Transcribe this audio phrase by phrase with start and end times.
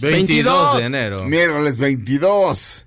[0.00, 1.24] 22 de enero.
[1.26, 2.86] Miércoles 22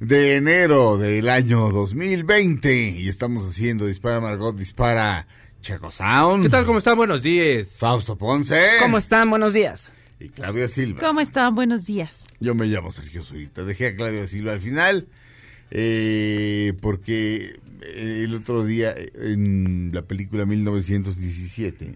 [0.00, 2.90] de enero del año 2020.
[2.90, 5.26] Y estamos haciendo Dispara, Margot, dispara
[5.60, 6.42] Chaco Sound.
[6.44, 6.64] ¿Qué tal?
[6.66, 6.96] ¿Cómo están?
[6.96, 7.68] Buenos días.
[7.78, 8.60] Fausto Ponce.
[8.80, 9.30] ¿Cómo están?
[9.30, 9.90] Buenos días.
[10.18, 11.00] Y Claudia Silva.
[11.00, 11.54] ¿Cómo están?
[11.54, 12.26] Buenos días.
[12.40, 13.64] Yo me llamo Sergio Zurita.
[13.64, 15.06] Dejé a Claudia Silva al final.
[15.70, 17.58] eh, porque
[17.94, 21.94] el otro día en la película 1917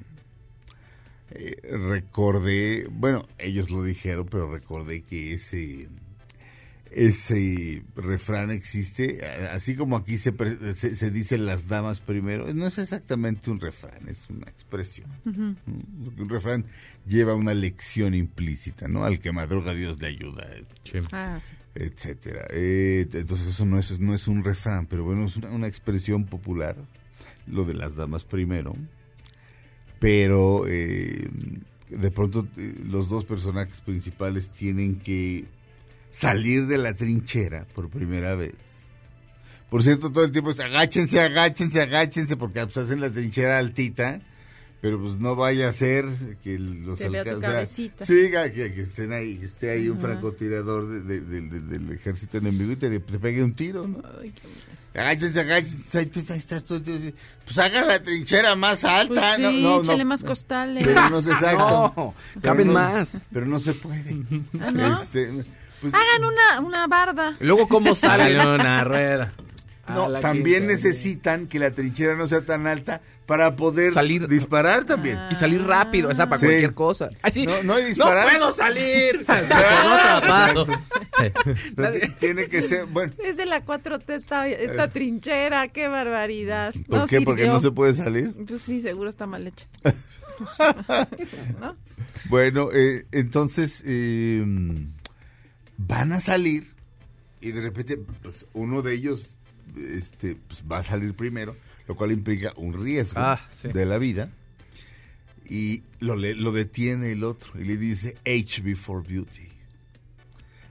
[1.34, 5.88] eh, recordé, bueno, ellos lo dijeron, pero recordé que ese
[6.90, 9.18] ese refrán existe,
[9.50, 13.58] así como aquí se, pre- se, se dice las damas primero, no es exactamente un
[13.58, 15.10] refrán, es una expresión.
[16.04, 16.66] Porque un refrán
[17.04, 19.04] lleva una lección implícita, ¿no?
[19.04, 20.46] Al que madruga Dios le ayuda,
[21.10, 21.54] Ah, sí.
[21.74, 22.46] etcétera.
[22.50, 26.26] Eh, entonces eso no es, no es un refrán, pero bueno, es una, una expresión
[26.26, 26.76] popular,
[27.48, 28.76] lo de las damas primero.
[30.04, 31.28] Pero eh,
[31.88, 35.46] de pronto eh, los dos personajes principales tienen que
[36.10, 38.52] salir de la trinchera por primera vez.
[39.70, 44.20] Por cierto, todo el tiempo es agáchense, agáchense, agáchense, porque pues, hacen la trinchera altita,
[44.82, 46.04] pero pues no vaya a ser
[46.44, 47.90] que los Te vea tu alca- o sea, sí,
[48.30, 52.36] que, que estén ahí, que esté ahí un francotirador de- de- de- de- del ejército
[52.36, 54.02] enemigo y te, te pegue un tiro, ¿no?
[54.20, 54.42] Ay, qué
[54.94, 56.62] Agáchense, agáchense, ahí, estás.
[56.62, 59.82] Pues haga la trinchera más alta, Pues no, sí, no, no.
[59.82, 60.84] échale más costales.
[60.86, 61.92] Pero no es exacto.
[61.96, 63.18] No, caben no- más.
[63.32, 64.10] Pero no se puede.
[64.60, 64.92] ¿Ah, no?
[65.02, 65.44] Este,
[65.80, 67.36] pues, Hagan una, una barda.
[67.40, 69.32] Luego, ¿cómo sale una rueda?
[69.88, 74.28] No, A la también necesitan que la trinchera no sea tan alta para poder Salir-
[74.28, 75.18] disparar también.
[75.30, 76.46] Y salir rápido, esa para Sí.
[76.46, 77.10] cualquier cosa.
[77.22, 78.28] Así, No, no hay disparar.
[78.30, 79.24] puedo salir!
[79.28, 80.52] Ah,
[82.18, 86.74] Tiene que ser, bueno, Es de la 4T esta, esta trinchera, qué barbaridad.
[86.74, 86.84] Eh.
[86.88, 87.20] ¿por no qué?
[87.20, 87.54] Porque sirvió.
[87.54, 88.32] no se puede salir.
[88.46, 89.66] Pues sí, seguro está mal hecha.
[91.60, 91.76] ¿No?
[92.28, 94.44] Bueno, eh, entonces eh,
[95.76, 96.72] van a salir
[97.40, 99.36] y de repente pues, uno de ellos
[99.76, 101.56] este, pues, va a salir primero,
[101.88, 103.68] lo cual implica un riesgo Ah, sí.
[103.68, 104.30] de la vida.
[105.48, 109.48] Y lo, le- lo detiene el otro y le dice H before beauty.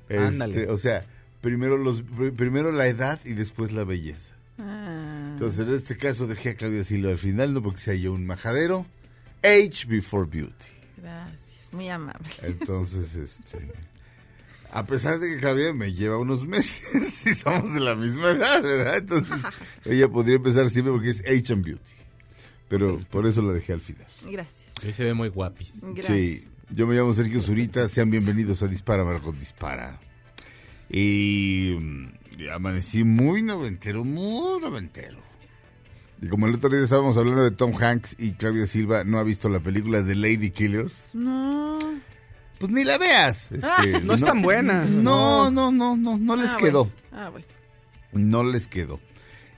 [0.10, 0.68] Este, Ándale.
[0.70, 1.06] o sea,
[1.42, 4.34] primero, los, pr- primero la edad y después la belleza.
[4.58, 5.28] Ah.
[5.34, 8.26] Entonces, en este caso dejé a Claudia Silva al final, no porque sea yo un
[8.26, 8.86] majadero.
[9.44, 10.54] Age before beauty.
[10.98, 12.30] Gracias, muy amable.
[12.42, 13.70] Entonces, este.
[14.76, 18.64] A pesar de que Claudia me lleva unos meses y somos de la misma edad,
[18.64, 18.98] ¿verdad?
[18.98, 19.38] Entonces,
[19.86, 21.92] ella podría empezar siempre porque es Age and Beauty.
[22.70, 24.08] Pero por eso la dejé al final.
[24.24, 24.66] Gracias.
[24.82, 25.74] Sí, se ve muy guapis.
[25.82, 26.08] Gracias.
[26.08, 30.00] Sí, yo me llamo Sergio Zurita, sean bienvenidos a Dispara, Marcos Dispara.
[30.90, 32.08] Y, mm,
[32.40, 35.20] y amanecí muy noventero, muy noventero.
[36.20, 39.24] Y como el otro día estábamos hablando de Tom Hanks y Claudia Silva no ha
[39.24, 41.78] visto la película de Lady Killers, No.
[42.64, 43.52] Pues ni la veas.
[43.52, 44.86] este, no es tan buena.
[44.86, 46.86] No, no, no, no, no les Ah, quedó.
[46.86, 46.98] bueno.
[47.12, 47.46] Ah, bueno.
[48.14, 49.02] No les quedó.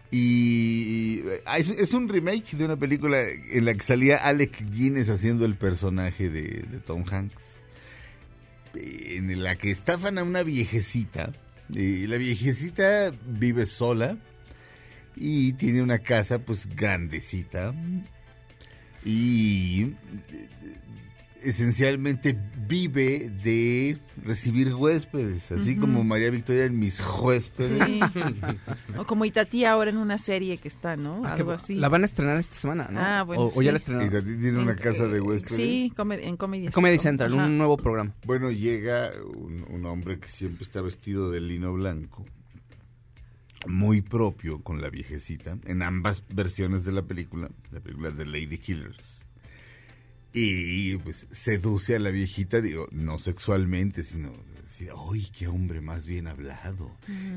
[0.09, 5.09] Y ah, es, es un remake de una película en la que salía Alec Guinness
[5.09, 7.57] haciendo el personaje de, de Tom Hanks.
[8.73, 11.31] En la que estafan a una viejecita.
[11.69, 14.17] Y la viejecita vive sola
[15.15, 17.71] y tiene una casa pues grandecita.
[19.03, 20.47] Y eh,
[21.45, 22.37] esencialmente
[22.67, 27.83] vive de recibir huéspedes, así como María Victoria en mis huéspedes.
[27.87, 27.99] Sí.
[28.97, 31.21] o como Itatí ahora en una serie que está, ¿no?
[31.25, 31.75] Ah, Algo así.
[31.75, 32.99] La van a estrenar esta semana, ¿no?
[32.99, 34.09] Ah, bueno, O, o ya la estrenaron.
[34.11, 35.55] también tiene una casa de huéspedes.
[35.55, 37.29] Sí, en Comedy Comedy Central.
[37.29, 37.45] Central, Ajá.
[37.45, 38.13] un nuevo programa.
[38.25, 42.25] Bueno, llega un, un hombre que siempre está vestido de lino blanco,
[43.67, 48.57] muy propio con la viejecita, en ambas versiones de la película, la película de Lady
[48.57, 49.14] Killers.
[50.37, 54.31] Y pues seduce a la viejita, digo, no sexualmente, sino
[54.65, 56.91] decir, ¡ay, qué hombre más bien hablado!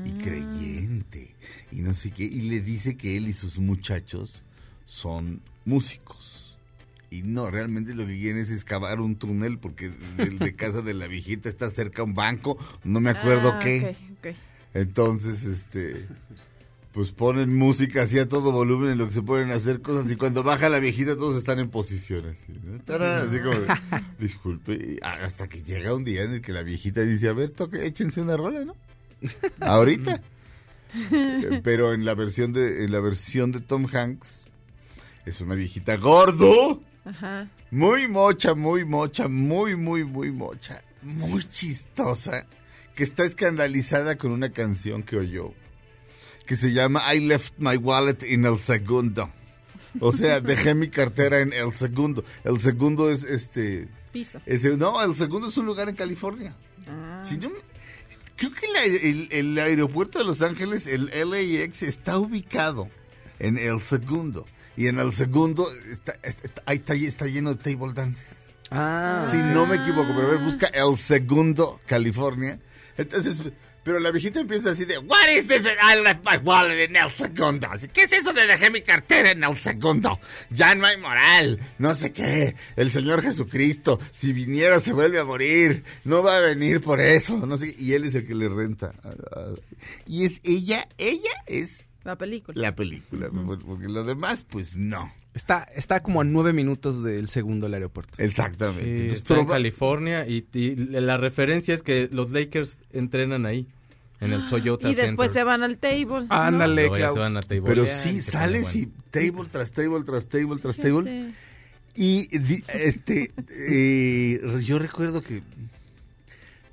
[0.05, 1.33] Y creyente,
[1.71, 2.25] y no sé qué.
[2.25, 4.43] Y le dice que él y sus muchachos
[4.85, 6.57] son músicos.
[7.11, 10.93] Y no, realmente lo que quieren es excavar un túnel porque de, de casa de
[10.93, 13.95] la viejita está cerca un banco, no me acuerdo Ah, qué.
[14.19, 14.35] ok, ok.
[14.75, 16.05] Entonces, este,
[16.91, 20.15] pues ponen música así a todo volumen en lo que se pueden hacer cosas y
[20.15, 22.79] cuando baja la viejita todos están en posición así, ¿no?
[23.27, 23.59] Así como,
[24.19, 27.85] disculpe, hasta que llega un día en el que la viejita dice, a ver, toque,
[27.85, 28.75] échense una rola, ¿no?
[29.59, 30.21] Ahorita.
[31.11, 34.45] Eh, Pero en la versión de, en la versión de Tom Hanks,
[35.25, 37.47] es una viejita gordo, Ajá.
[37.69, 42.47] muy mocha, muy mocha, muy, muy, muy mocha, muy chistosa,
[42.95, 45.53] que está escandalizada con una canción que oyó,
[46.49, 49.29] que se llama I left my wallet in el segundo.
[49.99, 52.23] O sea, dejé mi cartera en el segundo.
[52.43, 53.87] El segundo es este...
[54.11, 54.41] Piso.
[54.75, 56.55] no, el segundo es un lugar en California.
[56.87, 57.21] Ah.
[57.23, 57.51] Si no
[58.35, 62.89] creo que la- el, el aeropuerto de Los Ángeles, el LAX, está ubicado
[63.37, 64.47] en el segundo.
[64.75, 68.25] Y en el segundo está, está, ahí está, está lleno de table dances.
[68.71, 69.27] Ah.
[69.29, 72.59] Si no me equivoco, pero a ver, busca el segundo California.
[72.97, 73.37] Entonces,
[73.83, 75.63] pero la viejita empieza así de, What is this?
[75.65, 77.67] I left my wallet en el segundo.
[77.93, 80.19] ¿Qué es eso de dejé mi cartera en el segundo?
[80.49, 82.55] Ya no hay moral, no sé qué.
[82.75, 85.83] El Señor Jesucristo, si viniera se vuelve a morir.
[86.03, 87.73] No va a venir por eso, no sé.
[87.77, 88.93] Y él es el que le renta.
[90.05, 92.59] Y es ella, ella es La película.
[92.61, 93.29] la película.
[93.65, 95.11] Porque lo demás, pues no.
[95.33, 98.21] Está, está como a nueve minutos del segundo del aeropuerto.
[98.21, 98.83] Exactamente.
[98.83, 103.67] Sí, Entonces, está en California y, y la referencia es que los Lakers entrenan ahí,
[104.21, 106.25] en el Toyota Ah, y después se van al table.
[106.25, 106.27] ¿no?
[106.29, 106.87] Ándale.
[106.87, 107.13] Luego ya Klaus.
[107.13, 111.33] se van a tablear, Pero sí, sales y table tras table tras table tras table.
[111.95, 112.27] Y
[112.73, 113.31] este,
[113.69, 115.41] eh, yo recuerdo que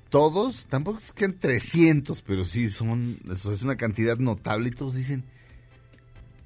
[0.09, 4.71] todos, tampoco es que en 300, pero sí son, eso es una cantidad notable y
[4.71, 5.23] todos dicen,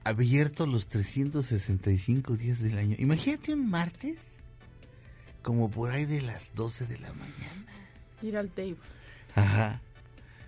[0.04, 2.96] abierto los 365 días del año.
[3.00, 4.18] Imagínate un martes,
[5.42, 7.66] como por ahí de las 12 de la mañana.
[8.22, 8.78] Ir al table.
[9.36, 9.82] Ajá.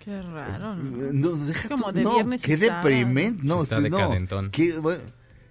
[0.04, 1.12] Qué raro, ¿no?
[1.12, 3.40] No, deja Como tú- de no, viernes qué deprimente.
[3.44, 4.50] No, está no.
[4.52, 5.02] Qué, bueno,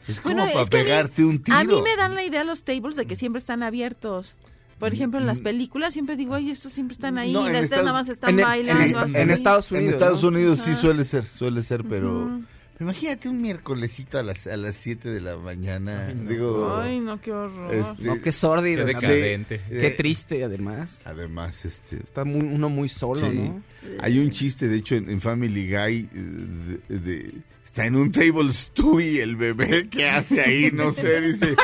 [0.07, 1.57] es como Bueno, para es que a mí- pegarte un tiro.
[1.57, 4.35] A mí me dan la idea los tables de que siempre están abiertos.
[4.79, 7.33] Por ejemplo, en las películas siempre digo, ay, estos siempre están ahí, Mm.
[7.33, 9.17] No, en y las Estados- nada más están en el- bailando.
[9.17, 12.41] en- Estados En Unidos, sí suele ser, suele ser, pero
[12.83, 16.13] Imagínate un miércolesito a las, a las 7 de la mañana.
[16.13, 17.73] Digo, Ay, no, qué horror.
[17.73, 18.85] este, No, qué sórdido.
[18.85, 18.99] Qué ¿no?
[18.99, 19.61] decadente.
[19.69, 20.99] Qué eh, triste, además.
[21.05, 21.95] Además, este...
[21.97, 23.37] Está muy, uno muy solo, sí.
[23.37, 23.63] ¿no?
[24.01, 27.33] Hay un chiste, de hecho, en, en Family Guy, eh, de- de-
[27.65, 30.69] está en un table Stewie, el bebé, ¿qué hace ahí?
[30.73, 31.55] No sé, dice,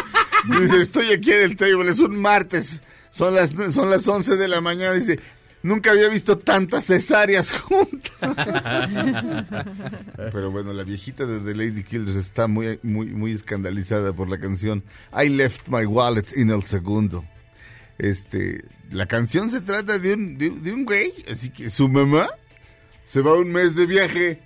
[0.60, 2.81] dice, estoy aquí en el table, es un martes,
[3.12, 5.19] son las, son las 11 de la mañana, dice,
[5.63, 8.17] nunca había visto tantas cesáreas juntas.
[10.31, 14.39] Pero bueno, la viejita de The Lady Killers está muy, muy, muy escandalizada por la
[14.39, 14.83] canción
[15.13, 17.25] I Left My Wallet in el segundo.
[17.97, 22.29] Este, la canción se trata de un, de, de un güey, así que su mamá
[23.03, 24.39] se va un mes de viaje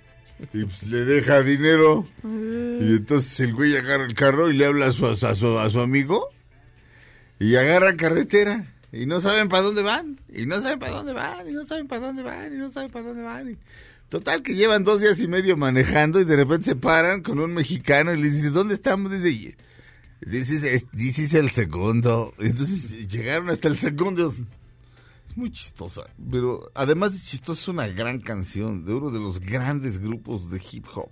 [0.52, 2.08] y pues, le deja dinero.
[2.22, 5.70] Y entonces el güey agarra el carro y le habla a su, a su, a
[5.70, 6.30] su amigo
[7.38, 11.48] y agarran carretera y no saben para dónde van, y no saben para dónde van,
[11.48, 13.58] y no saben para dónde van, y no saben para dónde van.
[14.08, 17.52] Total que llevan dos días y medio manejando y de repente se paran con un
[17.52, 19.10] mexicano y le dice, ¿dónde estamos?
[19.10, 19.56] Dice,
[20.20, 22.32] This el segundo.
[22.38, 24.32] Entonces llegaron hasta el segundo.
[25.28, 26.02] Es muy chistosa.
[26.30, 30.62] Pero además de chistosa, es una gran canción de uno de los grandes grupos de
[30.70, 31.10] hip hop.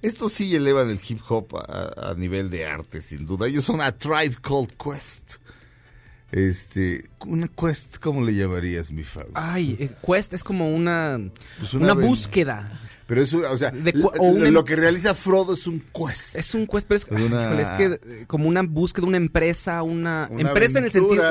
[0.00, 3.48] Estos sí elevan el hip hop a, a nivel de arte, sin duda.
[3.48, 5.38] Ellos son A Tribe Called Quest.
[6.32, 9.32] Este, una quest, ¿cómo le llamarías, mi Fausto?
[9.34, 11.18] Ay, eh, Quest es como una,
[11.58, 12.80] Pues una, búsqueda.
[13.08, 15.80] Pero eso, o sea, De lo, cu- o un lo que realiza Frodo es un
[15.92, 16.36] quest.
[16.36, 19.82] Es un quest, pero es, Es una- es que eh, como una búsqueda, una empresa,
[19.82, 21.24] una, Una empresa en el sentido.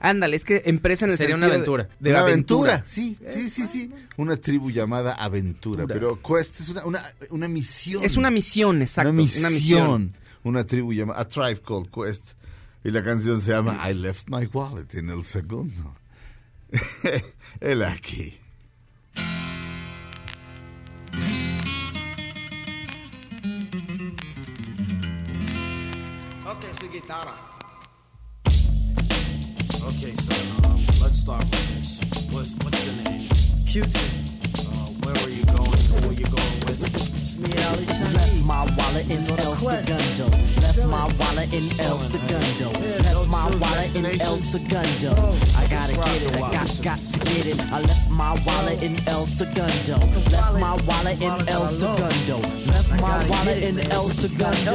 [0.00, 1.96] Ándale, es que empresa en el Sería una sentido de- aventura.
[2.00, 2.72] De, una aventura.
[2.72, 2.90] aventura.
[2.92, 3.92] Sí, sí, sí, sí.
[4.16, 5.86] Una tribu llamada Aventura.
[5.86, 8.02] Pero Quest es una, una, una misión.
[8.04, 9.10] Es una misión, exacto.
[9.10, 9.52] Una Una misión.
[9.54, 10.16] misión.
[10.42, 12.32] Una tribu llamada A Tribe Called Quest.
[12.82, 15.96] Y la canción se llama I Left My Wallet en el segundo.
[17.60, 18.38] El aquí.
[26.46, 27.34] Okay, so guitarra.
[29.82, 30.32] Okay, so
[30.66, 32.00] um, let's start with this.
[32.32, 33.28] What's what's your name?
[33.68, 33.94] Q-tip.
[34.58, 35.80] Uh, where were you going?
[35.90, 37.19] Who were you going with?
[37.48, 38.20] Shannon.
[38.50, 40.26] my wallet in El Segundo.
[40.60, 42.68] Left my wallet in El Segundo.
[43.04, 45.12] Left my wallet in El Segundo.
[45.56, 47.60] I gotta get it, I got, got to get it.
[47.72, 49.96] I left my wallet in El Segundo.
[50.30, 52.38] Left my wallet in El Segundo.
[52.66, 54.74] Left my wallet in El Segundo.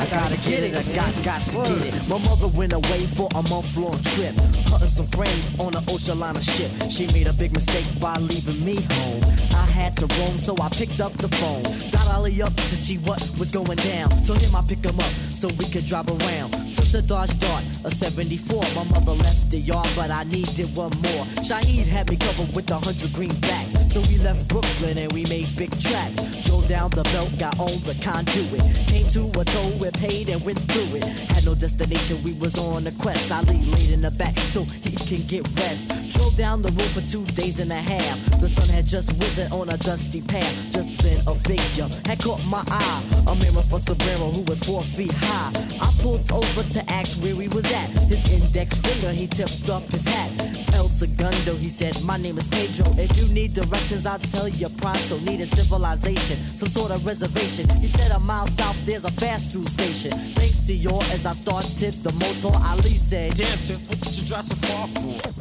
[0.00, 2.08] I gotta get it, I got, got to get it.
[2.08, 4.34] My mother went away for a month long trip.
[4.66, 6.70] Hunting some friends on an ocean liner ship.
[6.90, 9.22] She made a big mistake by leaving me home.
[9.54, 11.62] I had to roam, so I picked up the phone.
[12.04, 14.10] Got Ollie up to see what was going down.
[14.24, 16.50] Told him I'd pick him up so we could drive around.
[16.74, 18.62] Took the Dodge Dart, a 74.
[18.74, 21.24] My mother left the yard, but I needed one more.
[21.46, 23.90] Shaheed had me covered with a hundred greenbacks.
[23.90, 26.18] So we left Brooklyn and we made big tracks.
[26.44, 28.62] Drove down the belt, got on the conduit.
[28.88, 31.04] Came to a toll, we paid and went through it.
[31.04, 33.30] Had no destination, we was on a quest.
[33.30, 35.90] Ali laid in the back so he can get rest.
[36.14, 38.40] Drove down the road for two days and a half.
[38.40, 40.54] The sun had just risen on a dusty path.
[40.72, 43.02] Just then a figure had caught my eye.
[43.26, 45.52] A mirror for Sombrero who was four feet high.
[45.80, 47.88] I pulled over to ask where he was at.
[48.08, 50.30] His index finger, he tipped up his hat.
[50.74, 52.86] El Segundo, he said, My name is Pedro.
[52.98, 55.18] If you need directions, I'll tell you pronto.
[55.20, 57.68] Need a civilization, some sort of reservation.
[57.80, 60.10] He said, A mile south, there's a fast food station.
[60.10, 64.44] Thanks to your, as I started the motor, Ali said, Damn, Tip, what you drive
[64.44, 65.32] so far for?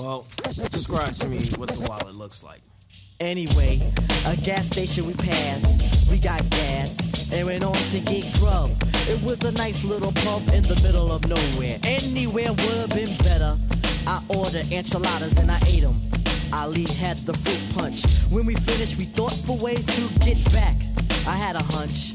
[0.00, 0.26] Well,
[0.70, 2.60] describe to me what the wallet looks like.
[3.20, 3.80] Anyway,
[4.26, 6.08] a gas station we passed.
[6.08, 8.70] We got gas and went on to get grub.
[9.08, 11.78] It was a nice little pub in the middle of nowhere.
[11.82, 13.56] Anywhere would have been better.
[14.06, 15.96] I ordered enchiladas and I ate them.
[16.52, 18.04] Ali had the fruit punch.
[18.30, 20.76] When we finished, we thought for ways to get back.
[21.26, 22.14] I had a hunch.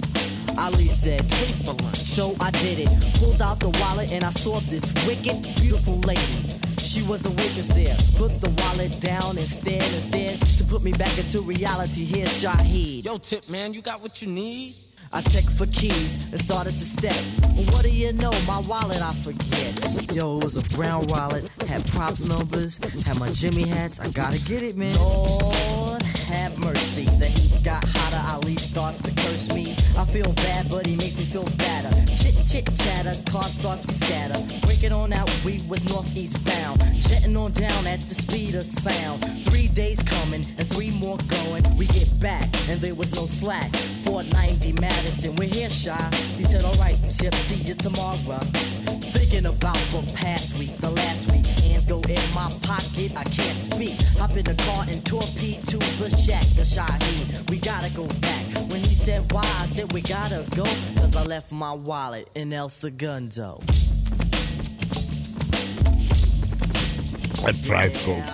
[0.57, 1.98] Ali said, pay for lunch.
[1.98, 2.89] So I did it.
[3.19, 6.52] Pulled out the wallet and I saw this wicked, beautiful lady.
[6.83, 7.95] She was a waitress there.
[8.17, 12.03] Put the wallet down and stared and stared to put me back into reality.
[12.03, 13.05] Here's Shaheed.
[13.05, 14.75] Yo, Tip, man, you got what you need?
[15.13, 17.15] I checked for keys and started to step.
[17.55, 18.31] Well, what do you know?
[18.47, 20.11] My wallet I forget.
[20.11, 23.99] Yo, it was a brown wallet, had props numbers, had my Jimmy hats.
[23.99, 24.95] I gotta get it, man.
[24.95, 27.05] Lord have mercy.
[27.05, 28.35] The heat got hotter.
[28.35, 29.75] Ali starts to curse me.
[29.95, 31.89] I feel bad, but he makes me feel better.
[32.15, 34.39] Chit chit chatter, car starts to scatter.
[34.65, 36.81] Breaking on out, we was northeast bound.
[36.95, 39.23] Jetting on down at the speed of sound.
[39.45, 41.63] Three days coming and three more going.
[41.77, 43.71] We get back and there was no slack.
[44.03, 46.09] 490 Madison, we're here, shy.
[46.38, 48.82] He said, alright, see you tomorrow.
[49.13, 51.46] Thinking about the past week, the last week.
[51.46, 53.96] Hands go in my pocket, I can't speak.
[54.17, 57.50] Hop in the car and torpedo to the shack, the Shaheed.
[57.50, 58.43] We gotta go back.
[58.70, 60.63] When he said why, I said we gotta go.
[61.00, 63.62] Cause I left my wallet in El Segundo.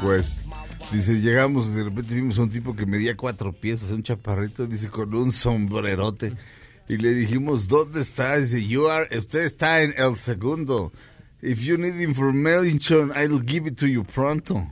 [0.01, 0.31] Quest.
[0.91, 4.65] Dice, llegamos y de repente vimos a un tipo que medía cuatro pies, un chaparrito,
[4.65, 6.35] dice, con un sombrerote.
[6.89, 8.37] Y le dijimos, ¿dónde está?
[8.37, 10.91] Dice, you are, usted está en el segundo.
[11.41, 14.67] If you need information, I'll give it to you pronto.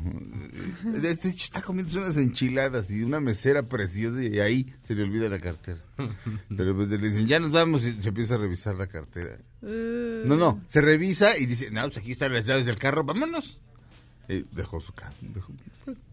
[1.02, 5.30] Este hecho está comiendo unas enchiladas y una mesera preciosa y ahí se le olvida
[5.30, 5.80] la cartera.
[6.50, 9.38] De repente le dicen, ya nos vamos y se empieza a revisar la cartera.
[9.62, 13.62] No, no, se revisa y dice, no, pues aquí están las llaves del carro, vámonos.
[14.28, 15.54] Y dejó su, ca- dejó,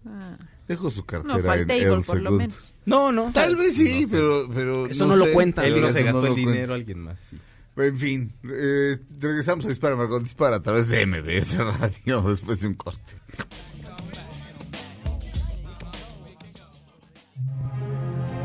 [0.06, 0.36] Ah.
[0.68, 2.30] dejó su No, cartera al en el por lo segundo.
[2.32, 2.72] menos.
[2.86, 3.30] No, no.
[3.32, 5.32] Tal vez sí, pero, pero Eso no lo sé.
[5.32, 5.66] cuenta.
[5.66, 6.50] Él no se gastó lo el cuenta.
[6.52, 7.38] dinero, alguien más, sí.
[7.76, 12.68] En fin, eh, regresamos a Dispara, Margot Dispara a través de MBS Radio después de
[12.68, 13.14] un corte.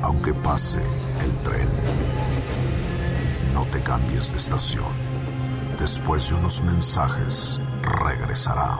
[0.03, 0.79] Aunque pase
[1.24, 1.67] el tren,
[3.53, 4.93] no te cambies de estación.
[5.79, 7.59] Después de unos mensajes,
[8.03, 8.79] regresará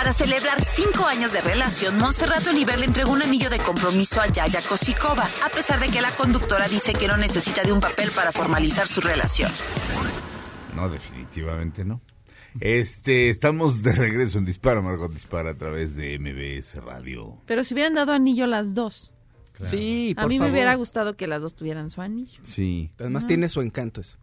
[0.00, 4.28] Para celebrar cinco años de relación, Montserrat Oliver le entregó un anillo de compromiso a
[4.28, 8.10] Yaya Kosikova, a pesar de que la conductora dice que no necesita de un papel
[8.10, 9.52] para formalizar su relación.
[10.74, 12.00] No, definitivamente no.
[12.60, 17.36] Este, estamos de regreso en Dispara, Margot Dispara a través de MBS Radio.
[17.44, 19.12] Pero si hubieran dado anillo las dos.
[19.58, 22.40] Sí, A por mí me hubiera gustado que las dos tuvieran su anillo.
[22.42, 24.16] Sí, Además tiene su encanto eso.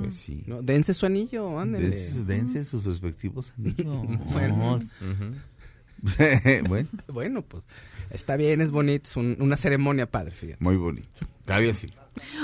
[0.00, 0.42] Pues sí.
[0.46, 0.62] ¿no?
[0.62, 1.88] Dense su anillo, ándale.
[1.90, 3.86] Dense, dense sus respectivos anillos.
[4.32, 4.80] Bueno.
[6.68, 7.64] bueno, Bueno, pues
[8.10, 10.62] está bien, es bonito, es un- una ceremonia padre, fíjate.
[10.64, 11.20] muy bonito.
[11.44, 11.92] Claudia sí.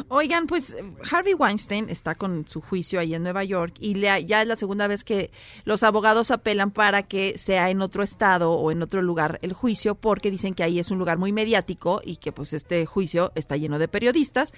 [0.08, 0.76] Oigan, pues
[1.11, 4.87] Harvey Weinstein está con su juicio ahí en Nueva York y ya es la segunda
[4.87, 5.30] vez que
[5.64, 9.94] los abogados apelan para que sea en otro estado o en otro lugar el juicio
[9.94, 13.56] porque dicen que ahí es un lugar muy mediático y que pues este juicio está
[13.56, 14.52] lleno de periodistas.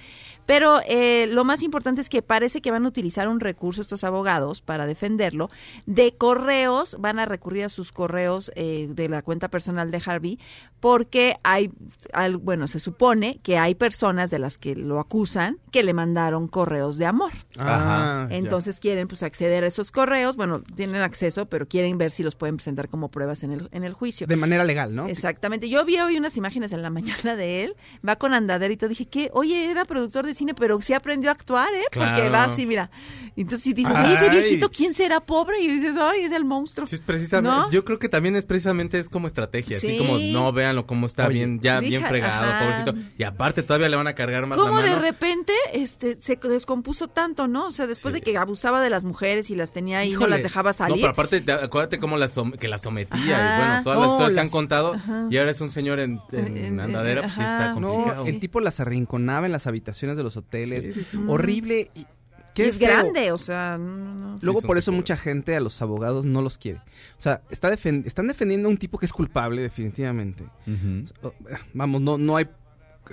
[0.46, 4.04] Pero eh, lo más importante es que parece que van a utilizar un recurso estos
[4.04, 5.50] abogados para defenderlo
[5.86, 10.38] de correos, van a recurrir a sus correos eh, de la cuenta personal de Harvey
[10.80, 11.70] porque hay,
[12.12, 16.48] al- bueno, se supone que hay personas de las que lo acusan que le mandaron
[16.48, 17.32] correos de amor.
[17.54, 18.26] Ya.
[18.30, 22.34] Entonces quieren pues acceder a esos correos, bueno, tienen acceso, pero quieren ver si los
[22.36, 24.26] pueden presentar como pruebas en el, en el juicio.
[24.26, 25.06] De manera legal, ¿no?
[25.06, 25.68] Exactamente.
[25.68, 27.76] Yo vi hoy unas imágenes en la mañana de él,
[28.06, 28.88] va con andadera y todo.
[28.88, 31.82] Dije que, oye, era productor de cine, pero sí aprendió a actuar, ¿eh?
[31.92, 32.32] Porque Claro.
[32.32, 32.90] va así, mira.
[33.36, 34.30] Entonces si dices, oye, ese Ay.
[34.30, 35.60] viejito, ¿quién será pobre?
[35.60, 36.86] Y dices, ay, es el monstruo.
[36.86, 37.56] Sí, es precisamente.
[37.56, 37.70] ¿No?
[37.70, 39.86] Yo creo que también es precisamente es como estrategia, Sí.
[39.88, 42.60] así como no véanlo cómo está Oye, bien, ya bien fregado, ajá.
[42.84, 43.12] pobrecito.
[43.18, 47.08] Y aparte todavía le van a cargar más la ¿Cómo de repente este, se descompuso
[47.08, 47.66] tanto, no?
[47.66, 48.20] O sea, después Sí.
[48.20, 50.96] de que abusaba de las mujeres y las tenía ahí, no las dejaba No, salir.
[51.00, 53.56] pero aparte, te- acuérdate cómo la som- que la sometía Ajá.
[53.56, 55.26] y bueno, todas las No, historias que las- han contado Ajá.
[55.30, 58.26] y ahora es un señor en, en En- andadera, pues está No, complicado.
[58.26, 60.84] el tipo las arrinconaba en las habitaciones de los hoteles.
[60.84, 61.18] Sí, sí, sí.
[61.28, 61.90] Horrible.
[61.94, 62.06] Y, Y
[62.64, 64.38] qué es grande, o sea, no, no, no.
[64.42, 66.78] Luego por eso mucha gente a los abogados no los quiere.
[67.16, 70.44] O sea, está están defendiendo a un tipo que es culpable definitivamente.
[71.22, 71.32] Oh,
[71.72, 72.48] Vamos, no, no hay,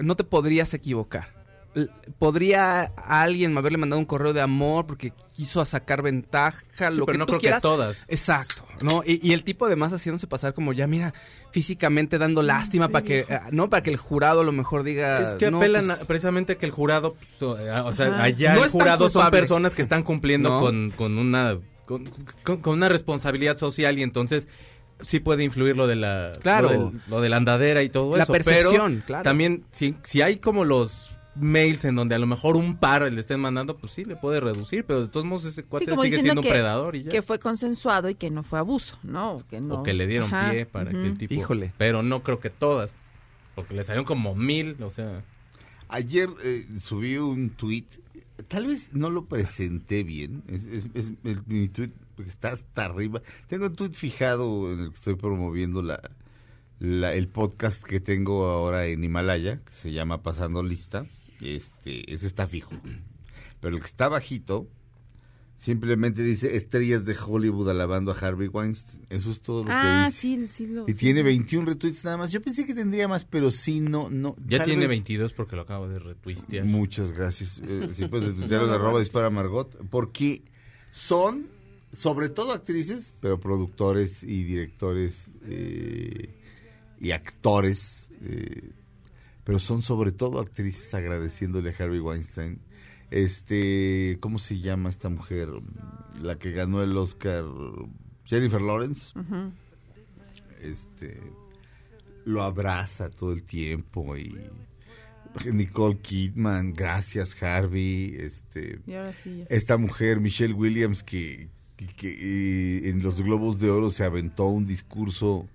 [0.01, 1.34] no te podrías equivocar.
[2.19, 7.05] Podría a alguien haberle mandado un correo de amor porque quiso sacar ventaja, Sí, lo
[7.05, 7.57] pero que no tú creo quieras.
[7.59, 7.97] que todas.
[8.07, 9.03] Exacto, ¿no?
[9.05, 11.13] Y, y el tipo además haciéndose pasar como ya, mira,
[11.51, 15.31] físicamente dando lástima para que, no, para que el jurado a lo mejor diga.
[15.31, 18.23] Es que no, apelan pues, a- precisamente que el jurado, pues, eh, o sea, Ajá.
[18.23, 20.59] allá No el jurado son personas que están cumpliendo ¿No?
[20.61, 22.05] con, con una con,
[22.43, 24.47] con- con una responsabilidad social y entonces
[25.01, 26.93] sí puede influir lo de la Claro.
[27.07, 29.23] lo, de la andadera y todo La eso, percepción, pero claro.
[29.23, 33.19] también si, si hay como los mails en donde a lo mejor un par le
[33.19, 36.21] estén mandando, pues sí le puede reducir, pero de todos modos ese cuate Sí, sigue
[36.21, 37.11] siendo un que, predador y ya.
[37.11, 39.35] que fue consensuado y que no fue abuso, ¿no?
[39.37, 41.05] O que, no, o que le dieron Ajá, pie para que ujú.
[41.07, 41.73] el tipo Híjole.
[41.77, 42.93] pero no creo que todas
[43.53, 45.23] porque le salieron como mil, o sea,
[45.87, 47.85] Ayer eh, subí un tweet,
[48.47, 51.91] tal vez no lo presenté bien, es, es- es- el- mi tweet
[52.25, 53.21] está hasta arriba.
[53.47, 56.01] Tengo un tweet fijado en el que estoy promoviendo la,
[56.79, 61.05] la- el podcast que tengo ahora en Himalaya, que se llama Pasando Lista.
[61.41, 62.71] Este, ese está fijo.
[63.59, 64.67] Pero el que está bajito
[65.57, 69.05] simplemente dice estrellas de Hollywood alabando a Harvey Weinstein.
[69.09, 70.47] Eso es todo lo Ah, que dice.
[70.47, 70.67] sí, sí.
[70.67, 70.99] Lo, Y sí.
[70.99, 72.31] tiene 21 retweets nada más.
[72.31, 74.35] Yo pensé que tendría más, pero sí, no, no.
[74.45, 76.65] ya tiene vez- 22 porque lo acabo de retuistear.
[76.65, 77.59] Muchas gracias.
[77.65, 80.43] Eh, si puedes estudiar en arroba dispara Margot, porque
[80.91, 81.47] son
[81.97, 86.35] sobre todo actrices, pero productores y directores eh,
[86.99, 88.71] y actores, eh,
[89.45, 92.59] pero son sobre todo actrices agradeciéndole a Harvey Weinstein.
[93.11, 95.47] Este, ¿cómo se llama esta mujer?
[96.21, 97.45] La que ganó el Oscar,
[98.25, 99.13] Jennifer Lawrence.
[100.61, 101.19] Este,
[102.25, 104.35] lo abraza todo el tiempo y
[105.51, 109.37] Nicole Kidman, gracias Harvey, este, Y ahora sí.
[109.39, 109.45] ya.
[109.49, 114.45] esta mujer Michelle Williams que, que- que, eh, en los Globos de Oro se aventó
[114.45, 115.47] un discurso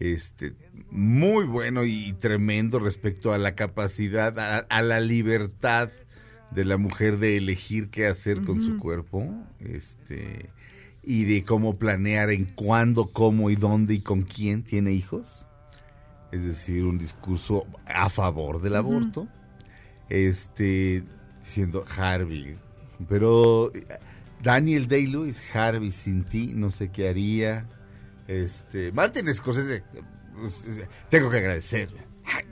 [0.00, 0.54] este
[0.90, 5.90] muy bueno y tremendo respecto a la capacidad a, a la libertad
[6.50, 9.26] de la mujer de elegir qué hacer con su cuerpo
[9.60, 10.50] este
[11.10, 15.46] y de cómo planear en cuándo, cómo y dónde y con quién tiene hijos.
[16.32, 19.26] Es decir, un discurso a favor del aborto.
[20.10, 21.02] Este,
[21.42, 22.56] diciendo Harvey.
[23.08, 23.86] Pero eh,
[24.42, 27.66] Daniel Day-Lewis, Harvey sin ti, no sé qué haría.
[28.28, 29.82] Este, Martin Scorsese,
[30.38, 30.60] pues,
[31.10, 31.88] tengo que agradecer.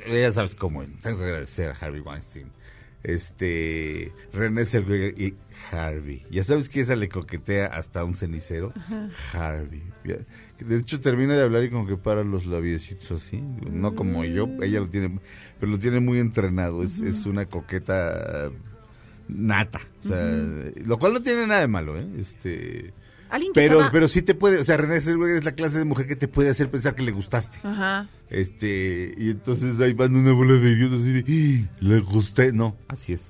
[0.08, 2.50] Ya sabes cómo es, tengo que agradecer a Harvey Weinstein.
[3.02, 5.36] Este, René Zellweger y
[5.70, 6.26] Harvey.
[6.30, 8.72] Ya sabes que esa le coquetea hasta un cenicero.
[9.32, 9.82] Harvey.
[10.58, 13.40] De hecho, termina de hablar y como que para los labiositos así.
[13.70, 15.20] No como yo, ella lo tiene,
[15.60, 16.82] pero lo tiene muy entrenado.
[16.82, 18.50] Es, es una coqueta
[19.28, 19.80] nata.
[20.04, 22.08] O sea, Lo cual no tiene nada de malo, ¿eh?
[22.18, 22.92] Este.
[23.30, 25.78] Alguien que Pero, estaba- pero sí te puede, o sea, René Zellweger es la clase
[25.78, 27.58] de mujer que te puede hacer pensar que le gustaste.
[27.62, 28.08] Ajá.
[28.30, 32.76] Este, y entonces ahí van una bola de idiotas así de, "Ah, le gusté, no,
[32.88, 33.28] así es.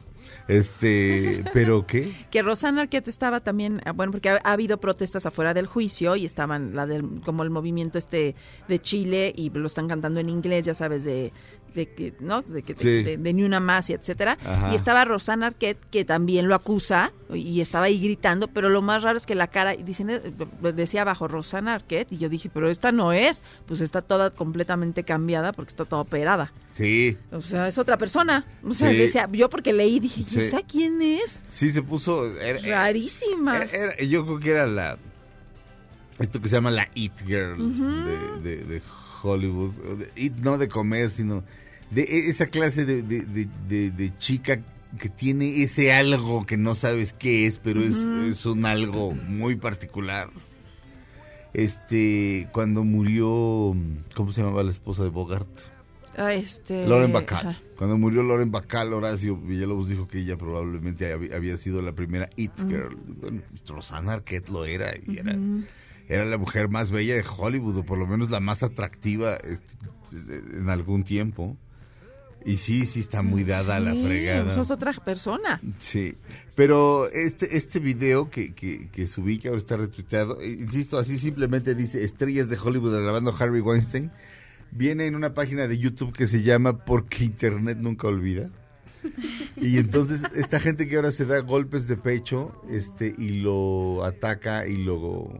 [0.49, 2.27] Este, pero ¿qué?
[2.31, 6.15] Que Rosana Arquette estaba también, ah, bueno, porque ha, ha habido protestas afuera del juicio
[6.17, 8.37] y estaban la del, como el movimiento este
[8.69, 11.33] de Chile y lo están cantando en inglés, ya sabes, de,
[11.77, 12.43] de que, ¿no?
[12.43, 13.05] De que Sí.
[13.05, 14.37] de, de ni una más y etcétera.
[14.45, 14.73] Ajá.
[14.73, 19.03] Y estaba Rosana Arquette que también lo acusa y estaba ahí gritando, pero lo más
[19.05, 20.21] raro es que la cara, dicen, eh,
[20.75, 25.05] decía abajo Rosana Arquette y yo dije, pero esta no es, pues está toda completamente
[25.05, 26.53] cambiada porque está toda operada.
[26.73, 28.45] Sí, O sea, es otra persona.
[28.65, 28.97] O sea, Sí.
[28.97, 30.41] decía, yo porque leí dije, ¿y Sí.
[30.41, 31.43] esa quién es?
[31.51, 32.27] sí se puso...
[32.41, 33.59] era- Rarísima.
[33.59, 34.99] era- era- yo creo que era la...
[36.19, 38.83] Esto que se llama la It Girl de, de- de
[39.23, 39.73] Hollywood.
[40.15, 41.45] It no de comer, sino
[41.91, 44.61] de e- esa clase de, de- de- chica
[44.99, 49.57] que tiene ese algo que no sabes qué es, pero es- es, un algo muy
[49.57, 50.29] particular.
[51.53, 53.75] Este, cuando murió,
[54.15, 55.49] ¿cómo se llamaba la esposa de Bogart?
[56.19, 57.49] Ah, este, Loren Bacall.
[57.49, 57.61] ajá.
[57.77, 62.53] Cuando murió Loren Bacall, Horacio Villalobos dijo que ella probablemente había, sido la primera It
[62.69, 62.97] Girl.
[63.21, 65.37] Bueno, Rosanna Arquette lo era y era,
[66.09, 69.77] era la mujer más bella de Hollywood, o por lo menos la más atractiva este,
[70.59, 71.57] en algún tiempo.
[72.47, 74.63] Y sí, sí está muy dada a la fregada.
[74.63, 75.61] Es otra persona.
[75.81, 76.15] Sí,
[76.55, 81.19] pero este este video que, que, que subí, que ahora está retuiteado, eh, insisto, así
[81.19, 84.13] simplemente dice Estrellas de Hollywood alabando a Harvey Weinstein,
[84.71, 88.49] viene en una página de YouTube que se llama Porque Internet Nunca Olvida.
[89.57, 94.69] Y entonces esta gente que ahora se da golpes de pecho este y lo ataca
[94.69, 95.31] y lo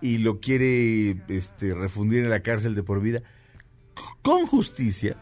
[0.00, 3.22] y lo quiere este refundir en la cárcel de por vida
[4.22, 5.16] con justicia.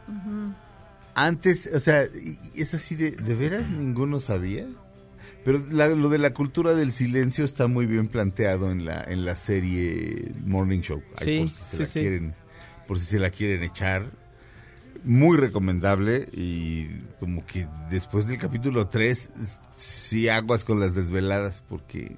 [1.15, 2.09] Antes, o sea,
[2.55, 4.67] es así de, ¿de veras ninguno sabía?
[5.45, 9.25] Pero la- lo de la cultura del silencio está muy bien planteado en la, en
[9.25, 11.03] la serie Morning Show.
[11.23, 12.01] Sí, por si se sí, la sí.
[12.01, 12.35] quieren,
[12.89, 14.11] por si se la quieren echar.
[15.05, 16.87] Muy recomendable y
[17.21, 19.31] como que después del capítulo 3
[19.77, 22.17] sí aguas con las desveladas porque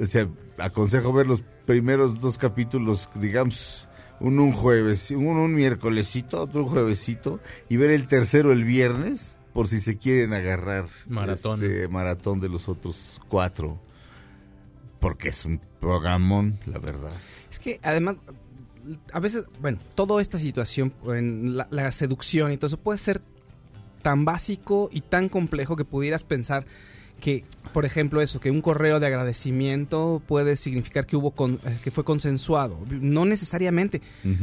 [0.00, 3.86] o sea, aconsejo ver los primeros dos capítulos, digamos,
[4.22, 9.34] uno un jueves, uno un miércolesito, otro un juevesito, y ver el tercero el viernes,
[9.52, 11.62] por si se quieren agarrar Maratón.
[11.62, 13.80] este maratón de los otros cuatro.
[15.00, 17.12] Porque es un programón, la verdad.
[17.50, 18.16] Es que además,
[19.12, 23.20] a veces, bueno, toda esta situación, en la, la seducción y todo eso puede ser
[24.02, 26.64] tan básico y tan complejo que pudieras pensar
[27.22, 31.78] que, por ejemplo, eso, que un correo de agradecimiento puede significar que hubo con- eh,
[31.82, 32.78] que fue consensuado.
[32.90, 34.02] No necesariamente.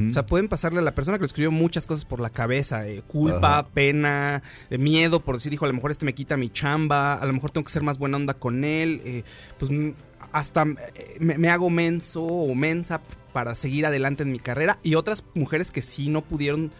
[0.10, 2.88] O sea, pueden pasarle a la persona que lo escribió muchas cosas por la cabeza.
[2.88, 6.50] eh, culpa, pena, eh, miedo por decir, hijo, a lo mejor este me quita mi
[6.50, 9.02] chamba, a lo mejor tengo que ser más buena onda con él.
[9.04, 9.24] eh,
[9.60, 9.90] pues mm,
[10.32, 13.02] hasta eh, me, me hago menso o mensa
[13.34, 14.80] para seguir adelante en mi carrera.
[14.84, 16.72] Y otras mujeres que sí no pudieron,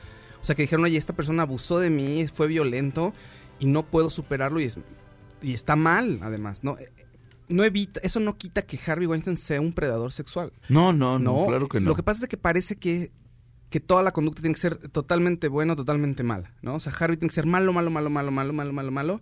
[0.42, 3.14] o sea, que dijeron, oye, esta persona abusó de mí, fue violento
[3.60, 4.78] y no puedo superarlo y, es-
[5.42, 6.78] y está mal, además, ¿no?
[6.78, 6.90] Eh,
[7.48, 10.54] No evita, eso no quita que Harvey Weinstein sea un predador sexual.
[10.70, 11.90] No, no, no, claro que no.
[11.90, 13.12] Lo que pasa es que parece que,
[13.70, 16.76] que toda la conducta tiene que ser totalmente buena o totalmente mala, ¿no?
[16.76, 19.22] O sea, Harvey tiene que ser malo, malo, malo, malo, malo, malo, malo, malo.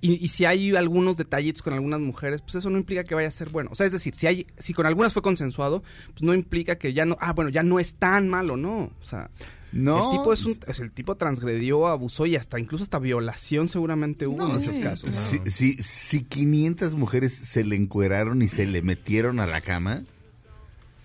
[0.00, 3.28] Y, y si hay algunos detallitos con algunas mujeres, pues eso no implica que vaya
[3.28, 3.70] a ser bueno.
[3.72, 6.92] O sea, es decir, si hay, si con algunas fue consensuado, pues no implica que
[6.92, 8.92] ya no, ah, bueno, ya no es tan malo, ¿no?
[9.00, 9.30] O sea,
[9.72, 10.12] No.
[10.12, 14.26] el tipo es un, es- el tipo transgredió, abusó y hasta incluso hasta violación seguramente
[14.26, 15.10] hubo en esos casos.
[15.12, 20.04] Si, si, si 500 mujeres se le encueraron y se le metieron a la cama,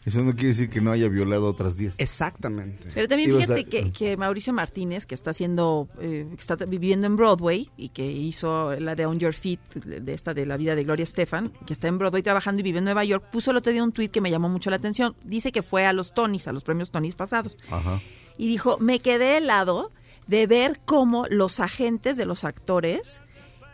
[0.03, 1.95] eso no quiere decir que no haya violado otras 10.
[1.99, 2.87] Exactamente.
[2.93, 7.05] Pero también fíjate a- que, que Mauricio Martínez, que está haciendo, eh, que está viviendo
[7.05, 10.73] en Broadway y que hizo la de On Your Feet, de esta de la vida
[10.75, 13.57] de Gloria Estefan, que está en Broadway trabajando y vive en Nueva York, puso el
[13.57, 15.15] otro día un tweet que me llamó mucho la atención.
[15.23, 17.55] Dice que fue a los Tonys, a los premios Tonys pasados.
[17.69, 18.01] Ajá.
[18.37, 19.91] Y dijo, me quedé helado
[20.27, 23.21] de ver cómo los agentes de los actores,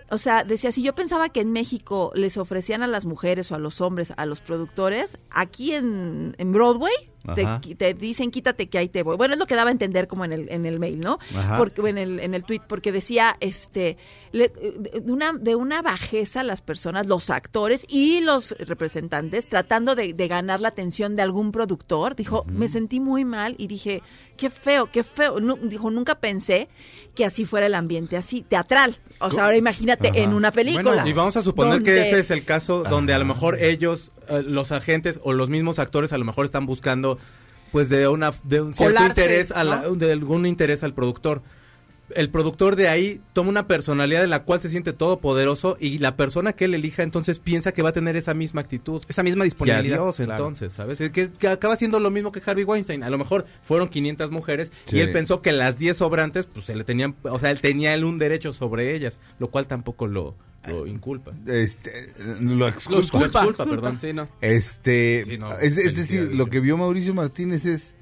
[0.10, 3.56] o sea, decía, si yo pensaba que en México les ofrecían a las mujeres o
[3.56, 6.94] a los hombres, a los productores, aquí en, en Broadway,
[7.36, 9.18] te, te dicen quítate que ahí te voy.
[9.18, 11.20] Bueno, es lo que daba a entender como en el, en el mail, ¿no?
[11.36, 11.58] Ajá.
[11.58, 13.98] Porque, en el, en el tweet, porque decía, este,
[14.32, 20.14] le- de, una, de una bajeza las personas, los actores y los representantes tratando de,
[20.14, 22.16] de ganar la atención de algún productor.
[22.16, 24.02] Dijo, me sentí muy mal y dije,
[24.38, 25.38] qué feo, qué feo.
[25.64, 26.68] Dijo, nunca pensé
[27.16, 28.98] que así fuera el ambiente, así, teatral.
[29.20, 30.20] O sea, ahora imagínate Ajá.
[30.20, 30.84] en una película.
[30.84, 34.12] Bueno, y vamos a suponer que ese es el caso donde a lo mejor ellos,
[34.30, 37.07] eh, los agentes o los mismos actores a lo mejor están buscando
[37.72, 39.96] pues de una de un cierto Colarse, interés a la- ¿no?
[39.96, 41.42] de algún interés al productor.
[42.16, 46.16] El productor de ahí toma una personalidad en la cual se siente todopoderoso y la
[46.16, 49.02] persona que él elija entonces piensa que va a tener esa misma actitud.
[49.10, 50.00] Esa misma Y disponibilidad.
[50.00, 50.32] adiós, Claro.
[50.32, 51.02] entonces, ¿sabes?
[51.02, 53.04] Es que, que acaba siendo lo mismo que Harvey Weinstein.
[53.04, 54.96] A lo mejor fueron 500 mujeres Sí.
[54.96, 57.94] y él pensó que las 10 sobrantes, pues se le tenían, o sea, él tenía
[57.94, 60.34] él un derecho sobre ellas, lo cual tampoco lo,
[60.68, 61.32] lo inculpa.
[61.48, 63.18] Este, lo exculpa.
[63.20, 63.98] Lo exculpa, perdón.
[63.98, 64.28] Sí, no.
[64.42, 67.94] Este, Sí, no, es, es decir, lo que vio Mauricio Martínez es,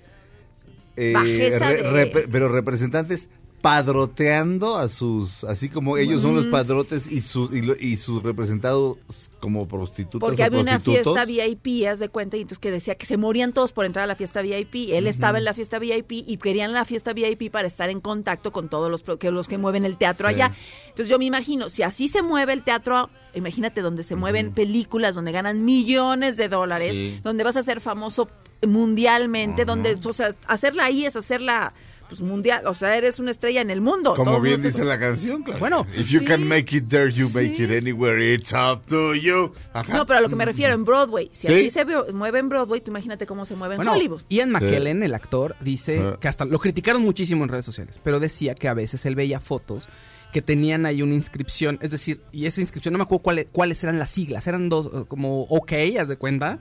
[0.95, 1.13] eh,
[1.59, 3.27] re- de- pero representantes
[3.61, 8.21] padroteando a sus, así como ellos son los padrotes y, su, y, lo- y sus
[8.23, 8.97] representados
[9.45, 13.05] como prostitutas Porque había una fiesta VIP, haz de cuenta, y entonces que decía que
[13.05, 14.89] se morían todos por entrar a la fiesta VIP.
[14.91, 18.51] Él estaba en la fiesta VIP y querían la fiesta VIP para estar en contacto
[18.51, 20.33] con todos los, que, los que mueven el teatro Sí.
[20.33, 20.55] allá.
[20.85, 25.13] Entonces yo me imagino, si así se mueve el teatro, imagínate donde se mueven películas,
[25.13, 27.19] donde ganan millones de dólares, Sí.
[27.23, 28.27] donde vas a ser famoso
[28.65, 31.73] mundialmente, donde, o sea, hacerla ahí es hacerla
[32.07, 34.13] pues mundial, o sea, eres una estrella en el mundo.
[34.15, 35.59] Como bien mundo- dice la canción, claro.
[35.59, 36.25] Bueno, If you sí.
[36.25, 38.33] can make it there, you make it anywhere.
[38.33, 39.51] It's up to you.
[39.73, 39.93] Ajá.
[39.93, 41.53] No, pero a lo que me refiero, en Broadway, si Sí.
[41.53, 44.21] así se ve- mueve en Broadway, tú imagínate cómo se mueve en Bueno, Hollywood.
[44.29, 46.17] Ian McKellen, el actor, dice Ah.
[46.19, 49.39] que hasta lo criticaron muchísimo en redes sociales, pero decía que a veces él veía
[49.39, 49.87] fotos
[50.33, 53.81] que tenían ahí una inscripción, es decir, y esa inscripción no me acuerdo cuáles, cuáles
[53.85, 56.59] eran las siglas, eran dos, eh, como OK, haz de cuenta,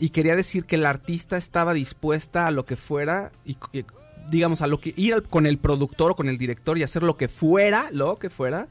[0.00, 3.84] y quería decir que la artista estaba dispuesta a lo que fuera y, y,
[4.30, 7.02] digamos a lo que ir al- con el productor o con el director y hacer
[7.02, 8.66] lo que fuera, lo que fuera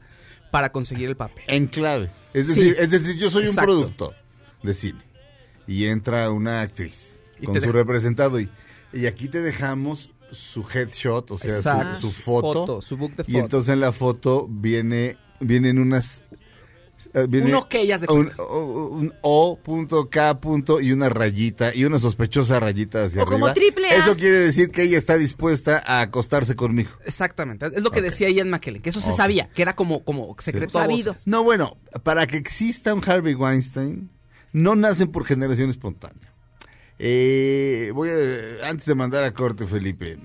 [0.50, 1.44] para conseguir el papel.
[1.48, 2.10] En clave.
[2.32, 2.54] Es Sí.
[2.54, 3.72] decir, es decir, yo soy Exacto.
[3.72, 4.14] un productor
[4.62, 5.00] de cine
[5.66, 8.48] y entra una actriz Y con su representado y,
[8.92, 13.32] y aquí te dejamos su headshot, o sea, su, foto, Foto, su book de y
[13.32, 13.38] foto.
[13.44, 16.22] entonces en la foto viene vienen unas
[17.28, 21.84] viene Un ok, haz de un, un O punto K punto y una rayita y
[21.84, 23.54] una sospechosa rayita hacia O como arriba.
[23.54, 23.96] triple A.
[23.96, 26.90] Eso quiere decir que ella está dispuesta a acostarse conmigo.
[27.04, 30.34] Exactamente, es lo que decía Ian McKellen, que eso se sabía, que era como, como
[30.38, 31.16] secreto Sabido.
[31.26, 34.10] No, bueno, para que exista un Harvey Weinstein,
[34.52, 36.32] no nacen por generación espontánea.
[36.98, 40.18] Eh, voy a, antes de mandar a corte, Felipe,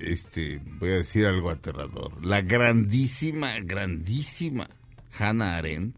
[0.00, 2.24] este, voy a decir algo aterrador.
[2.24, 4.68] La grandísima, grandísima
[5.18, 5.96] Hannah Arendt,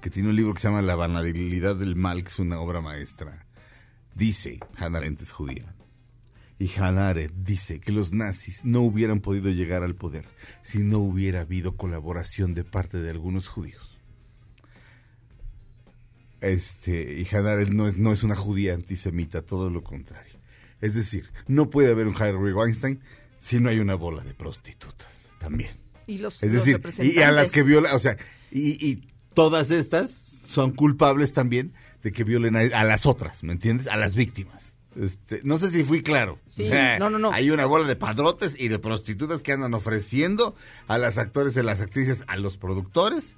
[0.00, 2.80] que tiene un libro que se llama La banalidad del mal, que es una obra
[2.80, 3.46] maestra,
[4.14, 5.74] dice, Hannah Arendt es judía,
[6.58, 10.26] y Hannah Arendt dice que los nazis no hubieran podido llegar al poder
[10.62, 13.98] si no hubiera habido colaboración de parte de algunos judíos.
[16.40, 20.38] Este, y Hannah Arendt no es, no es una judía antisemita, todo lo contrario.
[20.80, 23.00] Es decir, no puede haber un Harvey Weinstein
[23.38, 25.70] si no hay una bola de prostitutas también.
[26.06, 28.16] Y los, Es los decir, y a las que viola, o sea,
[28.50, 29.09] y, y
[29.40, 30.10] todas estas
[30.46, 31.72] son culpables también
[32.02, 33.86] de que violen a, a las otras, ¿me entiendes?
[33.86, 34.76] A las víctimas.
[35.00, 36.38] Este, no sé si fui claro.
[36.48, 37.32] Sí, no, no, no.
[37.32, 40.54] Hay una bola de padrotes y de prostitutas que andan ofreciendo
[40.88, 43.34] a las actores y las actrices, a los productores.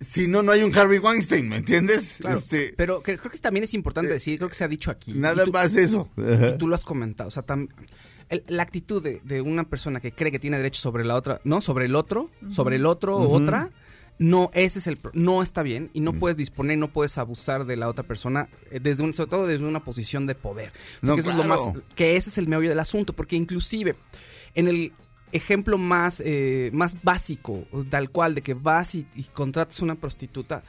[0.00, 2.16] Si no, no hay un Harvey Weinstein, ¿me entiendes?
[2.20, 5.12] Claro, Este, pero creo que también es importante decir, creo que se ha dicho aquí.
[5.12, 6.08] nada tú- más eso.
[6.16, 7.68] y tú lo has comentado, o sea, tam-
[8.28, 11.40] el- la actitud de, de una persona que cree que tiene derecho sobre la otra,
[11.44, 13.70] no, sobre el otro, sobre el otro o otra,
[14.18, 17.76] no, ese es el, no está bien y no puedes disponer, no puedes abusar de
[17.76, 20.68] la otra persona, eh, desde un, sobre todo desde una posición de poder.
[21.02, 21.60] O sea, No, que, eso es lo más,
[21.94, 23.96] que ese es el meollo del asunto, porque inclusive
[24.54, 24.92] en el
[25.32, 30.62] ejemplo más, eh, más básico, tal cual, de que vas y, y contratas una prostituta,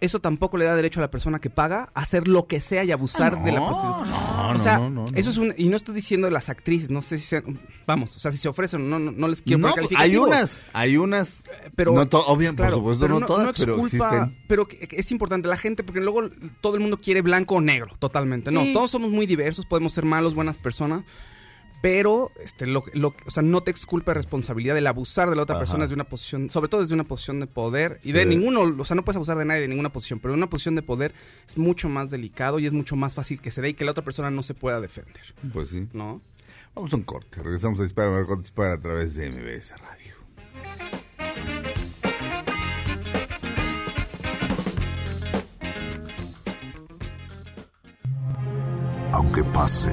[0.00, 2.84] eso tampoco le da derecho a la persona que paga a hacer lo que sea
[2.84, 4.04] y abusar de la No, prostituta.
[4.04, 5.16] no, o no, sea, no, no, no.
[5.16, 5.54] eso es un...
[5.56, 7.58] Y no estoy diciendo de las actrices, no sé si sean...
[7.86, 10.64] Vamos, o sea, si se ofrecen, no, no, no les quiero No, pues, hay unas,
[10.72, 13.96] hay unas, Pero, no to- obvio, por claro, supuesto, pero no, todas, es pero culpa,
[14.08, 14.38] existen.
[14.46, 16.28] Pero es importante la gente, porque luego
[16.60, 18.50] todo el mundo quiere blanco o negro, totalmente.
[18.50, 21.04] No, todos somos muy diversos, podemos ser malos, buenas personas,
[21.88, 25.54] pero este, lo, lo- o sea, no te exculpa responsabilidad del abusar de la otra
[25.54, 25.60] Ajá.
[25.60, 28.12] persona desde una posición, sobre todo desde una posición de poder, y Sí.
[28.12, 30.50] de ninguno, o sea, no puedes abusar de nadie de ninguna posición, pero en una
[30.50, 31.14] posición de poder
[31.48, 33.92] es mucho más delicado y es mucho más fácil que se dé y que la
[33.92, 35.22] otra persona no se pueda defender,
[35.52, 35.86] Pues sí.
[35.92, 36.20] ¿no?
[36.74, 37.40] Vamos a un corte.
[37.40, 40.16] Regresamos a Dispara, Margot Dispara a través de MBS Radio.
[49.12, 49.92] Aunque pase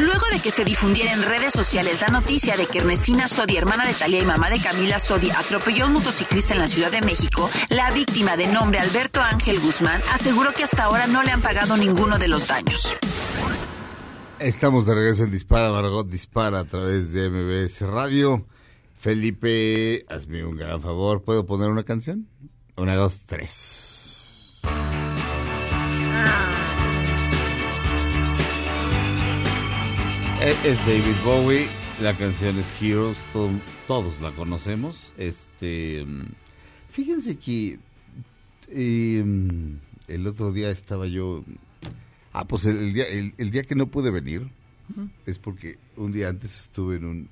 [0.00, 3.86] Luego de que se difundiera en redes sociales la noticia de que Ernestina Sodi, hermana
[3.86, 7.02] de Talía y mamá de Camila Sodi, atropelló a un motociclista en la Ciudad de
[7.02, 11.42] México, la víctima de nombre Alberto Ángel Guzmán aseguró que hasta ahora no le han
[11.42, 12.96] pagado ninguno de los daños.
[14.38, 18.46] Estamos de regreso en Dispara, Margot Dispara a través de MBS Radio.
[19.00, 21.22] Felipe, hazme un gran favor.
[21.22, 22.28] ¿Puedo poner una canción?
[22.76, 24.60] Una, dos, tres.
[24.62, 26.67] Eh,
[30.42, 31.68] Es David Bowie
[32.00, 33.50] La canción es Heroes, todo-
[33.88, 35.12] todos la conocemos.
[35.18, 36.26] Este, mm,
[36.90, 37.78] fíjense que
[38.68, 41.44] eh, mm, el otro día estaba yo,
[42.32, 44.48] ah, pues el, el día, el, el día que no pude venir
[45.26, 47.28] es porque un día antes estuve en un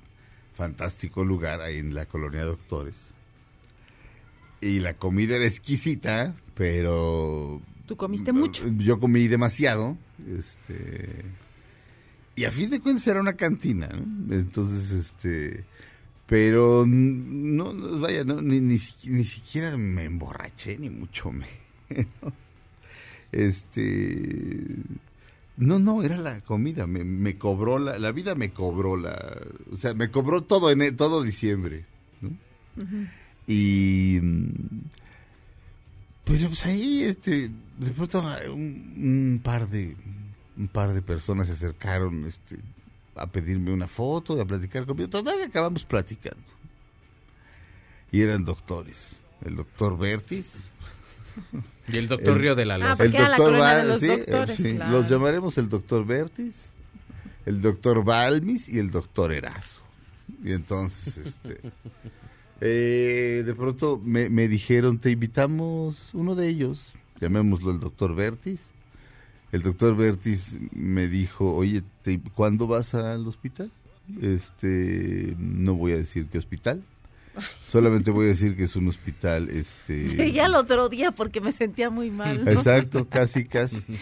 [0.53, 2.95] fantástico lugar ahí en la colonia Doctores
[4.61, 8.63] y la comida era exquisita, pero Tú comiste mucho.
[8.77, 11.23] yo comí demasiado, este,
[12.37, 14.33] y a fin de cuentas era una cantina, ¿no?
[14.33, 15.65] Entonces, este,
[16.27, 21.31] pero no, no, vaya, no, ni, ni, ni siquiera me emborraché, ni mucho
[21.89, 22.33] menos.
[23.31, 24.67] Este,
[25.57, 29.17] no, no, era la comida, me, me cobró la, la vida me cobró la,
[29.71, 31.85] o sea, me cobró todo en todo diciembre,
[32.21, 32.37] ¿no?
[33.47, 34.49] Y mm,
[36.23, 38.23] pero pues ahí este de pronto
[38.53, 39.95] un, un par de
[40.57, 42.57] un par de personas se acercaron este
[43.15, 45.09] a pedirme una foto, a platicar conmigo.
[45.09, 46.43] Total, acabamos platicando.
[48.11, 49.17] Y eran doctores.
[49.43, 50.51] El doctor Bertis.
[51.89, 52.95] Y el doctor El- Río de la Ah, Loza.
[52.97, 54.91] porque era la colonia Val- de los sí, doctores, sí, claro.
[54.91, 56.69] Los llamaremos el doctor Bertis,
[57.45, 59.81] el doctor Balmis y el doctor Erazo.
[60.43, 61.61] Y entonces, este,
[62.61, 66.91] eh, de pronto me, me dijeron, te invitamos uno de ellos,
[67.21, 68.65] llamémoslo el doctor Bertis.
[69.51, 73.71] El doctor Bertis me dijo, oye, te- ¿cuándo vas al hospital?
[74.21, 76.83] Este, no voy a decir qué hospital.
[77.67, 80.09] Solamente voy a decir que es un hospital, este...
[80.17, 82.43] Llegué al otro día porque me sentía muy mal.
[82.45, 82.51] ¿no?
[82.51, 83.83] Exacto, casi, casi.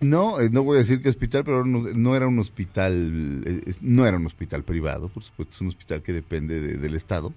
[0.00, 3.72] No, eh, no voy a decir que hospital, pero no, no era un hospital, eh,
[3.82, 7.32] no era un hospital privado, por supuesto, es un hospital que depende de- del Estado,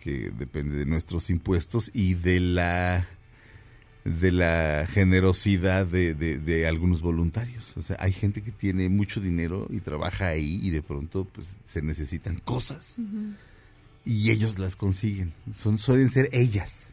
[0.00, 3.06] que depende de nuestros impuestos y de la
[4.04, 7.74] de la generosidad de, de- de algunos voluntarios.
[7.76, 11.56] O sea, hay gente que tiene mucho dinero y trabaja ahí y de pronto pues
[11.66, 12.96] se necesitan cosas
[14.04, 15.32] y ellos las consiguen.
[15.54, 16.92] Son suelen ser ellas.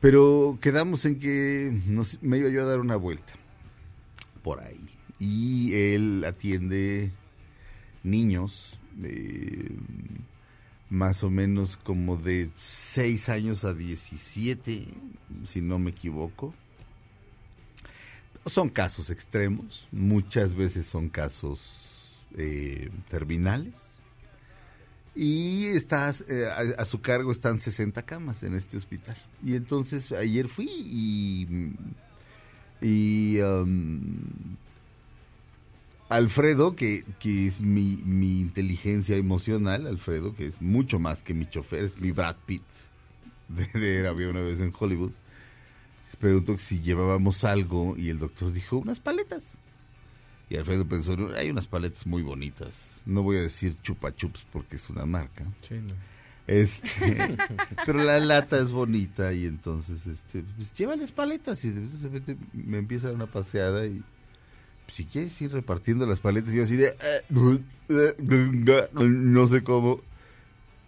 [0.00, 3.32] Pero quedamos en que nos, me iba yo a dar una vuelta
[4.42, 4.80] por ahí.
[5.18, 7.12] Y él atiende
[8.02, 9.70] niños, eh,
[10.92, 14.86] más o menos como de 6 años a 17,
[15.44, 16.54] si no me equivoco.
[18.44, 23.74] Son casos extremos, muchas veces son casos eh, terminales.
[25.14, 29.16] Y estás, eh, a, su cargo están 60 camas en este hospital.
[29.42, 31.72] Y entonces ayer fui y,
[32.82, 34.20] y um,
[36.16, 41.48] Alfredo, que, que es mi, mi inteligencia emocional, Alfredo, que es mucho más que mi
[41.48, 42.62] chofer, es mi Brad Pitt,
[43.48, 45.12] de, de Había una vez en Hollywood,
[46.06, 49.42] les preguntó si llevábamos algo y el doctor dijo, unas paletas.
[50.50, 52.76] Y Alfredo pensó, "No, hay unas paletas muy bonitas.
[53.06, 55.46] No voy a decir chupa chups porque es una marca.
[55.66, 55.94] Sí, no.
[56.46, 57.36] Este,
[57.86, 62.78] pero la lata es bonita y entonces, este, pues llévales paletas y de repente me
[62.78, 64.02] empieza una paseada y
[64.92, 66.88] si quieres ir repartiendo las paletas y yo así de
[67.88, 68.12] "Eh,
[69.00, 70.00] no sé cómo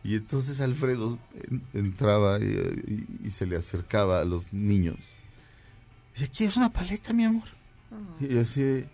[0.03, 1.19] y entonces Alfredo
[1.51, 4.99] en- entraba y, y- y se le acercaba a los niños.
[6.15, 7.49] Y dice ¿quieres una paleta mi amor?
[8.21, 8.85] y así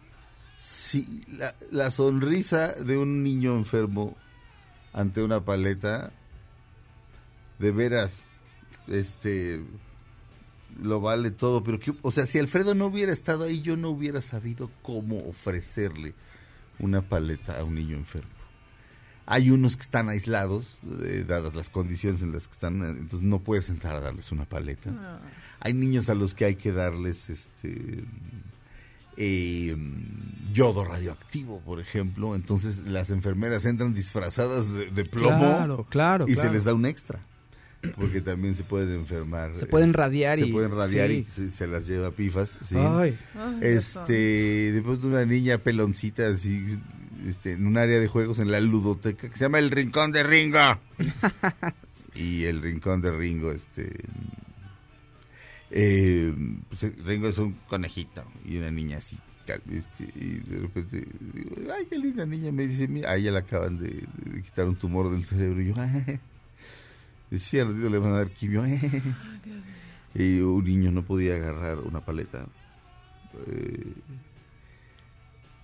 [0.58, 4.16] sí, la, la sonrisa de un niño enfermo
[4.92, 6.12] ante una paleta
[7.58, 8.24] de veras,
[8.88, 9.60] este,
[10.82, 13.90] lo vale todo, pero que, o sea, si Alfredo no hubiera estado ahí, yo no
[13.90, 16.14] hubiera sabido cómo ofrecerle
[16.78, 18.30] una paleta a un niño enfermo.
[19.26, 23.22] Hay unos que están aislados, eh, dadas las condiciones en las que están, eh, entonces
[23.22, 25.20] no puedes entrar a darles una paleta.
[25.60, 28.04] Hay niños a los que hay que darles, este,
[29.16, 29.76] eh,
[30.52, 36.34] yodo radioactivo, por ejemplo, entonces las enfermeras entran disfrazadas de, de plomo Claro, claro, y
[36.34, 37.20] se les da un extra.
[37.96, 39.56] Porque también se pueden enfermar.
[39.56, 41.24] Se pueden eh, radiar Se y- pueden radiar sí.
[41.26, 42.58] y se, se las lleva pifas.
[42.62, 42.76] Sí.
[42.78, 43.16] Ay.
[43.34, 43.58] Ay.
[43.62, 46.78] Este, después de una niña peloncita así,
[47.26, 50.22] este, en un área de juegos en la ludoteca que se llama El Rincón de
[50.22, 50.58] Ringo.
[52.14, 53.94] y el Rincón de Ringo, este,
[55.70, 56.34] eh,
[56.68, 59.18] pues, Ringo es un conejito y una niña así.
[59.72, 62.52] este, y de repente digo, ay, qué linda niña.
[62.52, 65.60] Me dice, mira, a ella le acaban de, de quitar un tumor del cerebro.
[65.62, 66.20] Y yo, "Ay".
[67.30, 68.64] decía, al ratito le van a dar quimio.
[70.14, 72.46] y un niño no podía agarrar una paleta.
[73.46, 73.94] Eh,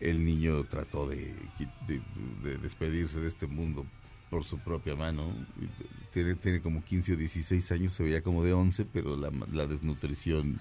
[0.00, 1.34] el niño trató de
[2.62, 3.86] despedirse de este mundo
[4.30, 5.32] por su propia mano.
[6.12, 9.66] Tiene, tiene como 15 o 16 años, se veía como de 11, pero la, la
[9.66, 10.60] desnutrición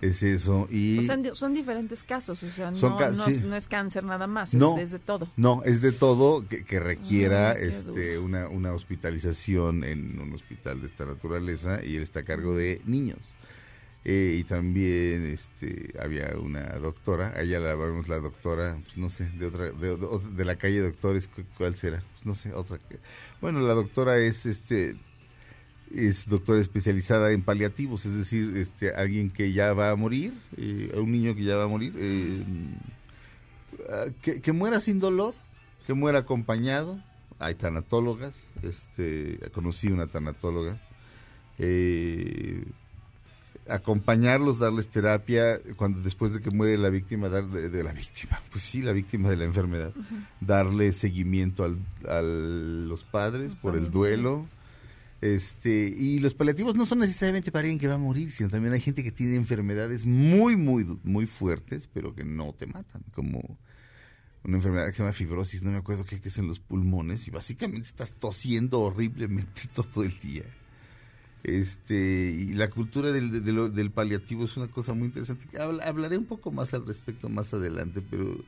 [0.00, 0.68] Es eso.
[0.70, 3.30] Y O sea, di- son diferentes casos, o sea, no, ca- no, sí.
[3.32, 4.76] es, no es cáncer nada más, No.
[4.76, 5.30] es, es de todo.
[5.36, 10.88] No, es de todo que, que requiera este, una, una hospitalización en un hospital de
[10.88, 13.18] esta naturaleza y él está a cargo de niños.
[14.08, 19.10] Eh, y también este, había una doctora, a ella la llamamos la doctora, pues, no
[19.10, 22.04] sé, de otra, de, de- de la calle Doctores, ¿cu- ¿cuál será?
[22.12, 22.78] Pues, no sé, otra.
[23.40, 24.94] Bueno, la doctora es este
[25.96, 30.92] es doctora especializada en paliativos, es decir, este alguien que ya va a morir, eh,
[30.96, 32.44] un niño que ya va a morir, eh,
[33.90, 35.34] ah, que, que muera sin dolor,
[35.86, 37.00] que muera acompañado.
[37.38, 40.80] Hay tanatólogas, este, conocí una tanatóloga.
[41.58, 42.64] eh,
[43.68, 48.40] acompañarlos, darles terapia, cuando después de que muere la víctima, dar de, de la víctima,
[48.52, 49.92] pues sí, la víctima de la enfermedad,
[50.40, 51.78] darle seguimiento al,
[52.08, 54.46] a los padres por el duelo.
[55.20, 58.74] Este, y los paliativos no son necesariamente para alguien que va a morir, sino también
[58.74, 63.58] hay gente que tiene enfermedades muy, muy, muy fuertes, pero que no te matan, como
[64.44, 67.30] una enfermedad que se llama fibrosis, no me acuerdo qué, es en los pulmones, y
[67.30, 70.44] básicamente estás tosiendo horriblemente todo el día.
[71.42, 75.46] Este, y la cultura del, del paliativo es una cosa muy interesante.
[75.58, 78.44] hablaré un poco más al respecto más adelante, pero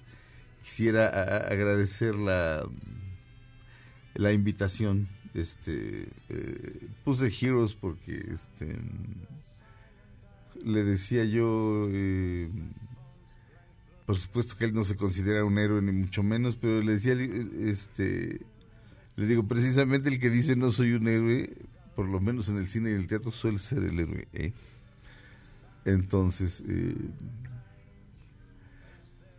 [0.62, 1.07] quisiera
[1.47, 2.69] agradecer la,
[4.14, 5.09] la invitación.
[5.35, 8.76] Este, eh, puse Heroes porque este,
[10.64, 12.51] le decía yo, eh,
[14.07, 17.12] por supuesto que él no se considera un héroe ni mucho menos, pero le decía,
[17.12, 18.41] eh, este,
[19.16, 21.53] le digo, precisamente el que dice no soy un héroe,
[21.95, 24.29] por lo menos en el cine y el teatro suele ser el héroe.
[24.33, 24.53] ¿eh?
[25.85, 26.62] Entonces,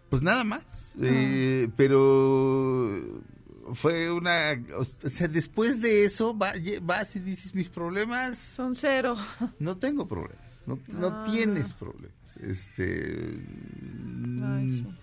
[0.09, 0.63] pues nada más.
[1.01, 3.21] Eh, pero
[3.73, 4.53] fue una...
[4.77, 8.37] O sea, después de eso va- vas y dices, mis problemas...
[8.37, 9.15] Son cero.
[9.59, 10.37] No tengo problemas.
[10.65, 11.27] No, no Ah.
[11.31, 12.37] tienes problemas.
[12.41, 13.39] Este...
[14.43, 14.83] Ay, sí.
[14.83, 14.97] mm,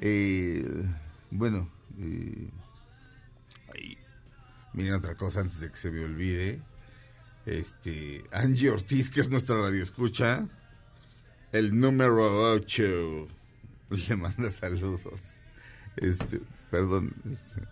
[0.00, 0.84] eh,
[1.30, 2.48] bueno, eh,
[3.74, 3.98] ahí,
[4.72, 6.60] miren otra cosa antes de que se me olvide.
[7.46, 10.46] Este, Angie Ortiz, que es nuestra radio escucha,
[11.52, 13.28] el número 8,
[14.08, 15.00] le manda saludos.
[15.96, 16.40] Este,
[16.70, 17.62] perdón, este,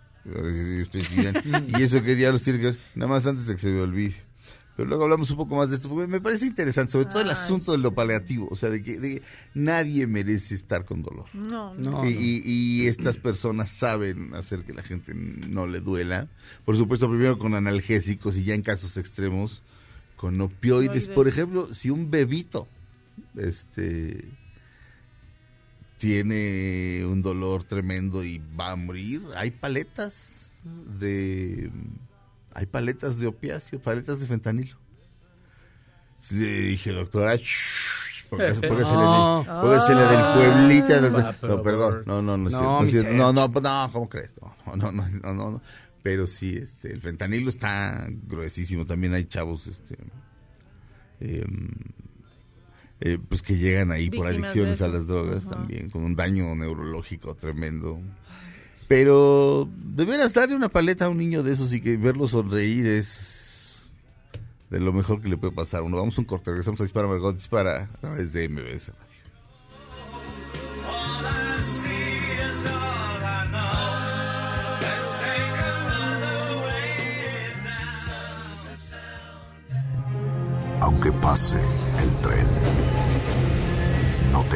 [1.77, 4.15] y eso qué diablos tiene que ver, nada más antes de que se me olvide.
[4.75, 7.31] Pero luego hablamos un poco más de esto, porque me parece interesante, sobre todo el
[7.31, 9.21] asunto de lo paliativo, o sea, de que, de que
[9.55, 11.25] nadie merece estar con dolor.
[11.33, 12.19] No, No, y, no.
[12.21, 16.27] y- y estas personas saben hacer que la gente no le duela.
[16.63, 19.63] Por supuesto, primero con analgésicos y ya en casos extremos
[20.15, 20.89] con opioides.
[20.89, 21.07] Opioides.
[21.07, 22.67] Por ejemplo, si un bebito
[23.35, 24.25] este
[25.97, 30.51] tiene un dolor tremendo y va a morir, hay paletas
[30.99, 31.71] de
[32.53, 34.77] hay paletas de opiáceo, paletas de fentanilo.
[36.31, 38.37] Le dije, doctora, shh, No.
[38.39, 40.99] la de- póngase la del pueblita.
[40.99, 41.25] doctor.
[41.25, 43.13] Ah, no, perdón, no, no, no, No, es cierto.
[43.13, 44.33] no, no, no, ¿cómo crees?
[44.41, 45.61] No, no, no, no, no, no.
[46.03, 48.85] Pero sí, este, el fentanilo está gruesísimo.
[48.85, 49.97] También hay chavos, este,
[51.21, 51.69] em,
[53.01, 55.55] eh, pues que llegan ahí por adicciones a las drogas Ajá.
[55.55, 57.99] también, con un daño neurológico tremendo.
[58.87, 62.85] Pero de veras darle una paleta a un niño de esos y que verlo sonreír
[62.87, 63.85] es
[64.69, 65.97] de lo mejor que le puede pasar a uno.
[65.97, 69.07] Vamos a un corte, regresamos a Dispara Margot Dispara a través de MBS Radio.
[80.81, 81.59] Aunque pase
[81.99, 82.36] el tren,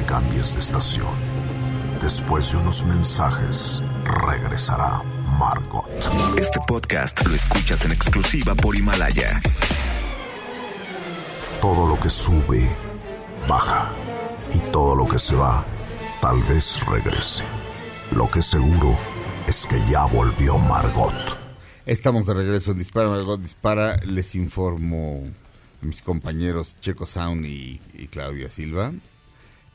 [0.01, 1.13] te cambies de estación.
[2.01, 5.01] Después de unos mensajes, regresará
[5.37, 5.85] Margot.
[6.37, 9.41] Este podcast lo escuchas en exclusiva por Himalaya.
[11.61, 12.67] Todo lo que sube,
[13.47, 13.91] baja.
[14.53, 15.63] Y todo lo que se va,
[16.19, 17.43] tal vez regrese.
[18.11, 18.97] Lo que seguro
[19.47, 21.13] es que ya volvió Margot.
[21.85, 23.97] Estamos de regreso en Dispara Margot Dispara.
[23.97, 25.23] Les informo
[25.81, 28.91] a mis compañeros Checo Sound y, y Claudia Silva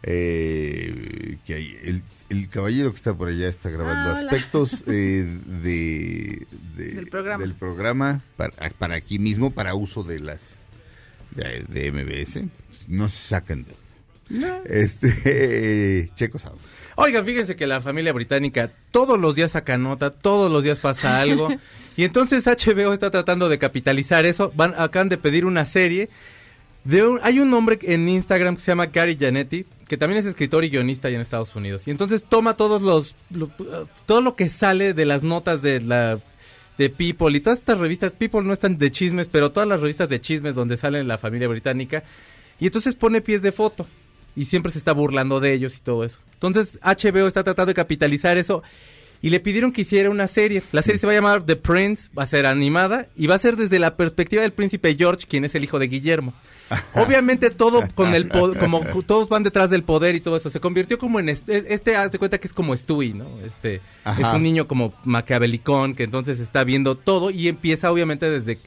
[0.07, 5.39] eh, que hay- el, el caballero que está por allá está grabando Ah, aspectos eh,
[5.63, 6.47] de,
[6.77, 7.43] de- Del programa.
[7.43, 10.61] del programa para, para aquí mismo, para uso de las
[11.33, 12.45] de, de MBS.
[12.89, 13.75] No se sacan de
[14.67, 16.59] este Checo Sound.
[16.97, 21.21] Oigan, fíjense que la familia británica todos los días saca nota, todos los días pasa
[21.21, 21.49] algo.
[21.97, 24.53] y entonces HBO está tratando de capitalizar eso.
[24.57, 26.09] Van, acaban de pedir una serie.
[26.87, 30.27] De un- hay un hombre en Instagram que se llama Gary Janetti, que también es
[30.27, 31.87] escritor y guionista allá en Estados Unidos.
[31.87, 33.51] Y entonces toma todos los, lo-
[34.07, 36.19] todo lo que sale de las notas de la
[36.79, 40.11] de People y todas estas revistas, People no están de chismes, pero todas las revistas
[40.11, 42.05] de chismes donde sale la familia británica.
[42.61, 43.87] Y entonces pone pies de foto
[44.37, 46.19] y siempre se está burlando de ellos y todo eso.
[46.35, 48.63] Entonces HBO está tratando de capitalizar eso
[49.23, 50.63] y le pidieron que hiciera una serie.
[50.73, 53.39] La serie se va a llamar The Prince, va a ser animada y va a
[53.39, 56.35] ser desde la perspectiva del príncipe George, quien es el hijo de Guillermo.
[56.95, 60.51] Obviamente todo con el como todos van detrás del poder y todo eso.
[60.51, 63.27] Se convirtió como en est- este, haz de cuenta que es como Stewie, ¿no?
[63.45, 64.21] Este Ajá.
[64.29, 68.59] es un niño como maquiavelicón que entonces está viendo todo y empieza obviamente desde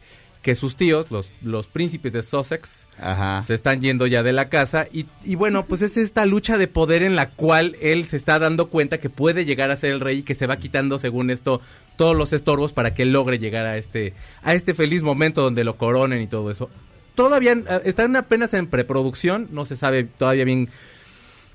[0.41, 3.43] que sus tíos, los, los príncipes de Sussex, Ajá.
[3.45, 6.69] se están yendo ya de la casa y, y bueno, pues es esta lucha de
[6.69, 9.99] poder en la cual él se está dando cuenta que puede llegar a ser el
[9.99, 11.59] rey y que se va quitando según esto
[11.97, 15.65] todos los estorbos para que él logre llegar a este a este feliz momento donde
[15.65, 16.69] lo coronen y todo eso.
[17.15, 20.69] Todavía eh, están apenas en preproducción, no se sabe todavía bien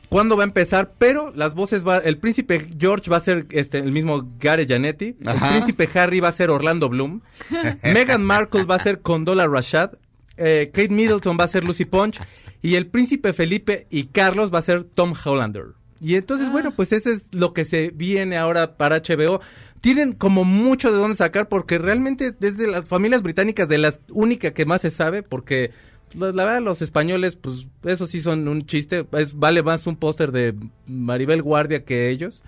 [0.09, 3.79] cuándo va a empezar, pero las voces va el príncipe George va a ser este
[3.79, 5.47] el mismo Gary Janetti, Ajá.
[5.47, 7.21] el príncipe Harry va a ser Orlando Bloom,
[7.83, 9.93] Meghan Markle va a ser Condola Rashad,
[10.37, 12.21] eh, Kate Middleton va a ser Lucy Punch
[12.63, 15.75] y el príncipe Felipe y Carlos va a ser Tom Hollander.
[16.01, 19.41] Y entonces, bueno, pues ese es lo que se viene ahora para HBO.
[19.85, 24.55] Tienen como mucho de dónde sacar porque realmente desde las familias británicas de las única
[24.55, 25.73] que más se sabe porque
[26.15, 29.97] la, la verdad los españoles pues eso sí son un chiste, es, vale más un
[29.97, 30.55] póster de
[30.87, 32.43] Maribel Guardia que ellos.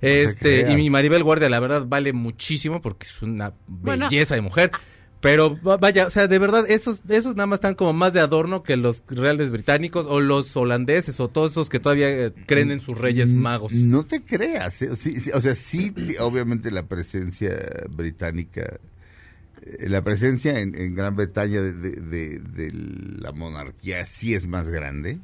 [0.00, 4.08] te Este, y mi Maribel Guardia la verdad vale muchísimo porque es una Bueno.
[4.08, 4.70] belleza de mujer.
[5.20, 8.20] Pero va- vaya, o sea, de verdad, esos, esos nada más están como más de
[8.20, 12.70] adorno que los reales británicos o los holandeses o todos esos que todavía eh, creen
[12.70, 13.72] en sus reyes magos.
[13.72, 17.56] No te creas, eh, sí, sí, o sea, sí, obviamente la presencia
[17.90, 18.78] británica,
[19.62, 22.70] eh, la presencia en, en Gran Bretaña de, de- de- de
[23.18, 25.18] la monarquía sí es más grande,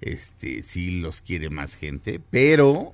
[0.00, 2.92] este, sí los quiere más gente, pero,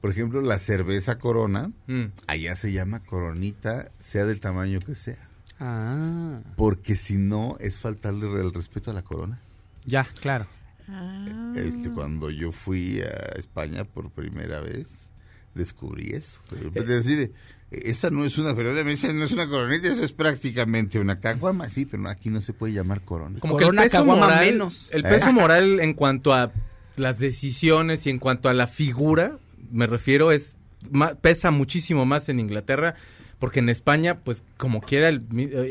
[0.00, 2.06] por ejemplo, la cerveza Corona, Mm.
[2.26, 5.28] allá se llama Coronita, sea del tamaño que sea,
[5.64, 9.40] Ah, porque si no es faltarle el respeto a la Corona.
[9.86, 10.46] ya, claro.
[10.88, 11.52] Ah.
[11.54, 15.10] Este, cuando yo fui a España por primera vez,
[15.54, 16.40] descubrí eso.
[16.50, 17.32] De repente decir,
[17.70, 21.68] esa no es una, me dicen, no es una coronita, eso es prácticamente una caguama,
[21.68, 23.38] sí, pero aquí no se puede llamar corona.
[23.38, 24.88] Como que el peso caguama moral, menos.
[24.92, 25.08] el ¿Eh?
[25.08, 26.52] peso moral en cuanto a
[26.96, 29.38] las decisiones y en cuanto a la figura,
[29.70, 30.58] me refiero, es
[30.90, 32.96] ma- pesa muchísimo más en Inglaterra,
[33.42, 35.24] porque en España, pues como quiera, el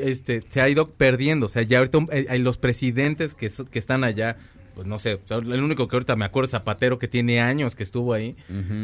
[0.04, 1.46] este, se ha ido perdiendo.
[1.46, 4.36] O sea, ya ahorita eh, los presidentes que, que están allá,
[4.76, 7.84] pues no sé, el único que ahorita me acuerdo es Zapatero, que tiene años que
[7.84, 8.36] estuvo ahí,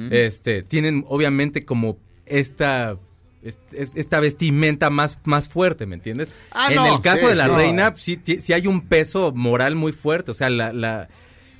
[0.10, 2.98] este, tienen obviamente como esta...
[3.44, 6.30] es- es- Esta vestimenta más, más fuerte, ¿me entiendes?
[6.52, 9.76] Ah, en no, el caso sí, de la reina, sí, sí hay un peso moral
[9.76, 10.32] muy fuerte.
[10.32, 11.10] O sea, la, la,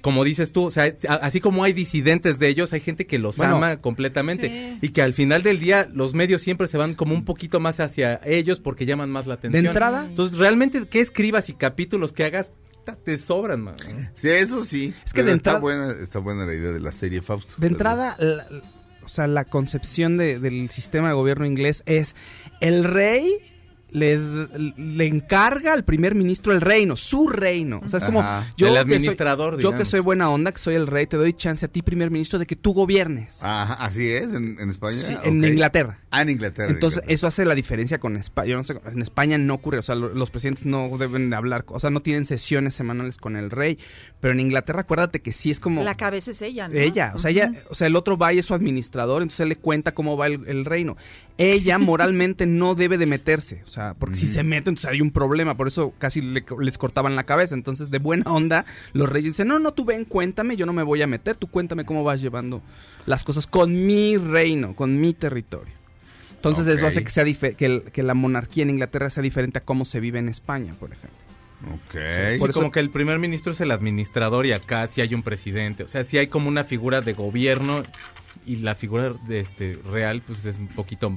[0.08, 3.36] como dices tú, o sea, así como hay disidentes de ellos, hay gente que los
[3.36, 4.48] Bueno, ama completamente.
[4.48, 4.80] Sí.
[4.88, 7.82] Y que al final del día, los medios siempre se van como un poquito más
[7.82, 9.66] hacia ellos porque llaman más la atención.
[9.66, 12.52] entrada- Entonces, realmente, ¿qué escribas y capítulos que hagas?
[13.04, 13.76] Te sobran, man.
[14.16, 14.94] Sí, eso sí.
[15.06, 17.56] Es que de está entrada- buena, está buena la idea de la serie Fausto.
[17.58, 18.48] De entrada, la-
[19.04, 22.16] o sea, la concepción de- del sistema de gobierno inglés es
[22.62, 23.40] el rey
[23.98, 24.18] le,
[24.78, 27.80] le encarga al primer ministro el reino, su reino.
[27.84, 28.52] O sea, es como Ajá.
[28.58, 31.18] yo El que administrador, soy, yo que soy buena onda, que soy el rey, te
[31.18, 33.42] doy chance a ti primer ministro de que tú gobiernes.
[33.42, 34.94] Ajá, así es, en, en España.
[34.94, 35.44] Sí, en.
[35.44, 36.00] Inglaterra.
[36.12, 36.70] Ah, en Inglaterra.
[36.70, 37.14] Entonces, Inglaterra.
[37.14, 38.48] eso hace la diferencia con España.
[38.50, 41.36] Yo no sé, en España no ocurre, o sea, lo- los presidentes no deben de
[41.36, 43.78] hablar, o sea, no tienen sesiones semanales con el rey,
[44.20, 46.76] pero en Inglaterra acuérdate que sí es como La cabeza es ella, ¿no?
[46.76, 49.50] ella, o sea, ella, o sea, el otro va y es su administrador, entonces él
[49.50, 50.98] le cuenta cómo va el, el reino.
[51.38, 55.12] Ella moralmente no debe de meterse, o sea, porque si se mete, entonces hay un
[55.12, 57.56] problema, por eso casi le- les cortaban la cabeza.
[57.56, 60.84] Entonces, de buena onda, los reyes dicen, no, no, tú ven, cuéntame, yo no me
[60.84, 62.62] voy a meter, tú cuéntame cómo vas llevando
[63.06, 65.74] las cosas con mi reino, con mi territorio.
[66.36, 69.62] Entonces, eso hace que, sea que, el- que la monarquía en Inglaterra sea diferente a
[69.64, 71.18] cómo se vive en España, por ejemplo.
[71.74, 71.94] Ok.
[72.34, 75.16] Sí, Por eso- como que el primer ministro es el administrador y acá sí hay
[75.16, 75.84] un presidente.
[75.84, 77.84] O sea, sí hay como una figura de gobierno
[78.46, 81.10] y la figura de este real pues es un poquito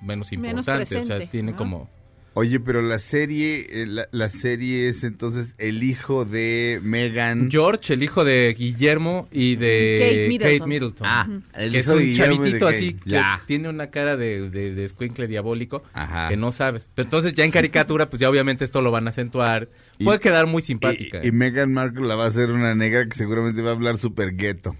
[0.00, 0.96] menos Menos importante.
[0.98, 1.56] o sea, tiene ¿no?
[1.58, 1.90] como...
[2.38, 7.50] Oye, pero la serie, eh, la, la serie es entonces el hijo de Megan.
[7.50, 11.06] George, el hijo de Guillermo y de Kate Kate Middleton.
[11.08, 13.42] Ah, el que es hijo un Guillermo y de chavitito así que Ya.
[13.46, 16.28] tiene una cara de, de, de escuincle diabólico Ajá.
[16.28, 16.88] que no sabes.
[16.94, 19.68] Pero entonces ya en caricatura, pues ya obviamente esto lo van a acentuar.
[19.98, 21.20] Y- Puede quedar muy simpática.
[21.24, 23.96] Y, y Meghan Markle la va a hacer una negra que seguramente va a hablar
[23.98, 24.76] super gueto.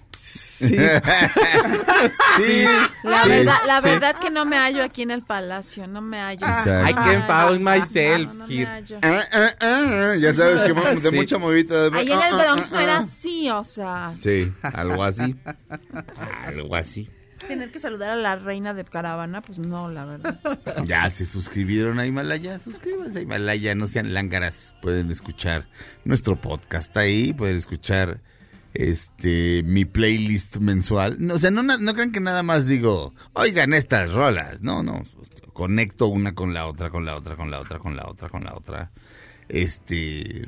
[0.68, 0.76] Sí.
[0.76, 2.64] sí.
[3.04, 3.28] La, Sí.
[3.28, 3.88] verdad, la Sí.
[3.88, 6.46] verdad es que no me hallo aquí en el palacio, no me hallo.
[6.46, 6.90] Exacto.
[6.90, 8.66] I can found myself No, no me here.
[8.66, 8.98] hallo.
[9.02, 11.16] Ah, ah, ah, ya sabes que de Sí.
[11.16, 11.86] mucha movida.
[11.92, 13.06] Ahí en ah, el ah, Bronx ah, no era ah.
[13.08, 15.36] así, o sea, Sí, algo así.
[16.46, 17.08] Algo así.
[17.46, 20.38] tener que saludar a la reina de caravana, pues no, la verdad.
[20.86, 24.74] Ya se suscribieron a Himalaya, suscríbanse a Himalaya, no sean lángaras.
[24.82, 25.66] Pueden escuchar
[26.04, 28.20] nuestro podcast ahí, pueden escuchar
[28.78, 31.16] este mi playlist mensual.
[31.18, 34.62] No, o sea, no, no crean que nada más digo, oigan estas rolas.
[34.62, 35.02] No, no.
[35.52, 38.44] Conecto una con la otra, con la otra, con la otra, con la otra, con
[38.44, 38.92] la otra.
[39.48, 40.46] Este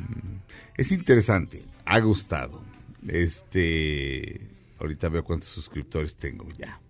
[0.77, 2.63] es interesante, ha gustado.
[3.09, 6.81] Este ahorita veo cuántos suscriptores tengo ya.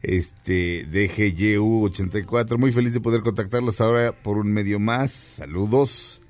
[0.00, 5.10] Este, DGYU84, muy feliz de poder contactarlos ahora por un medio más.
[5.10, 6.20] Saludos.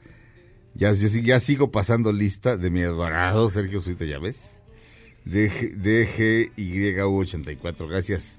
[0.79, 4.53] Ya, yo ya sigo pasando lista de mi adorado Sergio Suita, ¿ya ves?
[5.24, 5.76] DG,
[6.57, 8.39] DGYU84, gracias.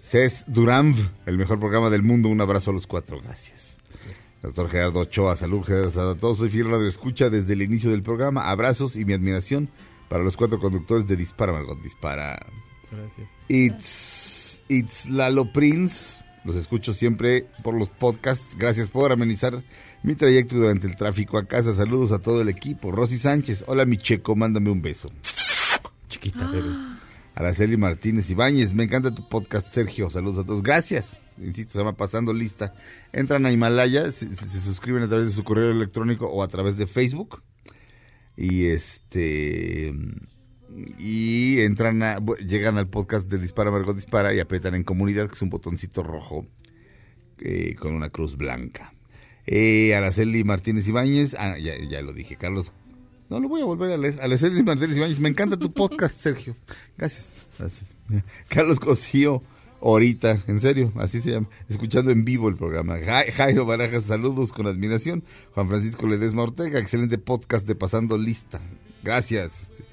[0.00, 0.94] Cés Durán,
[1.26, 3.76] el mejor programa del mundo, un abrazo a los cuatro, gracias.
[4.42, 6.38] Doctor Gerardo Ochoa, salud, Gerardo, a todos.
[6.38, 8.48] Soy fiel radio escucha desde el inicio del programa.
[8.48, 9.68] Abrazos y mi admiración
[10.08, 12.40] para los cuatro conductores de Dispara, Margot, Dispara.
[12.90, 13.28] Gracias.
[13.48, 16.20] It's, it's Lalo Prince.
[16.44, 18.56] Los escucho siempre por los podcasts.
[18.56, 19.62] Gracias por amenizar
[20.02, 21.74] mi trayecto durante el tráfico a casa.
[21.74, 22.90] Saludos a todo el equipo.
[22.90, 23.64] Rosy Sánchez.
[23.66, 24.34] Hola, mi checo.
[24.34, 25.10] Mándame un beso.
[26.08, 26.70] Chiquita, bebé.
[27.34, 28.74] Araceli Martínez Ibáñez.
[28.74, 30.10] Me encanta tu podcast, Sergio.
[30.10, 30.62] Saludos a todos.
[30.62, 31.18] Gracias.
[31.38, 32.74] Insisto, se llama Pasando Lista.
[33.12, 36.86] Entran a Himalaya, se, suscriben a través de su correo electrónico o a través de
[36.86, 37.42] Facebook.
[38.36, 39.94] Y este.
[40.98, 45.34] Y entran a, llegan al podcast de Dispara Margot Dispara y aprietan en comunidad, que
[45.34, 46.46] es un botoncito rojo
[47.38, 48.92] eh, con una cruz blanca.
[49.46, 52.72] Eh, Araceli Martínez Ibáñez, ah, ya, ya lo dije, Carlos.
[53.28, 54.20] No lo voy a volver a leer.
[54.20, 56.56] Araceli Martínez Ibáñez, me encanta tu podcast, Sergio.
[56.96, 57.34] Gracias.
[58.48, 59.42] Carlos Cosío,
[59.80, 62.98] ahorita, en serio, así se llama, escuchando en vivo el programa.
[62.98, 65.22] Ja- Jairo Barajas, saludos con admiración.
[65.54, 68.60] Juan Francisco Ledesma Ortega, excelente podcast de Pasando Lista.
[69.02, 69.70] Gracias.
[69.70, 69.84] Este,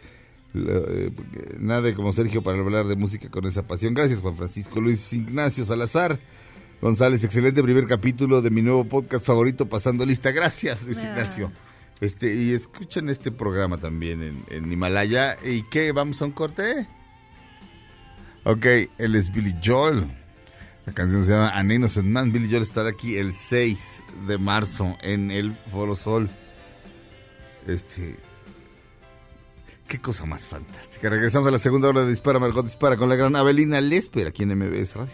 [0.56, 1.12] eh,
[1.60, 3.94] Nada como Sergio para hablar de música con esa pasión.
[3.94, 4.82] Gracias, Juan Francisco.
[4.82, 6.20] Luis Ignacio Salazar
[6.82, 10.32] González, excelente primer capítulo de mi nuevo podcast favorito, Pasando Lista.
[10.32, 11.10] Gracias, Luis Ah.
[11.10, 11.52] Ignacio.
[12.02, 15.38] Este, y escuchen este programa también en, en Himalaya.
[15.44, 15.92] ¿Y qué?
[15.92, 16.88] ¿Vamos a un corte?
[18.44, 18.66] Ok,
[19.00, 20.06] él es Billy Joel.
[20.86, 22.32] La canción se llama An Innocent Man.
[22.32, 23.80] Billy Joel estará aquí el 6
[24.28, 26.30] de marzo en el Foro Sol.
[27.68, 28.18] Este.
[29.88, 31.10] Qué cosa más fantástica.
[31.10, 34.44] Regresamos a la segunda hora de Dispara, Margot Dispara con la gran Abelina Lesper aquí
[34.44, 35.14] en MBS Radio.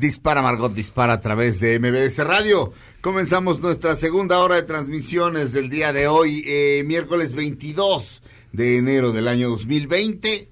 [0.00, 2.72] Dispara Margot Dispara a través de MBS Radio.
[3.02, 8.22] Comenzamos nuestra segunda hora de transmisiones del día de hoy, eh, miércoles 22
[8.52, 10.48] de enero del año 2020.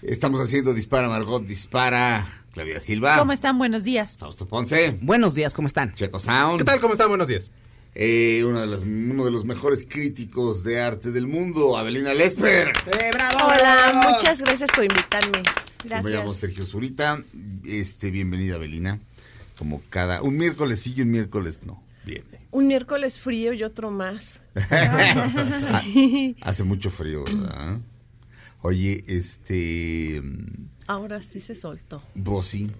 [0.00, 2.26] Estamos haciendo Dispara Margot Dispara.
[2.54, 3.18] Claudia Silva.
[3.18, 3.58] ¿Cómo están?
[3.58, 4.16] Buenos días.
[4.18, 4.98] Fausto Ponce.
[5.02, 5.94] Buenos días, ¿cómo están?
[5.94, 6.58] Checo Sound.
[6.60, 6.80] ¿Qué tal?
[6.80, 7.10] ¿Cómo están?
[7.10, 7.50] Buenos días.
[7.94, 12.72] Eh, uno, de los, uno de los mejores críticos de arte del mundo, Abelina Lesper.
[13.44, 15.42] Hola, muchas gracias por invitarme.
[15.84, 16.36] Yo Me llamo Gracias.
[16.36, 17.22] Sergio Zurita.
[17.64, 19.00] Este, bienvenida, Abelina.
[19.58, 20.22] Como cada.
[20.22, 21.82] Un miércoles sí y un miércoles no.
[22.04, 22.24] Bien.
[22.50, 24.40] Un miércoles frío y otro más.
[24.70, 25.82] Ah,
[26.42, 27.78] Hace mucho frío, ¿verdad?
[28.62, 30.22] Oye, este.
[30.86, 32.02] Ahora sí se soltó.
[32.14, 32.70] Vos sí.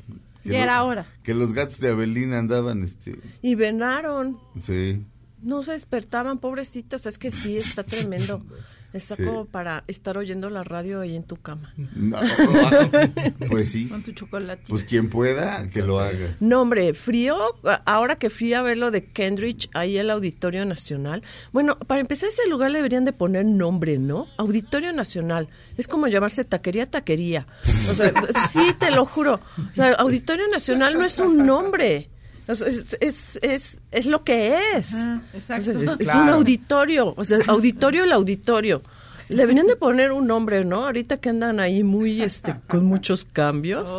[0.45, 1.07] Ya lo- era hora.
[1.23, 3.19] Que los gatos de Abelina andaban, este.
[3.43, 4.39] Y venaron.
[4.61, 5.05] Sí.
[5.43, 7.07] No se despertaban, pobrecitos.
[7.07, 8.45] Es que sí, está tremendo.
[8.93, 9.25] Está Sí.
[9.25, 11.73] como para estar oyendo la radio ahí en tu cama.
[11.95, 12.19] No,
[13.51, 13.87] pues sí.
[13.89, 14.65] Con tu chocolate.
[14.69, 16.37] Pues quien pueda, que lo haga.
[16.41, 17.37] No, hombre, frío.
[17.85, 21.23] Ahora que fui a ver lo de Kendrick, ahí el Auditorio Nacional.
[21.53, 24.27] Bueno, para empezar, ese lugar le deberían de poner nombre, ¿no?
[24.39, 25.49] Auditorio Nacional.
[25.77, 27.47] Es como llamarse taquería, taquería.
[27.91, 28.13] O sea,
[28.51, 29.41] sí, te lo juro.
[29.71, 32.11] O sea, Auditorio Nacional no es un nombre.
[32.49, 32.61] Es,
[33.01, 34.95] es, es, es lo que es.
[34.95, 35.65] O exacto.
[35.73, 36.23] sea, es, Claro.
[36.23, 37.15] un auditorio.
[37.17, 38.83] O sea, auditorio el auditorio.
[39.29, 40.87] Le deberían de poner un nombre, ¿no?
[40.87, 43.95] Ahorita que andan ahí muy, este, con muchos cambios.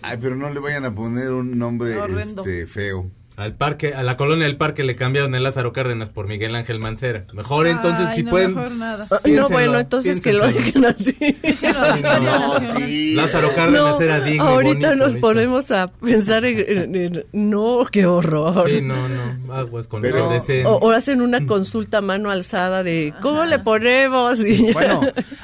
[0.00, 3.10] Ay, pero no le vayan a poner un nombre este, feo.
[3.40, 6.78] Al parque, a la colonia del parque le cambiaron el Lázaro Cárdenas por Miguel Ángel
[6.78, 7.24] Mancera.
[7.32, 8.54] Mejor entonces si no, pueden.
[8.54, 9.06] mejor nada.
[9.10, 11.16] Ah, No, bueno, entonces que lo dejen así.
[12.20, 13.14] No, sí.
[13.14, 14.44] Lázaro No, Cárdenas era digno.
[14.46, 18.68] ahorita bonito, nos ponemos a pensar en, en- en- no, qué horror.
[18.68, 23.14] Sí, no, no, aguas con Pero- lo O, o hacen una consulta mano alzada de
[23.22, 24.40] cómo le ponemos.
[24.44, 25.00] Y- Bueno,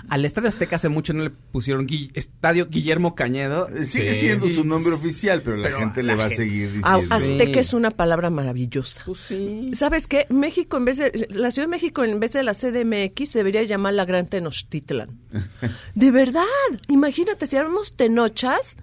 [0.08, 3.68] al Estadio Azteca hace mucho no le pusieron Gui- Estadio Guillermo Cañedo.
[3.84, 4.20] Sigue Sí.
[4.20, 7.14] siendo su nombre oficial, pero la Pero gente la le va a seguir A- diciendo.
[7.14, 9.02] Azteca es un una palabra maravillosa.
[9.06, 9.70] Pues sí.
[9.74, 10.26] ¿Sabes qué?
[10.28, 11.28] México, en vez de.
[11.30, 15.18] La Ciudad de México, en vez de la CDMX, se debería llamar la Gran Tenochtitlan.
[15.94, 16.44] De verdad.
[16.88, 18.76] Imagínate, si éramos Tenochas.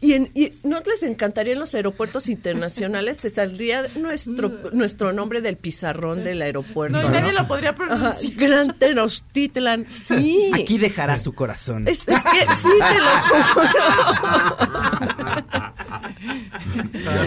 [0.00, 3.16] Y, en, y ¿no les encantaría en los aeropuertos internacionales?
[3.16, 7.00] Se saldría nuestro, nuestro nombre del pizarrón del aeropuerto.
[7.02, 7.40] No, y nadie ¿no?
[7.42, 8.32] lo podría Ajá, pronunciar.
[8.34, 9.86] Gran Tenochtitlan.
[9.90, 10.52] Sí.
[10.54, 11.88] Aquí dejará su corazón.
[11.88, 13.10] Es, es que sí te lo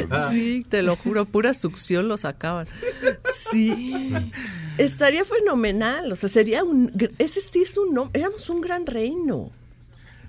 [0.08, 0.30] juro.
[0.30, 2.68] Sí, te lo juro, pura succión lo sacaban.
[3.52, 4.14] Sí.
[4.78, 8.86] Estaría fenomenal, o sea, sería un gr- ese sí es un nombre, éramos un gran
[8.86, 9.52] reino.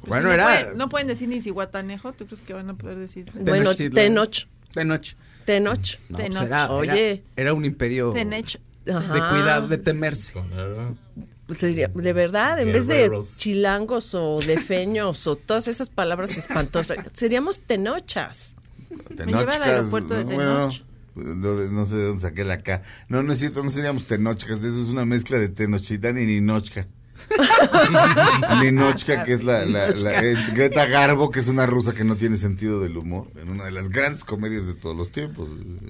[0.07, 0.45] Bueno, no era...
[0.47, 3.31] pueden- no pueden decir ni Cihuatanejo, ¿tú crees que van a poder decir?
[3.35, 3.75] Bueno.
[3.75, 5.07] Tenoch, Tenoch.
[5.45, 5.99] Tenoch.
[6.09, 6.39] No, Tenoch.
[6.39, 7.11] pues era, Oye.
[7.13, 8.59] era, era un imperio Tenech.
[8.85, 10.33] de cuidado, de temerse.
[11.59, 13.37] Sería- de verdad, en vez de Guerreros.
[13.37, 18.57] chilangos o de feños o todas esas palabras espantosas, seríamos tenochas.
[18.91, 20.31] Me lleva al Tenochcas, aeropuerto de ¿no?
[20.35, 20.83] Bueno, Tenoch.
[21.15, 22.83] no, de- no sé de dónde saqué la K.
[23.09, 26.87] No, no es cierto, no seríamos Tenochcas, eso es una mezcla de Tenochtitlan y Ninochka.
[28.63, 32.17] Ninochka, que es la, la, la- eh, Greta Garbo, que es una rusa que no
[32.17, 35.49] tiene sentido del humor, en una de las grandes comedias de todos los tiempos.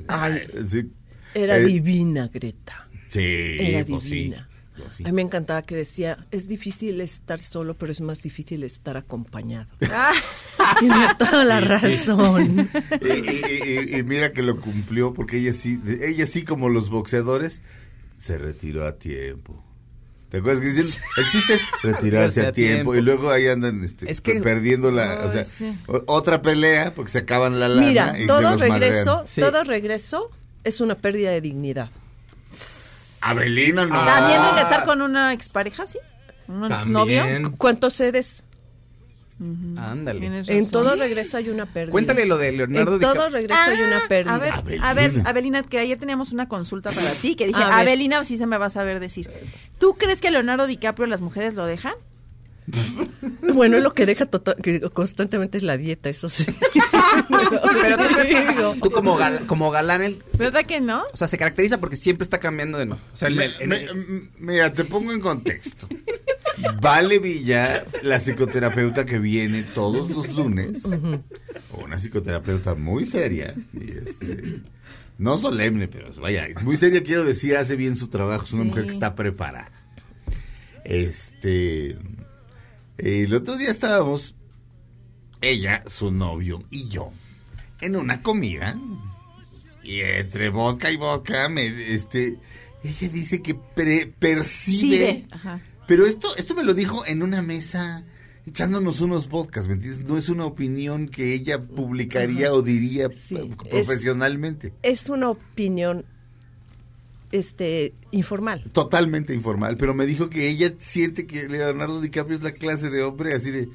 [0.09, 0.43] Ay.
[0.53, 0.91] Eh, sí.
[1.35, 2.89] Era Eh, divina, Greta.
[3.09, 3.21] Sí,
[3.61, 4.49] Era pues sí, divina.
[4.77, 5.03] pues sí.
[5.05, 8.97] A mí me encantaba que decía, es difícil estar solo, pero es más difícil estar
[8.97, 9.71] acompañado.
[10.65, 12.71] Ah, Tiene toda la razón.
[13.03, 17.61] Y- y mira que lo cumplió porque ella sí, ella sí como los boxeadores,
[18.17, 19.65] se retiró a tiempo.
[20.33, 21.03] ¿Te acuerdas que dicen?
[21.19, 22.95] El chiste es retirarse a tiempo.
[22.95, 25.27] Y luego ahí andan este, Es que- perdiendo la...
[25.27, 25.79] o sea, sí.
[26.07, 29.23] otra pelea porque se acaban la lana Mira, y se todo los regreso.
[29.27, 29.43] Sí.
[29.43, 30.31] todo regreso
[30.65, 31.91] es una pérdida de dignidad.
[33.21, 34.05] Abelino no.
[34.05, 35.99] También regresar con una expareja, ¿sí?
[36.49, 36.93] ¿Un También.
[37.43, 37.55] novio?
[37.59, 38.01] ¿Cuántos
[39.77, 40.43] Ándale.
[40.47, 41.93] En todo regreso hay una pérdida.
[41.93, 43.29] Cuéntale lo de En Leonardo todo DiCaprio.
[43.31, 44.35] regreso hay una Ah, pérdida.
[44.35, 44.95] A ver, a Abelina.
[44.95, 47.75] ver, Abelina, que ayer teníamos una consulta para ti, que dije, A ver.
[47.75, 49.31] Abelina, sí se me va a saber decir.
[49.79, 51.95] ¿Tú crees que Leonardo DiCaprio las mujeres lo dejan?
[53.55, 56.47] Bueno, lo que deja tota- que constantemente es la dieta, eso sí.
[57.83, 61.03] Pero tú, crees que tú como, gal- como galán, él, ¿Verdad que no?
[61.13, 62.95] o sea, se caracteriza porque siempre está cambiando de no.
[62.95, 65.87] O sea, el- el- mira, te pongo en contexto.
[66.81, 70.83] Vale Villar, la psicoterapeuta que viene todos los lunes,
[71.73, 74.61] una psicoterapeuta muy seria, y este,
[75.19, 78.69] no solemne, pero vaya, muy seria quiero decir, hace bien su trabajo, es una Sí.
[78.69, 79.71] mujer que está preparada.
[80.85, 81.97] Este,
[82.99, 84.35] el otro día estábamos,
[85.41, 87.13] ella, su novio y yo,
[87.81, 88.79] en una comida,
[89.83, 92.39] y entre vodka y vodka, me, este,
[92.85, 95.61] ella dice que pre- percibe, Ajá.
[95.89, 98.05] pero esto, esto me lo dijo en una mesa
[98.47, 100.07] echándonos unos vodkas, ¿me entiendes?
[100.09, 104.73] No es una opinión que ella publicaría o diría Sí, p- es- profesionalmente.
[104.83, 106.05] Es una opinión
[107.33, 108.63] este informal.
[108.73, 113.03] Totalmente informal, pero me dijo que ella siente que Leonardo DiCaprio es la clase de
[113.03, 113.69] hombre así de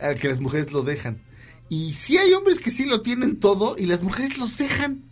[0.00, 1.20] a que las mujeres lo dejan.
[1.68, 5.02] Y sí hay hombres que sí lo tienen todo y las mujeres los dejan.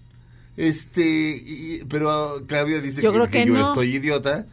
[0.56, 1.02] Este,
[1.44, 3.68] y- pero Claudia dice Yo que, creo que que yo no.
[3.68, 4.46] estoy idiota.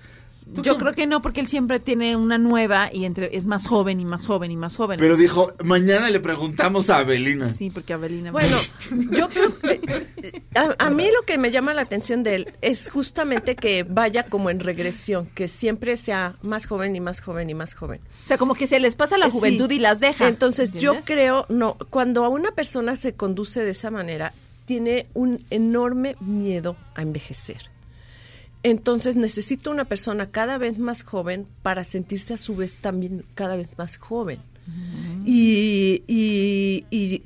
[0.53, 3.67] ¿Tú Yo creo que no, porque él siempre tiene una nueva y entre es más
[3.67, 4.99] joven y más joven y más joven.
[4.99, 7.53] Pero dijo, mañana le preguntamos a Abelina.
[7.53, 8.31] Sí, porque Abelina...
[8.31, 8.57] Bueno,
[9.11, 12.89] yo creo que a, a mí lo que me llama la atención de él es
[12.89, 17.55] justamente que vaya como en regresión, que siempre sea más joven y más joven y
[17.55, 18.01] más joven.
[18.23, 19.31] O sea, como que se les pasa la sí.
[19.31, 20.27] juventud y las deja.
[20.27, 24.33] Entonces yo creo, no, cuando a una persona se conduce de esa manera,
[24.65, 27.74] tiene un enorme miedo a envejecer.
[28.68, 33.55] Entonces necesita una persona cada vez más joven para sentirse a su vez también cada
[33.57, 34.39] vez más joven.
[35.24, 37.22] Y, y- y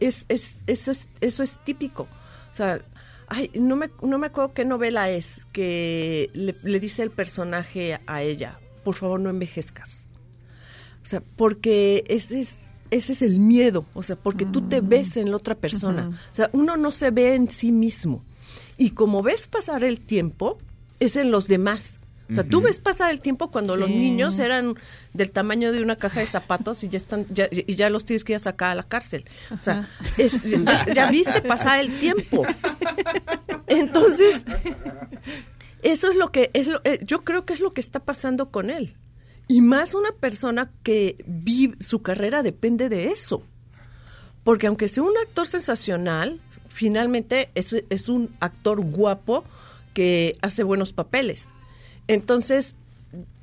[0.00, 2.06] es, es- eso, es, eso es típico.
[2.52, 2.80] O sea,
[3.28, 8.00] ay, no, me, no me acuerdo qué novela es que le, le dice el personaje
[8.06, 10.04] a ella, por favor no envejezcas.
[11.02, 12.56] O sea, porque ese es,
[12.90, 16.18] ese es el miedo, o sea, porque tú te ves en la otra persona.
[16.32, 18.24] O sea, uno no se ve en sí mismo.
[18.78, 20.58] Y como ves pasar el tiempo,
[21.00, 21.98] es en los demás.
[22.30, 24.74] O sea, tú ves pasar el tiempo cuando los niños eran
[25.14, 28.22] del tamaño de una caja de zapatos y ya están ya, y ya los tienes
[28.22, 29.24] que ir a sacar a la cárcel.
[29.50, 29.88] O sea,
[30.18, 32.44] es- ya, ya viste pasar el tiempo.
[33.66, 34.44] Entonces,
[35.82, 38.50] eso es lo que es lo, eh, yo creo que es lo que está pasando
[38.50, 38.96] con él.
[39.46, 43.42] Y más una persona que vive, su carrera depende de eso.
[44.44, 49.44] Porque aunque sea un actor sensacional, finalmente es, es un actor guapo
[49.94, 51.48] que hace buenos papeles.
[52.06, 52.74] Entonces,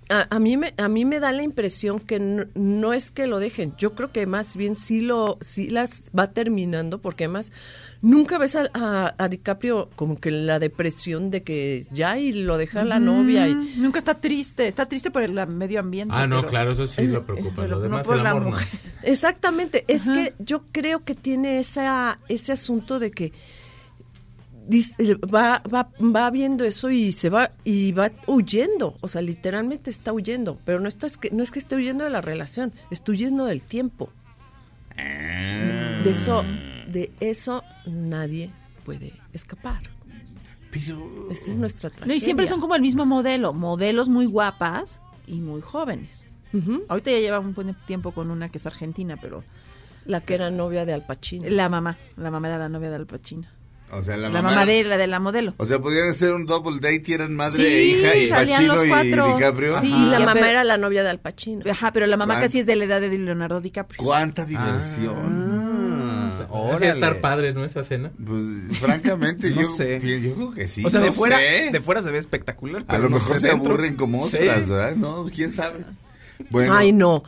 [0.09, 3.25] a, a mí me a mí me da la impresión que no, no es que
[3.25, 7.51] lo dejen yo creo que más bien sí lo sí las va terminando porque además
[8.03, 12.33] nunca ves a, a- a DiCaprio como que en la depresión de que ya y
[12.33, 16.13] lo deja la novia y Nunca está triste, está triste por el medio ambiente.
[16.15, 17.63] Ah, no, pero- claro, eso sí lo preocupa.
[17.63, 18.49] pero Lo no demás, por el la amor, no.
[18.51, 18.67] mujer.
[19.01, 23.33] Exactamente, es que yo creo que tiene esa ese asunto de que
[25.33, 30.11] va, va, va viendo eso y se va y va huyendo, o sea, literalmente está
[30.13, 33.11] huyendo, pero no está, es que no es que esté huyendo de la relación, está
[33.11, 34.09] huyendo del tiempo.
[34.95, 36.43] De eso
[36.87, 38.51] de eso nadie
[38.85, 39.81] puede escapar.
[40.71, 41.29] Pero...
[41.31, 42.15] Esa es nuestra No, tragedia.
[42.15, 46.25] y siempre son como el mismo modelo, modelos muy guapas y muy jóvenes.
[46.87, 49.43] Ahorita ya lleva un buen tiempo con una que es argentina, pero
[50.05, 51.49] la que era novia de Al Pacino.
[51.49, 53.47] la mamá, la mamá era la novia de Al Pacino.
[53.97, 55.53] O sea, la, La, mamá, mamá de la de la modelo.
[55.57, 58.75] O sea, podrían ser un double date y eran madre Sí, e hija y Pacino
[58.75, 59.29] los cuatro.
[59.29, 59.79] y DiCaprio.
[59.81, 61.63] Sí, y la mamá pero- era la novia de Al Pacino.
[61.69, 63.97] Ajá, pero la mamá ¿Cuán- casi es de la edad de Leonardo DiCaprio.
[64.03, 65.65] ¡Cuánta diversión!
[66.47, 66.89] Ah, órale.
[66.89, 67.65] estar padre, ¿no?
[67.65, 68.11] Esa cena.
[68.25, 69.99] Pues, francamente, No yo, sé.
[70.21, 70.83] yo creo que sí.
[70.85, 71.69] o sea, de no fuera, sé.
[71.71, 72.83] de fuera se ve espectacular.
[72.83, 73.69] A pero lo no mejor se dentro.
[73.71, 74.37] aburren como Sí.
[74.37, 74.95] otras, ¿verdad?
[74.95, 75.79] No, quién sabe.
[76.49, 77.23] Bueno, Ay, no.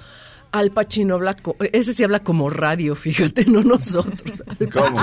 [0.51, 1.35] Al Pacino habla,
[1.73, 4.43] ese sí habla como radio, fíjate, no nosotros.
[4.73, 4.97] ¿Cómo?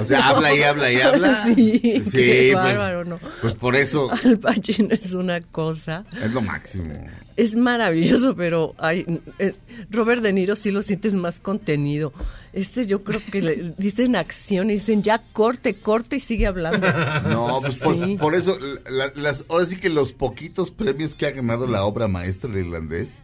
[0.00, 1.44] O sea, habla y habla y habla.
[1.44, 3.20] Sí, Sí, qué pues, bárbaro, ¿no?
[3.40, 6.92] pues por eso Al Pacino es una cosa, es lo máximo.
[7.36, 9.54] es maravilloso, pero ay, eh,
[9.90, 12.12] Robert De Niro sí lo sientes más contenido.
[12.52, 16.86] Este yo creo que le dicen acción y dicen ya corte, corte y sigue hablando.
[17.28, 18.16] No, pues por, Sí.
[18.18, 18.56] por eso,
[18.90, 23.18] la- las, ahora sí que los poquitos premios que ha ganado la obra maestra irlandés,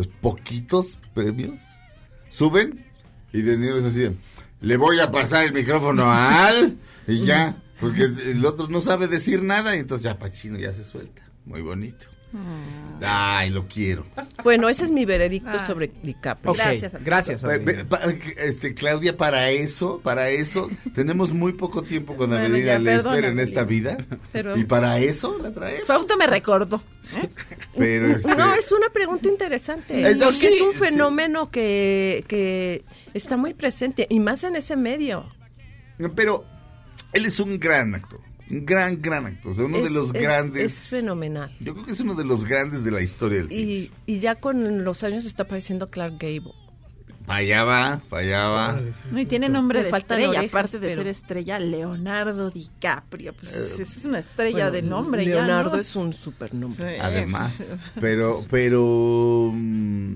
[0.00, 1.60] los poquitos premios,
[2.30, 2.86] suben
[3.34, 4.10] y De Niro es así,
[4.62, 9.42] le voy a pasar el micrófono Al y ya, porque el otro no sabe decir
[9.42, 11.22] nada y entonces ya Pachino ya se suelta.
[11.44, 12.06] Muy bonito.
[13.02, 14.04] Ay, lo quiero.
[14.44, 15.60] Bueno, ese es mi veredicto Ay.
[15.66, 16.52] sobre DiCaprio.
[16.52, 16.92] Ok, Gracias.
[17.04, 17.42] Gracias.
[18.36, 23.38] Este, Claudia, para eso, para eso, tenemos muy poco tiempo con Bueno, Avenida Lesper en
[23.40, 23.96] esta vida.
[24.32, 25.86] Pero- Y para eso la traemos.
[25.86, 26.82] Fausto me recordó.
[27.16, 27.28] ¿eh?
[27.76, 30.14] Pero este, No, es una pregunta interesante.
[30.14, 30.78] No, porque sí, es un sí.
[30.78, 35.24] fenómeno que, que está muy presente, y más en ese medio.
[36.14, 36.44] pero
[37.12, 38.20] él es un gran actor.
[38.50, 39.52] Un gran, gran actor.
[39.52, 40.64] O sea, uno de los es- grandes.
[40.64, 41.50] Es fenomenal.
[41.60, 43.60] Yo creo que es uno de los grandes de la historia del cine.
[43.62, 46.52] Y, y ya con los años está apareciendo Clark Gable.
[47.26, 48.80] Para allá va, para allá va.
[49.12, 53.34] No, y tiene nombre de estrella, orejas, aparte de pero- ser estrella, Leonardo DiCaprio.
[53.34, 55.24] Pues Eh, esa es una estrella Bueno, de nombre.
[55.24, 55.76] ya, Leonardo ¿no?
[55.80, 56.94] es un supernombre.
[56.96, 57.00] Sí.
[57.00, 57.72] Además.
[58.00, 59.52] Pero, pero.
[59.54, 60.14] mm,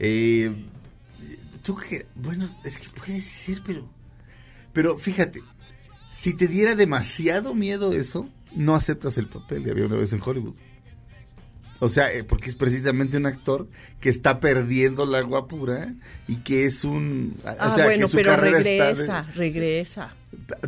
[0.00, 0.52] eh,
[1.62, 2.06] tú que.
[2.16, 3.88] Bueno, es que puede ser, pero.
[4.72, 5.42] Pero fíjate,
[6.18, 10.20] si te diera demasiado miedo eso, no aceptas el papel de había una vez en
[10.24, 10.54] Hollywood.
[11.78, 13.68] O sea, eh, porque es precisamente un actor
[14.00, 15.92] que está perdiendo la guapura
[16.26, 17.36] y que es un.
[17.44, 20.14] o Ah, sea, bueno, que su pero carrera está de- regresa, regresa.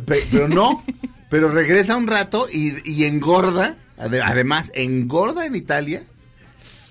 [0.05, 0.83] Pe- pero no,
[1.31, 6.03] pero regresa un rato y, y engorda, ade- además engorda en Italia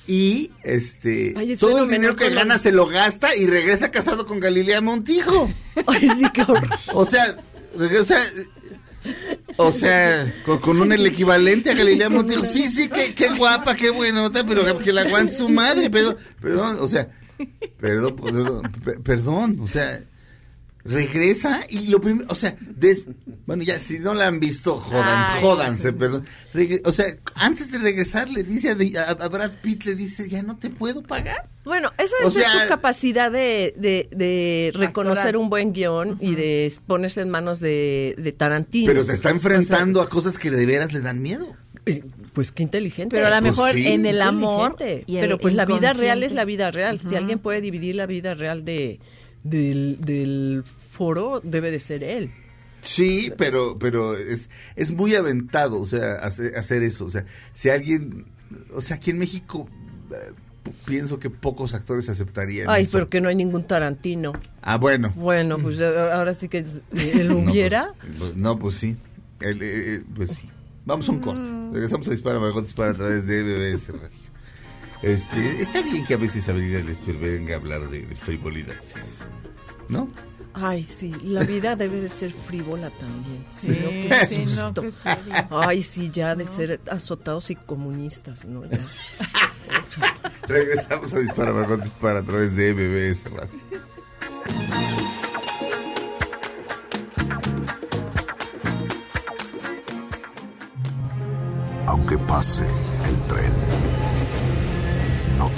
[0.08, 4.40] y este Ay, todo el dinero que gana se lo gasta y regresa casado con
[4.40, 5.48] Galilea Montijo.
[5.86, 6.68] Ay, sí, qué horror.
[6.92, 7.36] O sea,
[7.78, 8.16] regresa
[9.56, 12.44] o sea, con, con un el equivalente a Galilea Montijo.
[12.44, 16.76] Sí, sí, qué, qué guapa, qué buenota, pero que la aguante su madre, perdón, perdón,
[16.80, 17.08] o sea,
[17.80, 20.02] perdón, perdón, pe- perdón, o sea,
[20.88, 23.04] regresa y lo primero, o sea, des-
[23.46, 26.24] bueno, ya, si no la han visto, jodan, Ay, jódanse, perdón.
[26.54, 30.28] Regre- o sea, antes de regresar le dice a, a- a Brad Pitt, le dice,
[30.28, 31.48] ya no te puedo pagar.
[31.64, 35.36] Bueno, esa O es su capacidad de, de, de reconocer Actoral.
[35.36, 38.86] un buen guion y de ponerse en manos de, de Tarantino.
[38.90, 41.54] Pero se está O sea, enfrentando a cosas que de veras le dan miedo.
[41.84, 43.14] eh, Pues qué inteligente.
[43.14, 43.86] Pero a lo Pues mejor sí.
[43.86, 44.70] en el amor.
[44.72, 45.04] Inteligente.
[45.12, 47.00] y el pero pues la vida real es la vida real.
[47.06, 48.98] Si alguien puede dividir la vida real de
[49.44, 52.30] del, del foro, debe de ser él.
[52.80, 57.04] Sí, pero, pero es, es muy aventado, o sea, hacer, hacer eso.
[57.06, 57.24] O sea,
[57.54, 58.26] si alguien,
[58.72, 59.68] o sea, aquí en México
[60.12, 60.32] eh,
[60.84, 62.92] pienso que pocos actores aceptarían Ay, eso.
[62.92, 64.32] pero que no hay ningún Tarantino.
[64.62, 65.12] Ah, bueno.
[65.16, 66.82] Bueno, pues eh, ahora sí que él
[67.28, 67.94] No, pues, hubiera.
[68.18, 68.96] pues, no, pues sí.
[69.40, 70.48] El, eh, eh, pues sí.
[70.84, 71.50] Vamos a un corte.
[71.72, 74.27] Regresamos a Dispara Margot Dispara a través de BBS Radio.
[75.02, 79.18] Este, está bien que a veces Avenida Lesper venga a hablar de, de frivolidades.
[79.88, 80.08] ¿No?
[80.54, 83.44] Ay, sí, la vida debe de ser frívola también.
[83.48, 85.32] Sí, no, sí, no, serio.
[85.50, 88.64] Ay, sí, ya de ser azotados y comunistas, ¿no?
[88.64, 88.78] Ya.
[90.48, 93.60] Regresamos a Dispara Margot Dispara a través de BBS Radio.
[101.86, 102.64] Aunque pase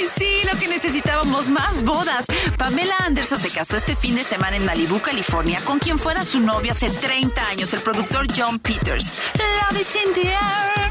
[0.00, 0.48] ¡Ay, sí!
[0.50, 2.26] Lo que necesitábamos, más bodas.
[2.56, 6.40] Pamela Anderson se casó este fin de semana en Malibu, California, con quien fuera su
[6.40, 9.10] novio hace 30 años, el productor John Peters.
[9.36, 10.90] Love is in the air.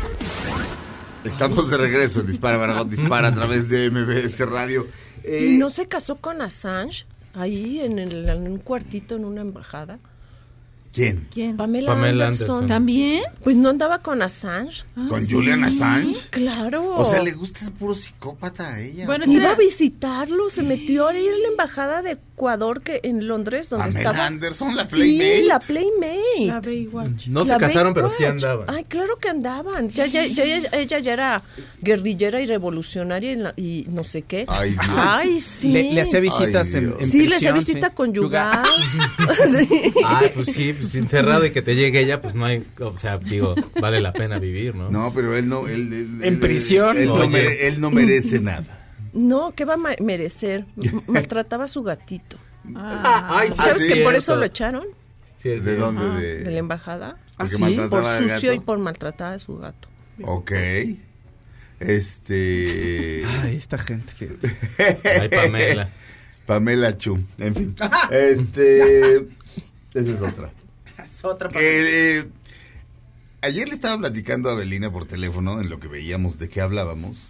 [1.23, 2.21] Estamos de regreso.
[2.21, 4.87] Dispara, Margot, dispara a través de MBS Radio.
[5.23, 7.05] Eh, ¿Y no se casó con Assange?
[7.33, 9.99] Ahí en, el- en un cuartito en una embajada.
[10.91, 11.27] ¿Quién?
[11.31, 11.55] ¿Quién?
[11.55, 12.49] Pamela, Pamela Anderson.
[12.49, 12.67] Anderson.
[12.67, 13.23] ¿También?
[13.43, 14.83] Pues no andaba con Assange.
[15.07, 16.17] ¿Con Julian Assange?
[16.31, 16.95] Claro.
[16.95, 19.05] O sea, le gusta ser puro psicópata a ella.
[19.05, 23.67] Bueno, Iba a visitarlo, se metió ahí en la embajada de Ecuador que en Londres
[23.67, 24.25] donde Pamela estaba.
[24.25, 25.43] Anderson, la Sí, Playmate.
[25.45, 26.45] la Playmate.
[26.47, 27.27] La Baywatch.
[27.27, 28.43] No se La casaron, pero sí Baywatch.
[28.43, 28.69] andaban.
[28.73, 29.89] Ay, claro que andaban.
[29.89, 31.41] Ya, ya, ya- ya- ella ya era
[31.81, 34.45] guerrillera y revolucionaria y, la- y no sé qué.
[34.47, 34.85] Ay, Dios.
[34.95, 35.67] Ay, sí.
[35.73, 37.93] Le, le hacía visitas Ay, en, en sí, le hacía prisión, visita sí.
[37.95, 38.63] conyugal.
[39.51, 39.93] Sí.
[40.05, 43.17] Ay, pues sí, pues encerrado y que te llegue ella, pues no hay, o sea,
[43.17, 44.89] digo, vale la pena vivir, ¿no?
[44.89, 45.67] No, pero él no.
[45.67, 46.97] Él, él- En él- prisión.
[46.97, 47.27] Él, no Oye.
[47.27, 48.78] mere- él no merece nada.
[49.13, 50.65] No, ¿qué va a merecer?
[51.07, 52.37] Maltrataba a su gatito.
[52.75, 54.17] Ay, sí, ¿Sabes sí, que por cierto.
[54.17, 54.83] eso lo echaron
[55.37, 56.01] Sí, es ¿De de- dónde?
[56.03, 57.17] Ah, de, de la embajada?
[57.37, 57.61] porque sí?
[57.61, 59.87] maltrataba Por sucio y por maltratar a su gato.
[60.23, 60.51] Ok.
[61.79, 63.23] Este.
[63.25, 64.55] Ay, esta gente, fíjate.
[65.21, 65.89] Ay, Pamela.
[66.45, 67.17] Pamela Chu.
[67.37, 67.75] En fin.
[68.11, 69.15] Este.
[69.93, 70.51] Esa es otra.
[71.03, 72.25] Es otra Eh, eh,
[73.41, 77.29] ayer le estaba platicando a Belina por teléfono en lo que veíamos de qué hablábamos.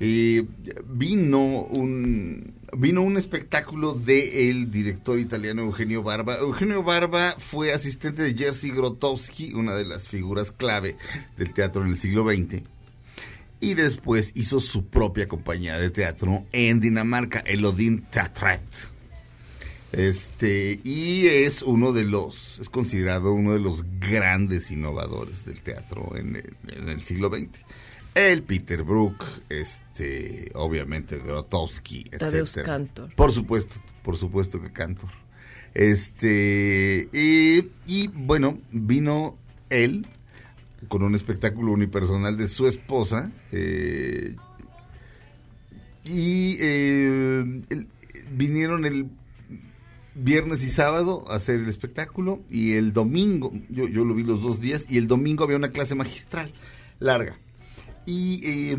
[0.00, 6.36] Vino un vino un espectáculo de director italiano Eugenio Barba.
[6.36, 10.96] Eugenio Barba fue asistente de Jerzy Grotowski, una de las figuras clave
[11.36, 12.62] del teatro en el siglo XX.
[13.60, 18.62] Y después hizo su propia compañía de teatro en Dinamarca, el Odin Teatret.
[19.92, 26.16] Este, y es uno de los, es considerado uno de los grandes innovadores del teatro
[26.16, 26.36] en,
[26.68, 27.58] en el siglo XX.
[28.14, 29.89] El Peter Brook, este,
[30.54, 32.66] obviamente Grotowski, etcétera.
[32.66, 33.14] Kantor.
[33.14, 35.10] Por supuesto, por supuesto que Cantor.
[35.74, 39.36] Este, y, y, bueno, vino
[39.68, 40.06] él
[40.88, 44.34] con un espectáculo unipersonal de su esposa, eh,
[46.04, 47.86] y eh, el-
[48.32, 49.06] vinieron el
[50.14, 54.42] viernes y sábado a hacer el espectáculo y el domingo, yo, yo lo vi los
[54.42, 56.52] dos días, y el domingo había una clase magistral
[56.98, 57.38] larga.
[58.06, 58.76] Y eh,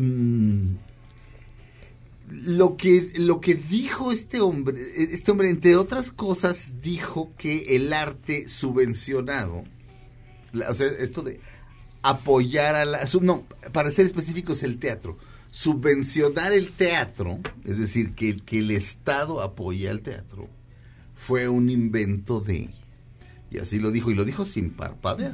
[2.32, 7.92] lo que lo que dijo este hombre, este hombre entre otras cosas dijo que el
[7.92, 9.64] arte subvencionado,
[10.52, 11.40] la- o sea, esto de
[12.02, 15.18] apoyar a la, sub- no, para ser específicos el teatro,
[15.50, 20.48] subvencionar el teatro, es decir, que, que el Estado apoya al teatro,
[21.14, 22.68] fue un invento de,
[23.50, 25.32] y así lo dijo, y lo dijo sin parpadear,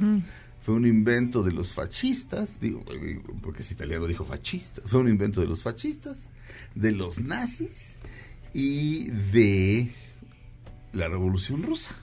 [0.61, 5.07] fue un invento de los fascistas, digo, eh, porque es italiano dijo fascistas, fue un
[5.07, 6.27] invento de los fascistas,
[6.75, 7.97] de los nazis
[8.53, 9.91] y de
[10.93, 11.95] la revolución rusa.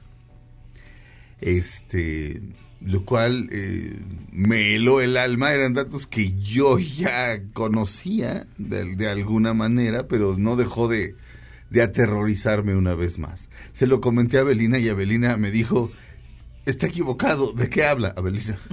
[1.41, 2.41] Este,
[2.81, 3.99] lo cual eh,
[4.33, 10.37] me heló el alma, eran datos que yo ya conocía de, de alguna manera, pero
[10.39, 11.14] no dejó de,
[11.71, 13.49] de aterrorizarme una vez más.
[13.73, 15.91] Se lo comenté a Abelina y Abelina me dijo,
[16.64, 18.59] está equivocado, ¿de qué habla Abelina?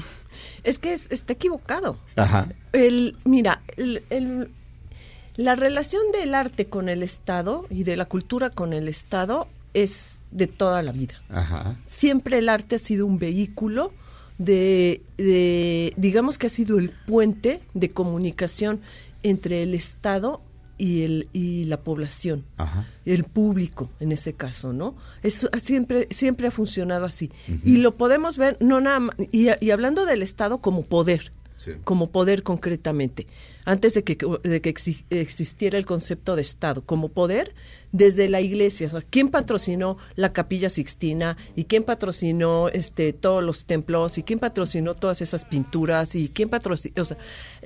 [0.63, 1.99] Es que es- está equivocado.
[2.15, 2.47] Ajá.
[2.71, 4.49] El, mira, el- el-
[5.35, 10.19] la relación del arte con el Estado y de la cultura con el Estado es
[10.31, 11.15] de toda la vida.
[11.29, 11.77] Ajá.
[11.87, 13.91] Siempre el arte ha sido un vehículo
[14.37, 18.81] de, de- digamos que ha sido el puente de comunicación
[19.23, 20.41] entre el Estado
[20.77, 22.87] y, el, y la población Ajá.
[23.05, 24.95] el público en ese caso, ¿no?
[25.21, 27.31] Eso siempre siempre ha funcionado así
[27.63, 28.99] y lo podemos ver no nada
[29.31, 31.31] y, y hablando del Estado como poder,
[31.83, 33.25] Como poder concretamente,
[33.63, 37.53] antes de que, de que exi- existiera el concepto de Estado, como poder
[37.93, 44.17] desde la Iglesia, quién patrocinó la Capilla Sixtina y quién patrocinó este todos los templos
[44.17, 46.95] y quién patrocinó todas esas pinturas y quién patrocinó,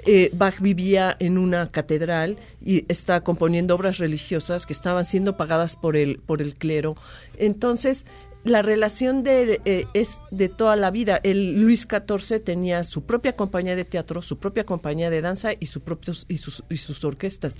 [0.06, 5.76] eh, Bach vivía en una catedral y está componiendo obras religiosas que estaban siendo pagadas
[5.78, 6.96] por el por el clero,
[7.38, 8.06] entonces
[8.50, 11.20] la relación de, eh, es de toda la vida.
[11.24, 15.66] El Luis XIV tenía su propia compañía de teatro, su propia compañía de danza y,
[15.68, 17.56] su propios, y, sus, y sus orquestas.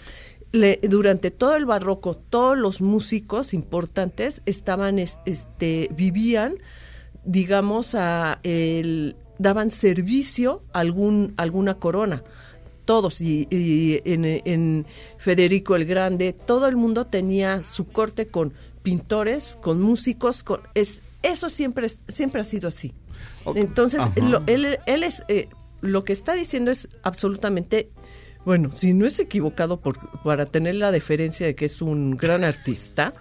[0.54, 6.56] le- durante todo el barroco, todos los músicos importantes estaban, es- este, vivían,
[7.26, 12.24] digamos, a el, daban servicio a algún, alguna corona.
[12.86, 14.86] Todos, y, y en, en
[15.18, 18.54] Federico el Grande, todo el mundo tenía su corte con
[18.92, 22.94] pintores, con músicos, con, es, eso siempre, es- siempre ha sido así.
[23.54, 25.50] Entonces, lo- él, él es, eh,
[25.82, 27.90] lo que está diciendo es absolutamente,
[28.46, 32.46] bueno, si no es equivocado por, para tener la deferencia de que es un gran
[32.46, 33.12] artista,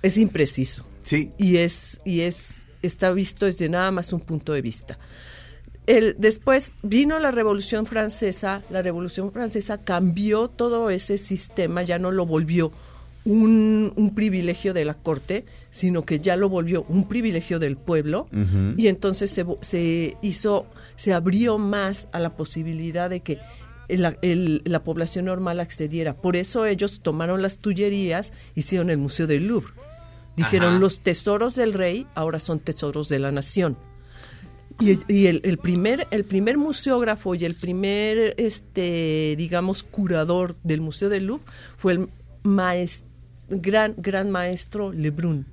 [0.00, 0.84] es impreciso.
[1.02, 1.32] Sí.
[1.36, 4.96] Y es, y es, está visto desde nada más un punto de vista.
[5.86, 12.10] El, después vino la Revolución Francesa, la Revolución Francesa cambió todo ese sistema, ya no
[12.10, 12.72] lo volvió
[13.26, 18.28] un, un privilegio de la corte, sino que ya lo volvió un privilegio del pueblo
[18.78, 20.66] y entonces se, se hizo,
[20.96, 23.38] se abrió más a la posibilidad de que
[23.88, 26.14] la, el- la población normal accediera.
[26.14, 29.72] Por eso ellos tomaron las tullerías, hicieron el Museo del Louvre.
[30.36, 30.78] Dijeron, Ajá.
[30.80, 33.76] los tesoros del rey ahora son tesoros de la nación.
[34.80, 40.82] Y, y el, el primer el primer museógrafo y el primer este digamos curador del
[40.82, 41.44] Museo del Louvre
[41.78, 42.08] fue el
[42.44, 43.02] maes-
[43.48, 45.46] gran gran maestro Lebrun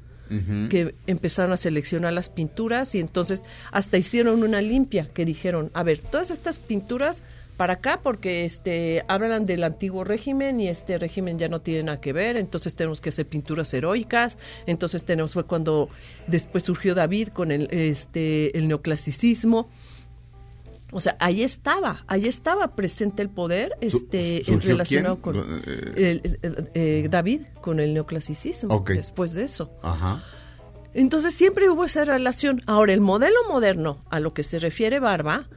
[0.70, 5.84] que empezaron a seleccionar las pinturas y entonces hasta hicieron una limpia que dijeron a
[5.84, 7.22] ver todas estas pinturas
[7.56, 12.02] para acá porque este hablan del antiguo régimen y este régimen ya no tiene nada
[12.02, 15.90] que ver entonces tenemos que hacer pinturas heroicas entonces tenemos fue cuando
[16.26, 19.70] después surgió David con el este el neoclasicismo
[20.94, 25.36] o sea, ahí estaba, ahí estaba presente el poder, este, relacionado quién?
[25.44, 28.84] con Eh, el- el- eh, David, con el neoclasicismo.
[28.88, 29.72] Después de eso.
[29.82, 30.24] Ajá.
[30.94, 32.62] Entonces siempre hubo esa relación.
[32.68, 35.50] Ahora, el modelo moderno a lo que se refiere Barba,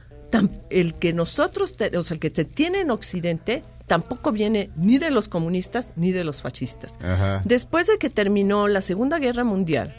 [0.69, 4.97] el que nosotros, te- o sea, el que se tiene en Occidente, tampoco viene ni
[4.97, 6.95] de los comunistas ni de los fascistas.
[7.01, 7.41] Ajá.
[7.45, 9.95] Después de que terminó la Segunda Guerra Mundial,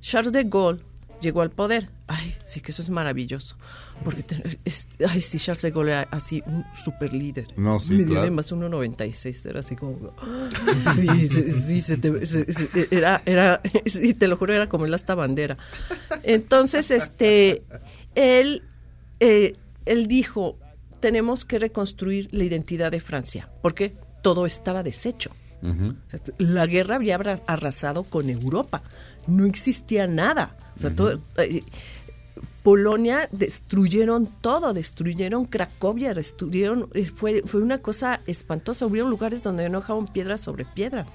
[0.00, 0.82] Charles de Gaulle
[1.22, 1.88] llegó al poder.
[2.08, 3.56] Ay, sí que eso es maravilloso.
[4.04, 4.24] Porque,
[4.64, 7.46] es- ay, sí, Charles de Gaulle era así un super líder.
[7.56, 8.32] No, sí, Medio claro.
[8.32, 10.14] más 1.96, era así como...
[10.94, 12.46] Sí, sí, sí, te- se-
[12.90, 15.56] era, era, sí, te lo juro, era como el asta bandera.
[16.22, 17.62] Entonces, este,
[18.14, 18.62] él,
[19.20, 19.54] eh,
[19.86, 20.56] él dijo,
[21.00, 25.30] tenemos que reconstruir la identidad de Francia, porque todo estaba deshecho.
[26.38, 28.80] La guerra había arrasado con Europa.
[29.26, 30.56] No existía nada.
[30.76, 31.62] O sea, todo- eh,
[32.62, 38.86] Polonia destruyeron todo, destruyeron Cracovia, destruyeron, eh, fue, fue una cosa espantosa.
[38.86, 41.06] Hubieron lugares donde no dejaban piedra sobre piedra.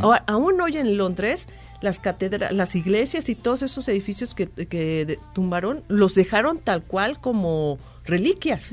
[0.00, 1.48] Ahora, aún hoy en Londres,
[1.80, 6.82] las catedras, las iglesias y todos esos edificios que, que de- tumbaron, los dejaron tal
[6.82, 8.72] cual como reliquias.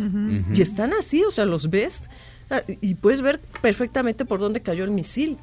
[0.53, 2.09] Y están así, o sea, los ves
[2.49, 5.37] ah, y puedes ver perfectamente por dónde cayó el misil.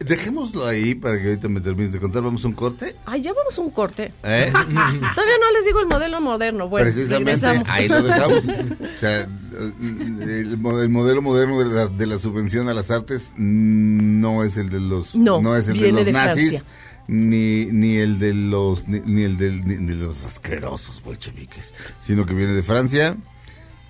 [0.00, 2.22] Dejémoslo ahí para que ahorita me termines de contar.
[2.22, 2.94] Vamos a un corte.
[3.04, 4.12] Ay, ya vamos a un corte.
[4.22, 4.50] ¿Eh?
[4.52, 6.68] Todavía no les digo el modelo moderno.
[6.68, 7.68] Bueno, Precisamente regresamos.
[7.68, 8.44] ahí lo dejamos.
[8.98, 13.32] O sea, el, mo- el modelo moderno de la, de la subvención a las artes
[13.36, 16.64] no es el de los No, es el de viene los de nazis Francia.
[17.08, 22.34] ni ni el de los ni, ni el ni de los asquerosos bolcheviques, sino que
[22.34, 23.16] viene de Francia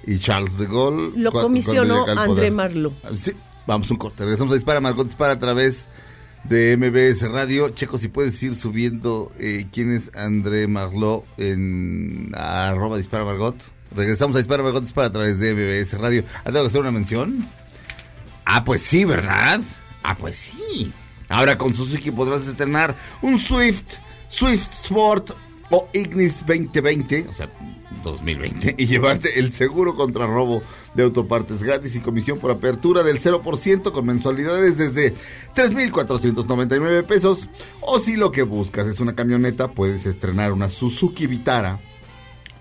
[0.06, 2.50] y Charles de Gaulle Lo comisionó André.
[2.50, 2.94] Marlot.
[3.16, 3.32] Sí,
[3.68, 4.24] vamos un corte.
[4.24, 5.88] Regresamos a Dispara Margot Dispara a través
[6.44, 7.68] de MBS Radio.
[7.68, 13.56] Checo, si puedes ir subiendo eh, quién es André Marlot en arroba Dispara Margot.
[13.94, 16.24] Regresamos a Dispara Margot Dispara a través de MBS Radio.
[16.40, 17.46] ¿Ah, ¿Tengo que hacer una mención?
[18.46, 19.60] Ah, pues sí, ¿verdad?
[20.02, 20.90] Ah, pues sí.
[21.28, 23.84] Ahora con Suzuki podrás estrenar un Swift,
[24.30, 25.32] Swift Sport
[25.70, 27.50] o Ignis 2020, o sea,
[28.02, 30.62] 2020, y llevarte el seguro contra robo
[30.98, 35.14] de autopartes gratis y comisión por apertura del 0% con mensualidades desde
[35.54, 37.48] 3.499 pesos.
[37.80, 41.80] O si lo que buscas es una camioneta, puedes estrenar una Suzuki Vitara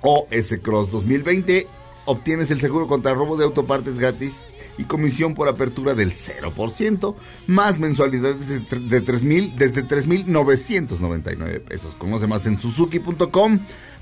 [0.02, 1.68] o S-Cross 2020.
[2.06, 4.44] Obtienes el seguro contra robo de autopartes gratis
[4.78, 7.16] y comisión por apertura del 0%,
[7.48, 11.96] más mensualidades de tre- de 3.000 desde 3.999 pesos.
[11.98, 12.60] Conoce más en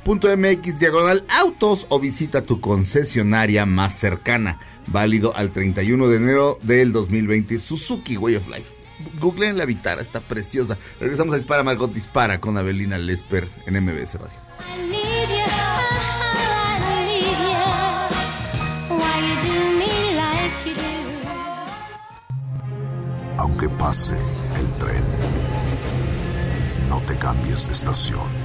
[0.06, 4.60] suzuki.com.mx diagonal autos o visita tu concesionaria más cercana.
[4.88, 7.60] Válido al 31 de enero del 2020.
[7.60, 8.72] Suzuki Way of Life.
[9.19, 10.77] Googleen la Vitara, está preciosa.
[10.99, 14.45] Regresamos a Dispara Margot Dispara con Avelina Lesper en MBS Radio.
[23.38, 25.03] Aunque pase el tren,
[26.90, 28.45] no te cambies de estación.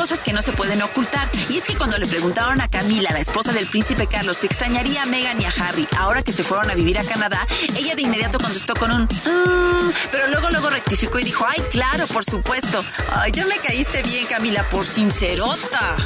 [0.00, 1.30] Cosas que no se pueden ocultar.
[1.50, 5.02] Y es que cuando le preguntaron a Camila, la esposa del príncipe Carlos, si extrañaría
[5.02, 7.46] a Meghan y a Harry ahora que se fueron a vivir a Canadá,
[7.76, 12.06] ella de inmediato contestó con un "Mm", pero luego luego rectificó y dijo, ay, claro,
[12.06, 12.82] por supuesto.
[13.12, 15.96] Ay, ya me caíste bien, Camila, por sincerota.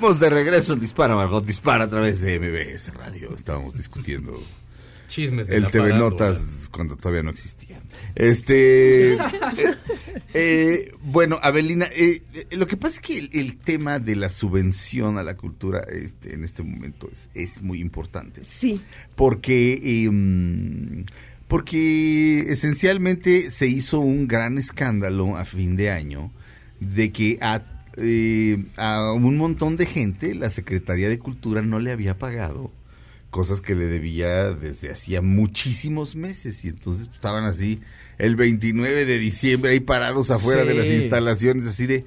[0.00, 3.34] Vamos de regreso en Dispara, Margot Dispara a través de MBS Radio.
[3.36, 4.42] Estábamos discutiendo
[5.08, 5.98] Chismes de el la TV.
[5.98, 6.38] Notas
[6.70, 7.82] cuando todavía no existían.
[8.14, 9.14] Este,
[10.34, 14.28] eh, bueno, Abelina, eh, eh, lo que pasa es que el, el tema de la
[14.28, 18.42] subvención a la cultura este, en este momento es, es muy importante.
[18.48, 18.80] Sí.
[19.16, 21.04] Porque, eh, mm,
[21.48, 26.30] porque esencialmente se hizo un gran escándalo a fin de año
[26.80, 27.62] de que a,
[27.96, 32.70] eh, a un montón de gente la Secretaría de Cultura no le había pagado
[33.38, 36.64] cosas que le debía desde hacía muchísimos meses.
[36.64, 37.78] Y entonces estaban así
[38.18, 42.04] el 29 de diciembre ahí parados afuera de las instalaciones así de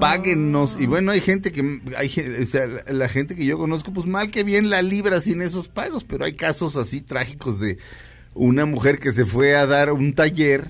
[0.00, 2.08] páguennos y bueno hay gente que hay
[2.40, 5.42] o sea, la, la gente que yo conozco pues mal que bien la libra sin
[5.42, 7.76] esos pagos pero hay casos así trágicos de
[8.32, 10.66] una mujer que se fue a dar un taller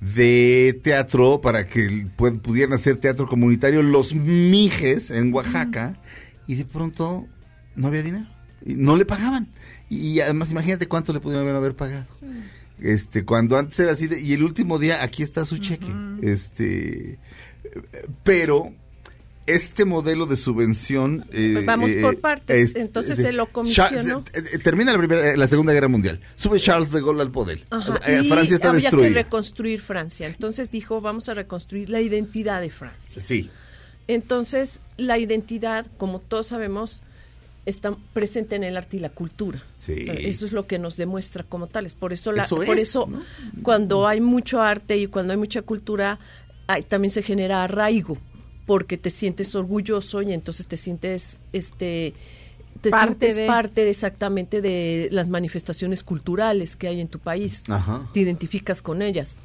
[0.00, 6.00] de teatro para que pu- pudieran hacer teatro comunitario los Mijes en Oaxaca
[6.46, 7.26] y de pronto
[7.74, 8.26] no había dinero
[8.64, 9.48] y no le pagaban.
[9.88, 12.06] Y además imagínate cuánto le pudieron haber pagado.
[12.80, 15.86] Este cuando antes era así de- y el último día aquí está su cheque.
[16.22, 17.18] Este
[18.24, 18.72] pero
[19.46, 22.70] este modelo de subvención eh, Vamos eh, por partes.
[22.70, 24.24] es- Entonces es- se lo comisionó.
[24.32, 26.20] Eh, termina la primera la segunda guerra mundial.
[26.36, 27.66] Sube Charles de Gaulle al poder.
[28.06, 29.14] Eh, Francia está había que destruida.
[29.14, 30.28] reconstruir Francia.
[30.28, 33.20] Entonces dijo, vamos a reconstruir la identidad de Francia.
[33.22, 33.50] sí.
[34.08, 37.02] Entonces, la identidad, como todos sabemos,
[37.70, 39.62] está presente en el arte y la cultura.
[39.78, 40.02] Sí.
[40.02, 41.94] O sea, eso es lo que nos demuestra como tales.
[41.94, 43.20] Por eso, la, Eso por es, eso ¿no?
[43.62, 46.18] cuando hay mucho arte y cuando hay mucha cultura,
[46.66, 48.18] hay- también se genera arraigo,
[48.66, 52.14] porque te sientes orgulloso y entonces te sientes, este,
[52.82, 57.18] te Parte sientes de- parte de- exactamente de las manifestaciones culturales que hay en tu
[57.18, 57.62] país.
[57.68, 58.08] Ajá.
[58.14, 59.36] Te identificas con ellas.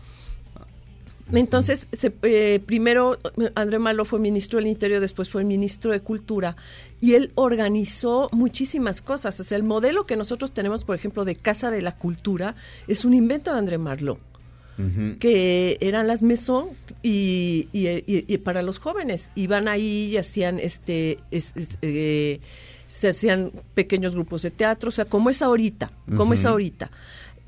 [1.34, 3.18] Entonces, se- eh, primero
[3.56, 6.56] André Malo fue ministro del Interior, después fue ministro de Cultura,
[7.02, 9.39] y él organizó muchísimas cosas.
[9.39, 12.56] O sea, el modelo que nosotros tenemos, por ejemplo, de Casa de la Cultura,
[12.88, 14.19] es un invento de André Marlot
[15.19, 16.72] que eran las mesón
[17.02, 19.31] y, y- y- y para los jóvenes.
[19.34, 22.41] Iban ahí y hacían este es- es- eh,
[22.89, 24.89] se hacían pequeños grupos de teatro.
[24.89, 26.91] O sea como es ahorita como es ahorita.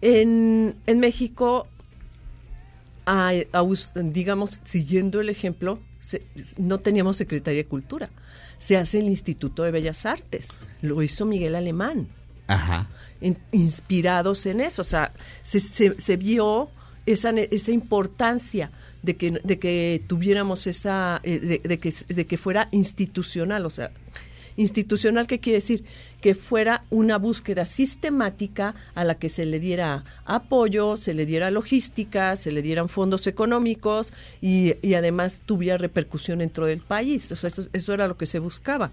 [0.02, 1.68] En, en México
[3.08, 3.32] a-
[3.96, 6.24] digamos siguiendo el ejemplo se-
[6.58, 8.10] no teníamos secretaría de cultura
[8.60, 12.08] se hace el Instituto de Bellas Artes lo hizo Miguel Alemán
[12.48, 12.90] Ajá.
[13.22, 14.82] in- inspirados en eso.
[14.82, 15.14] O sea,
[15.44, 16.70] se, se, se vio
[17.06, 18.72] esa, esa importancia
[19.04, 23.66] de que, de que tuviéramos esa, eh, de, de que, de que fuera institucional.
[23.66, 23.92] O sea,
[24.56, 25.84] institucional, ¿qué quiere decir?
[26.22, 31.52] Que fuera una búsqueda sistemática a la que se le diera apoyo, se le diera
[31.52, 37.32] logística, se le dieran fondos económicos y, y además tuviera repercusión dentro del país.
[37.32, 38.92] O sea, eso, eso era lo que se buscaba.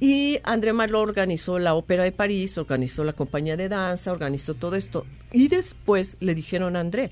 [0.00, 4.76] Y André Maló organizó la Ópera de París, organizó la compañía de danza, organizó todo
[4.76, 5.06] esto.
[5.32, 7.10] Y después le dijeron a André,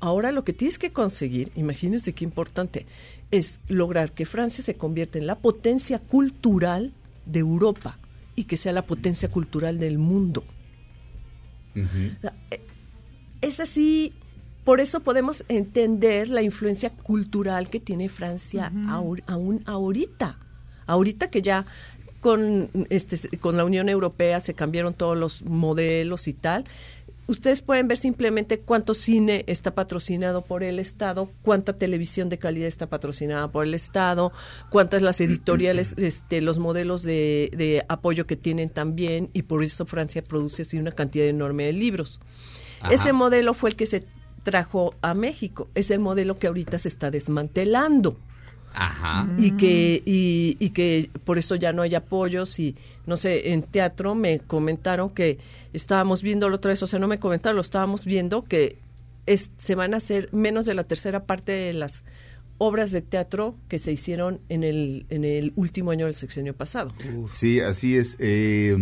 [0.00, 2.86] ahora lo que tienes que conseguir, imagínense qué importante,
[3.30, 6.92] es lograr que Francia se convierta en la potencia cultural
[7.26, 7.98] de Europa
[8.40, 10.42] y que sea la potencia cultural del mundo.
[12.50, 12.60] Eh,
[13.42, 14.12] Es así,
[14.64, 20.38] por eso podemos entender la influencia cultural que tiene Francia ahor- aún ahorita.
[20.86, 21.64] Ahorita que ya
[22.20, 26.64] con, este, con la Unión Europea se cambiaron todos los modelos y tal.
[27.30, 32.66] Ustedes pueden ver simplemente cuánto cine está patrocinado por el Estado, cuánta televisión de calidad
[32.66, 34.32] está patrocinada por el Estado,
[34.68, 39.86] cuántas las editoriales, este, los modelos de, de apoyo que tienen también, y por eso
[39.86, 42.18] Francia produce así una cantidad enorme de libros.
[42.80, 42.94] Ajá.
[42.94, 44.04] Ese modelo fue el que se
[44.42, 48.18] trajo a México, es el modelo que ahorita se está desmantelando
[48.72, 49.28] Ajá.
[49.38, 52.76] y que y, y que por eso ya no hay apoyos y
[53.06, 55.38] no sé en teatro me comentaron que
[55.72, 58.78] estábamos viendo la otra vez o sea no me comentaron lo estábamos viendo que
[59.26, 62.04] es, se van a hacer menos de la tercera parte de las
[62.58, 66.92] obras de teatro que se hicieron en el en el último año del sexenio pasado
[67.28, 68.16] Sí, así es.
[68.18, 68.76] eh,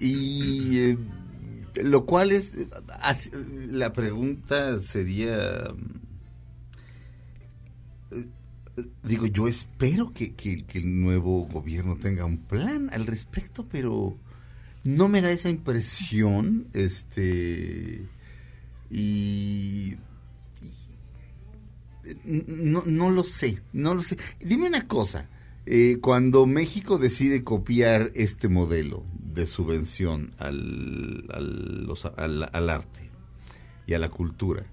[0.00, 0.98] y eh,
[1.82, 2.54] lo cual es,
[3.68, 5.62] la pregunta sería,
[9.02, 14.16] digo, yo espero que, que- el nuevo gobierno tenga un plan al respecto, pero
[14.84, 18.06] no me da esa impresión, este,
[18.90, 19.96] y,
[22.24, 24.16] no, no lo sé, no lo sé.
[24.40, 25.28] Dime una cosa,
[25.66, 33.10] eh, cuando México decide copiar este modelo de subvención al, al, al- al arte
[33.86, 34.64] y a la cultura,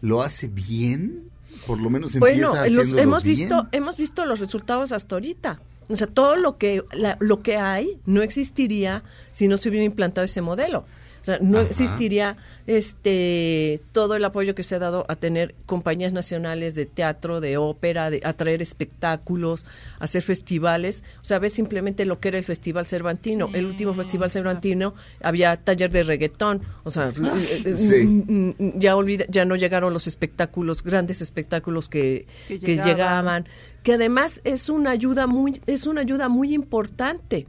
[0.00, 1.30] ¿lo hace bien?
[1.66, 3.38] Por lo menos empieza Bueno, los- hemos bien.
[3.38, 5.60] visto, hemos visto los resultados hasta ahorita.
[5.88, 9.02] O sea, todo lo que la- lo que hay no existiría
[9.32, 10.84] si no se hubiera implantado ese modelo.
[11.22, 11.68] O sea, no Ajá.
[11.70, 12.36] existiría
[12.66, 17.56] este todo el apoyo que se ha dado a tener compañías nacionales de teatro, de
[17.56, 19.64] ópera, de a traer espectáculos,
[20.00, 21.04] a hacer festivales.
[21.20, 23.48] O sea, ves simplemente lo que era el Festival Cervantino.
[23.54, 26.62] El último Festival Cervantino había taller de reggaetón.
[26.84, 28.06] O sea, eh, eh, Sí.
[28.06, 32.86] mm, mm, ya olvida, ya no llegaron los espectáculos, grandes espectáculos que, Que que llegaban.
[32.96, 33.48] llegaban,
[33.82, 37.46] que además es una ayuda muy, es una ayuda muy importante.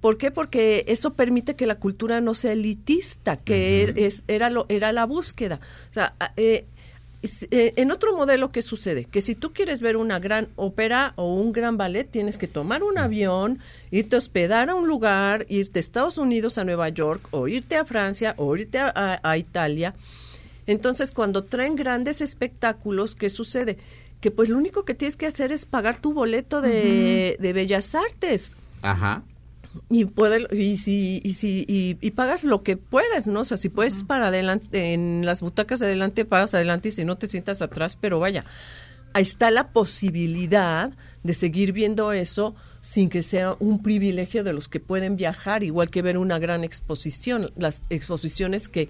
[0.00, 0.30] ¿Por qué?
[0.30, 5.06] Porque eso permite que la cultura no sea elitista, que es, era, lo, era la
[5.06, 5.60] búsqueda.
[5.90, 6.66] O sea, a- eh,
[7.50, 9.04] eh, en otro modelo, ¿qué sucede?
[9.06, 12.84] Que si tú quieres ver una gran ópera o un gran ballet, tienes que tomar
[12.84, 13.58] un avión,
[13.90, 17.74] irte a hospedar a un lugar, irte a Estados Unidos, a Nueva York, o irte
[17.74, 19.94] a Francia, o irte a, a- a Italia.
[20.68, 23.78] Entonces, cuando traen grandes espectáculos, ¿qué sucede?
[24.20, 27.94] Que pues lo único que tienes que hacer es pagar tu boleto de, de Bellas
[27.96, 28.52] Artes
[28.82, 29.22] Ajá.
[29.88, 33.56] Y puede y si y si y, y pagas lo que puedes no o sea
[33.56, 37.26] si puedes para adelante en las butacas de adelante pagas adelante y si no te
[37.26, 38.44] sientas atrás pero vaya
[39.12, 40.92] ahí está la posibilidad
[41.22, 45.90] de seguir viendo eso sin que sea un privilegio de los que pueden viajar igual
[45.90, 48.88] que ver una gran exposición las exposiciones que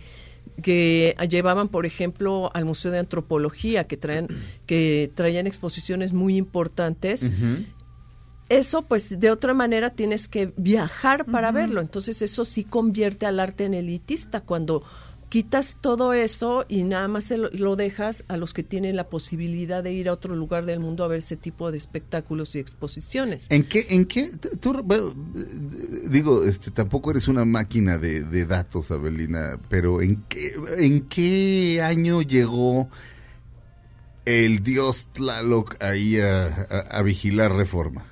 [0.62, 4.28] que llevaban por ejemplo al museo de antropología que traen
[4.66, 7.24] que traían exposiciones muy importantes
[8.48, 11.80] eso pues de otra manera tienes que viajar para verlo.
[11.80, 14.82] Entonces eso sí convierte al arte en elitista cuando
[15.28, 19.10] quitas todo eso y nada más se lo, lo dejas a los que tienen la
[19.10, 22.60] posibilidad de ir a otro lugar del mundo a ver ese tipo de espectáculos y
[22.60, 23.46] exposiciones.
[23.50, 25.12] ¿En qué, en qué, tú- bueno,
[26.10, 31.82] digo, este, tampoco eres una máquina de, de datos, Abelina, pero ¿en qué, en qué
[31.82, 32.88] año llegó
[34.24, 38.06] el dios Tlaloc ahí a, a- a vigilar reforma?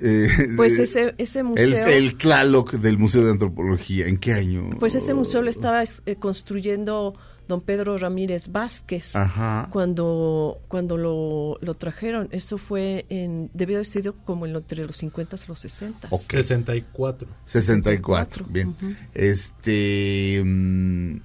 [0.00, 4.32] Eh, Pues eh, ese ese el, museo el Tlaloc del Museo de Antropología, ¿en qué
[4.34, 4.70] año?
[4.78, 7.14] Pues ese museo lo estaba eh, construyendo
[7.48, 9.68] don Pedro Ramírez Vázquez Ajá.
[9.72, 12.28] cuando cuando lo, lo trajeron.
[12.30, 16.08] Eso fue en debió haber sido como en entre los 50 y los 60.
[16.10, 16.20] Ok.
[16.30, 17.28] 64.
[17.46, 18.76] 64, bien.
[19.14, 20.40] Este.
[20.44, 21.16] mm,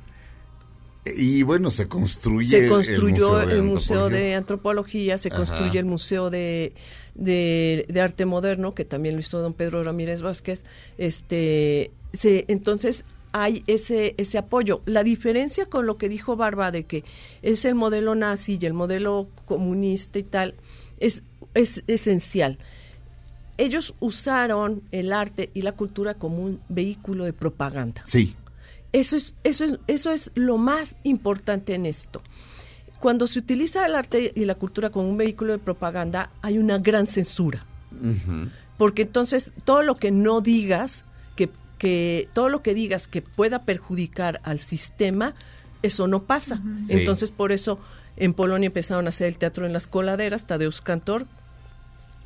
[1.18, 2.48] y bueno, se construye.
[2.50, 4.18] se construyó el Museo Antropología.
[4.20, 5.38] de Antropología, se Ajá.
[5.38, 6.74] construye el Museo de,
[7.16, 10.66] de, de Arte Moderno, que también lo hizo don Pedro Ramírez Vázquez.
[10.98, 14.82] Este, se, entonces hay ese, ese apoyo.
[14.86, 17.04] La diferencia con lo que dijo Barba de que
[17.42, 20.56] es el modelo nazi y el modelo comunista y tal,
[21.00, 21.24] es,
[21.54, 22.60] es esencial.
[23.58, 28.04] Ellos usaron el arte y la cultura como un vehículo de propaganda.
[28.06, 28.36] Sí.
[28.94, 32.22] Eso es, eso es, eso es lo más importante en esto.
[33.00, 36.78] Cuando se utiliza el arte y la cultura como un vehículo de propaganda, hay una
[36.80, 37.66] gran censura.
[38.78, 41.06] Porque entonces todo lo que no digas,
[41.36, 45.34] que, que todo lo que digas que pueda perjudicar al sistema,
[45.82, 46.62] eso no pasa.
[46.88, 46.94] Sí.
[46.94, 47.80] Entonces por eso
[48.18, 51.26] en Polonia empezaron a hacer el teatro en las coladeras, Tadeusz Kantor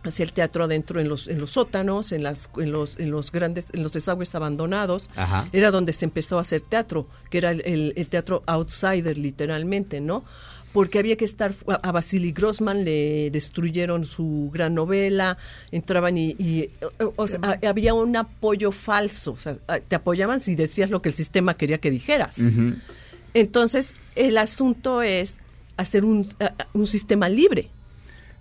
[0.04, 3.32] hacía el teatro adentro en los en los sótanos, en las en los en los
[3.34, 5.10] grandes en los desagües abandonados.
[5.18, 5.50] Ajá.
[5.52, 10.00] Era donde se empezó a hacer teatro, que era el, el- el teatro outsider literalmente,
[10.00, 10.24] ¿no?
[10.74, 15.38] Porque había que estar a, a Vasily Grossman le destruyeron su gran novela,
[15.72, 16.70] entraban y, y,
[17.16, 19.56] o- sea, a- había un apoyo falso, o sea,
[19.88, 22.38] te apoyaban si decías lo que el sistema quería que dijeras.
[23.34, 25.40] Entonces, el asunto es
[25.78, 26.28] hacer un,
[26.74, 27.70] un sistema libre.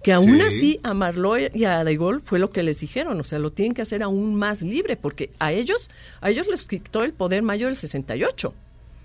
[0.03, 0.43] Que aún Sí.
[0.47, 3.51] así a Marlowe y a De Gaulle fue lo que les dijeron, o sea, lo
[3.51, 5.91] tienen que hacer aún más libre, porque a ellos,
[6.21, 8.55] a ellos les quitó el poder mayo del 68.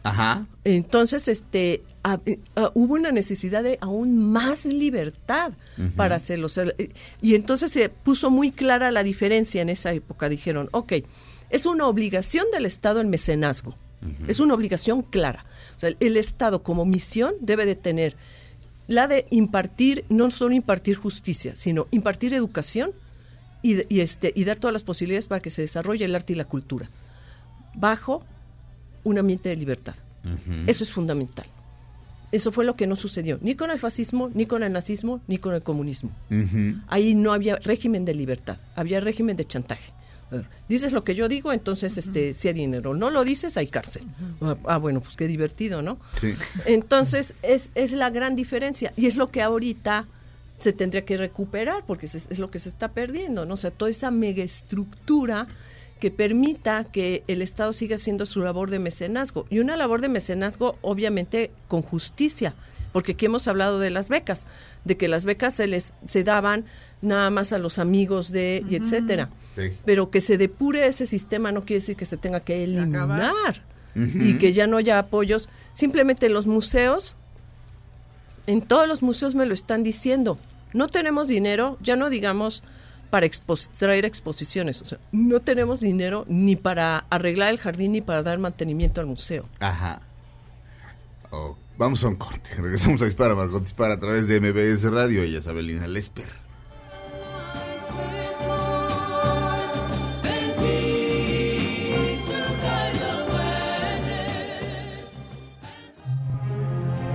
[0.03, 0.45] Ajá.
[0.65, 2.19] Entonces, este, a-
[2.55, 5.53] a- hubo una necesidad de aún más libertad
[5.95, 6.47] para hacerlo.
[6.47, 6.89] o sea, eh,
[7.21, 10.29] y entonces se puso muy clara la diferencia en esa época.
[10.29, 10.93] Dijeron, ok,
[11.49, 13.75] es una obligación del Estado el mecenazgo.
[14.27, 15.45] Es una obligación clara.
[15.77, 18.17] O sea, el, el Estado como misión debe de tener
[18.87, 22.91] la de impartir, no solo impartir justicia, sino impartir educación
[23.61, 26.35] y, y este, y dar todas las posibilidades para que se desarrolle el arte y
[26.35, 26.89] la cultura
[27.75, 28.23] bajo
[29.03, 29.95] un ambiente de libertad.
[30.67, 31.45] Eso es fundamental.
[32.31, 35.37] Eso fue lo que no sucedió, ni con el fascismo, ni con el nazismo, ni
[35.37, 36.09] con el comunismo.
[36.87, 39.91] Ahí no había régimen de libertad, había régimen de chantaje.
[40.67, 42.95] Dices lo que yo digo, entonces este, si hay dinero.
[42.95, 44.01] No lo dices, hay cárcel.
[44.41, 45.99] Ah, Ah, bueno, pues qué divertido, ¿no?
[46.19, 46.33] Sí.
[46.65, 48.93] Entonces, es, es la gran diferencia.
[48.97, 50.07] Y es lo que ahorita
[50.57, 53.53] se tendría que recuperar, porque es, es lo que se está perdiendo, ¿no?
[53.53, 55.45] O sea, toda esa megaestructura
[56.03, 59.45] que permita que el Estado siga haciendo su labor de mecenazgo.
[59.49, 62.55] Y una labor de mecenazgo, obviamente, con justicia.
[62.91, 64.45] Porque aquí hemos hablado de las becas,
[64.83, 66.65] de que las becas se les se daban
[67.01, 69.29] nada más a los amigos de, y etcétera.
[69.55, 69.77] Sí.
[69.85, 73.63] Pero que se depure ese sistema no quiere decir que se tenga que eliminar
[73.95, 75.47] y que ya no haya apoyos.
[75.73, 77.15] Simplemente los museos,
[78.45, 80.37] en todos los museos me lo están diciendo.
[80.73, 82.61] No tenemos dinero, ya no digamos
[83.13, 84.81] para expos- traer exposiciones.
[84.81, 89.05] O sea, no tenemos dinero ni para arreglar el jardín ni para dar mantenimiento al
[89.05, 89.45] museo.
[89.59, 90.01] Ajá.
[91.29, 92.55] Oh, vamos a un corte.
[92.57, 95.21] Regresamos a Dispara, Margot Dispara a través de MBS Radio.
[95.21, 96.25] Ella es Abelina Lesper.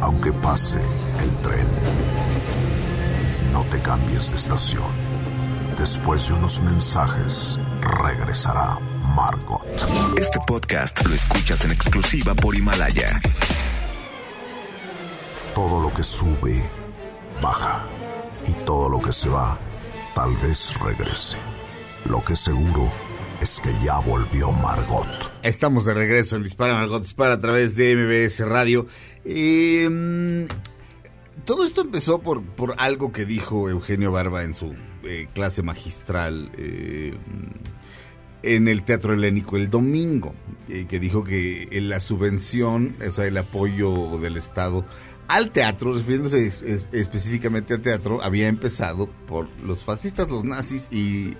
[0.02, 0.78] Aunque pase
[1.22, 1.66] el tren,
[3.52, 5.07] no te cambies de estación.
[5.78, 7.56] Después de unos mensajes,
[8.02, 8.80] regresará
[9.14, 9.64] Margot.
[10.18, 13.20] Este podcast lo escuchas en exclusiva por Himalaya.
[15.54, 16.68] Todo lo que sube,
[17.40, 17.86] baja.
[18.44, 19.56] Y todo lo que se va,
[20.16, 21.36] tal vez regrese.
[22.06, 22.90] Lo que seguro
[23.40, 25.06] es que ya volvió Margot.
[25.44, 28.88] Estamos de regreso en Dispara, Margot Dispara a través de MBS Radio.
[29.24, 30.46] Eh, mm,
[31.44, 34.74] todo esto empezó por, por algo que dijo Eugenio Barba en su
[35.08, 37.14] eh, clase magistral eh,
[38.42, 40.34] en el Teatro Helénico el domingo,
[40.68, 44.84] eh, que dijo que la subvención, o sea, el apoyo del Estado
[45.26, 50.88] al teatro, refiriéndose es- es- específicamente al teatro, había empezado por los fascistas, los nazis
[50.90, 51.34] y,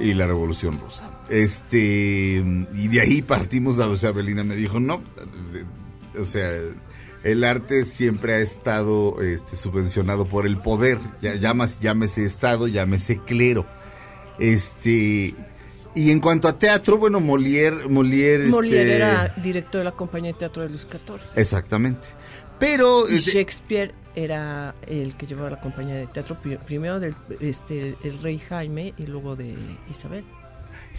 [0.00, 1.20] y la Revolución Rusa.
[1.28, 2.42] Este,
[2.74, 5.02] y de ahí partimos, o sea, Belina me dijo, no,
[6.18, 6.48] o sea,
[7.24, 13.18] el arte siempre ha estado este, subvencionado por el poder, ya, llamas, llámese Estado, llámese
[13.18, 13.66] clero.
[14.38, 15.34] Este,
[15.94, 20.32] y en cuanto a teatro, bueno, Molière, Molière, Molière este, era director de la compañía
[20.32, 21.20] de teatro de Luis XIV.
[21.36, 22.08] Exactamente.
[22.58, 27.14] Pero Y este, Shakespeare era el que llevaba la compañía de teatro pri- primero del
[27.40, 29.54] este el rey Jaime y luego de
[29.90, 30.24] Isabel.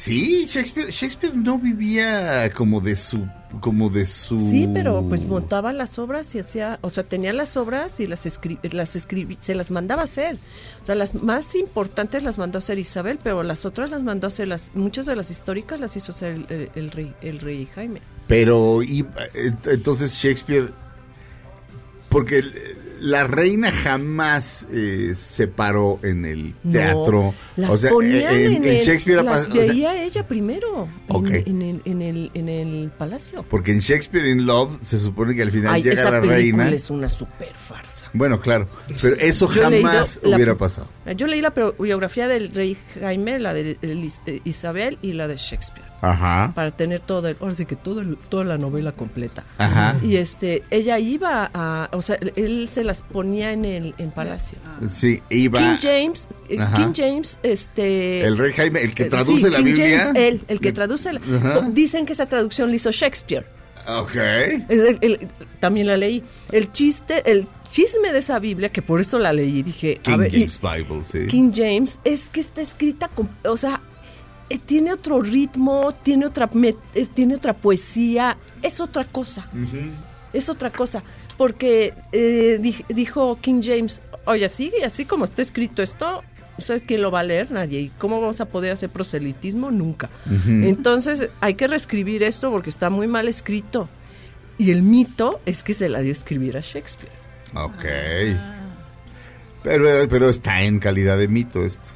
[0.03, 3.27] Sí, Shakespeare, Shakespeare no vivía como de su,
[3.59, 4.39] como de su.
[4.41, 8.25] Sí, pero pues montaba las obras y hacía, o sea, tenía las obras y las
[8.25, 10.37] escri las escribí, se las mandaba a hacer.
[10.81, 14.27] O sea, las más importantes las mandó a hacer Isabel, pero las otras las mandó
[14.27, 17.39] a hacer las muchas de las históricas las hizo hacer el, el- el rey el
[17.39, 18.01] rey Jaime.
[18.27, 19.01] Pero y,
[19.35, 20.69] eh, entonces Shakespeare,
[22.09, 22.43] porque
[23.01, 27.33] la reina jamás eh, se paró en el No, teatro.
[27.55, 30.87] las o sea, ponían en, en, en el- Shakespeare las o sea, veía ella primero
[31.09, 31.29] en- Ok.
[31.31, 33.43] en, el, en, el, en el palacio.
[33.49, 36.69] porque en Shakespeare in Love se supone que al final Ay, llega esa la reina.
[36.71, 38.09] es una super farsa.
[38.13, 38.67] Bueno, claro,
[39.01, 40.87] pero eso Yo he leído jamás la- hubiera pasado.
[41.17, 45.37] Yo leí la biografía del rey Jaime, la de Elis- eh, Isabel y la de
[45.37, 45.90] Shakespeare.
[46.01, 46.51] Ajá.
[46.55, 49.43] Para tener todo el, ahora sí que todo el- toda la novela completa.
[49.57, 49.95] Ajá.
[50.03, 54.57] Y este, ella iba a, o sea, él se las ponía en el en palacio.
[54.91, 55.59] Sí, iba.
[55.59, 56.77] King James, eh, Ajá.
[56.77, 59.99] King James, este, El rey Jaime, el que eh, traduce sí, la King Biblia.
[60.05, 61.69] James, él, el que traduce la, Ajá.
[61.71, 63.45] dicen que esa traducción la hizo Shakespeare.
[63.87, 64.15] Ok.
[64.15, 65.27] Es el- el-
[65.59, 66.23] también la leí.
[66.51, 70.17] El chiste, el chisme de esa Biblia, que por eso la leí, dije, King a
[70.17, 71.27] ver, y- James Bible, sí.
[71.27, 73.81] King James es que está escrita con, o sea,
[74.53, 76.49] eh, tiene otro ritmo, tiene otra,
[76.93, 79.47] eh, tiene otra poesía, es otra cosa,
[80.33, 81.03] es otra cosa,
[81.37, 86.23] porque eh, di- dijo King James, oye, así, así como está escrito esto,
[86.57, 87.49] ¿sabes quién lo va a leer?
[87.51, 87.79] Nadie.
[87.81, 89.71] ¿Y cómo vamos a poder hacer proselitismo?
[89.71, 90.09] Nunca.
[90.47, 93.89] Entonces hay que reescribir esto porque está muy mal escrito.
[94.59, 97.11] Y el mito es que se la dio a escribir a Shakespeare.
[97.55, 97.83] Ok.
[99.63, 101.89] Pero, pero está en calidad de mito esto.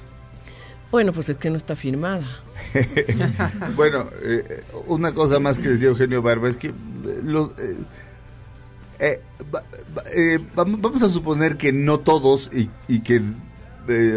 [0.92, 2.26] Bueno, pues es que no está firmada.
[3.76, 6.74] bueno, eh, una cosa más que decía Eugenio Barba es que eh,
[7.58, 7.78] eh,
[9.00, 9.22] eh,
[10.16, 13.22] eh, vam- vamos a suponer que no todos y, que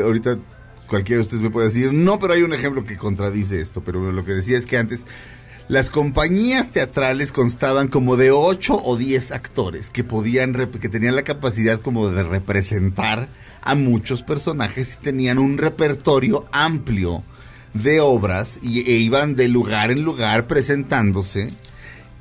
[0.02, 0.38] ahorita
[0.86, 4.10] cualquiera de ustedes me puede decir, no, pero hay un ejemplo que contradice esto, pero
[4.12, 5.04] lo que decía es que antes
[5.68, 11.24] las compañías teatrales constaban como de 8 o 10 actores que podían que tenían la
[11.24, 13.28] capacidad como de representar
[13.60, 17.22] a muchos personajes y tenían un repertorio amplio
[17.74, 21.48] de obras y, e iban de lugar en lugar presentándose.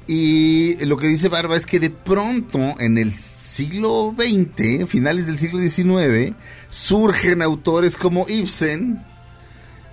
[0.08, 5.38] Y lo que dice Barba es que de pronto en el siglo XX, finales del
[5.38, 6.36] siglo XIX,
[6.70, 9.04] surgen autores como Ibsen.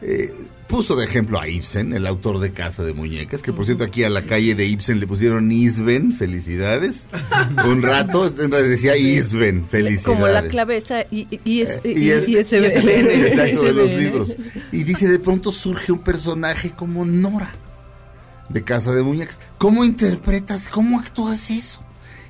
[0.02, 0.32] eh,
[0.68, 4.02] puso de ejemplo a Ibsen, el autor de Casa de Muñecas, que por cierto aquí
[4.04, 7.04] a la calle de Ibsen le pusieron Isben, felicidades.
[7.66, 10.04] Un rato decía Isben, felicidades.
[10.06, 13.10] Como la clave esa y, y, es, Eh, y es- y ISBN.
[13.26, 14.36] Exacto, de los libros.
[14.72, 17.52] Y dice, de pronto surge un personaje como Nora,
[18.48, 19.38] de Casa de Muñecas.
[19.58, 21.80] ¿Cómo interpretas, cómo actúas eso?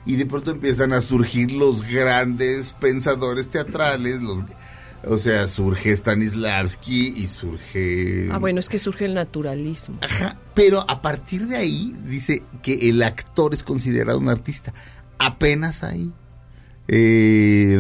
[0.07, 4.43] Y de pronto empiezan a surgir los grandes pensadores teatrales, los...
[5.07, 8.29] O sea, surge Stanislavski y surge...
[8.31, 9.99] Ah, bueno, es que surge el naturalismo.
[10.01, 14.73] Ajá, pero a partir de ahí dice que el actor es considerado un artista.
[15.19, 16.13] Apenas ahí.
[16.89, 17.79] Eh,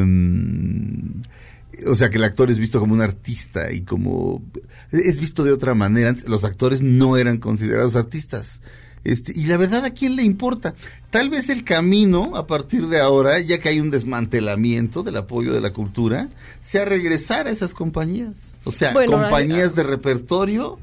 [1.86, 4.42] o sea, que el actor es visto como un artista y como...
[4.90, 6.14] Es visto de otra manera.
[6.26, 8.60] Los actores no eran considerados artistas.
[9.05, 10.74] Este, y la verdad, ¿a quién le importa?
[11.10, 15.52] Tal vez el camino, a partir de ahora, ya que hay un desmantelamiento del apoyo
[15.52, 16.31] de la cultura,
[16.62, 18.56] sea regresar a esas compañías.
[18.64, 20.78] O sea, Bueno, compañías de repertorio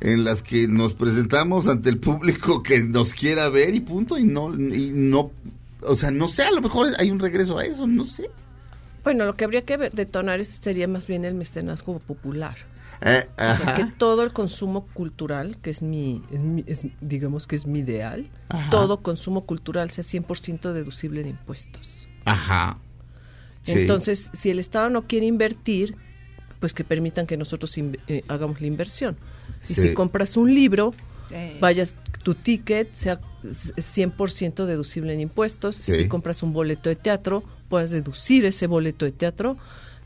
[0.00, 4.24] en las que nos presentamos ante el público que nos quiera ver y punto, y
[4.24, 5.30] no, y no,
[5.82, 8.30] o sea, no sé, a lo mejor hay un regreso a eso, no sé.
[9.04, 12.56] Bueno, lo que habría que detonar sería más bien el mecenazgo popular.
[13.00, 17.46] Eh, O sea, que todo el consumo cultural, que es mi, es mi- es- digamos
[17.46, 18.70] que es mi ideal, Ajá.
[18.70, 22.06] todo consumo cultural sea 100% deducible de impuestos.
[22.24, 22.78] Ajá.
[23.62, 23.72] Sí.
[23.72, 25.94] Entonces, si el Estado no quiere invertir,
[26.60, 29.16] pues que permitan que nosotros eh, hagamos la inversión.
[29.68, 29.82] Y Sí.
[29.82, 30.92] si compras un libro,
[31.60, 31.94] vayas,
[32.24, 33.20] tu ticket sea
[33.76, 35.76] 100% deducible en impuestos.
[35.76, 35.92] Sí.
[35.92, 39.56] Si compras un boleto de teatro, puedas deducir ese boleto de teatro.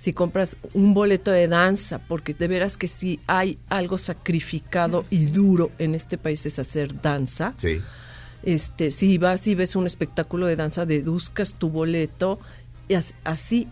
[0.03, 5.27] Si compras un boleto de danza, porque de veras que si hay algo sacrificado y
[5.27, 7.55] duro en este país es hacer danza.
[7.57, 7.81] Sí.
[8.43, 12.41] Este, si vas y ves un espectáculo de danza, deduzcas tu boleto
[12.89, 13.69] y as- así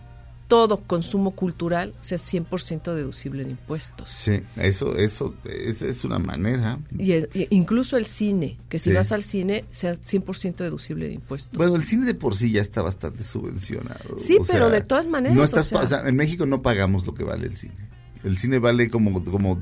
[0.50, 4.10] todo consumo cultural sea 100% deducible de impuestos.
[4.10, 6.78] Sí, eso, eso es, es una manera.
[6.98, 8.96] Y, y incluso el cine, que si Sí.
[8.96, 11.56] vas al cine sea 100% deducible de impuestos.
[11.56, 14.18] Bueno, el cine de por sí ya está bastante subvencionado.
[14.18, 16.44] Sí, pero sea, de todas maneras, No o estás, pa- sea- o sea, en México
[16.46, 17.88] no pagamos lo que vale el cine.
[18.22, 19.58] El cine vale como, como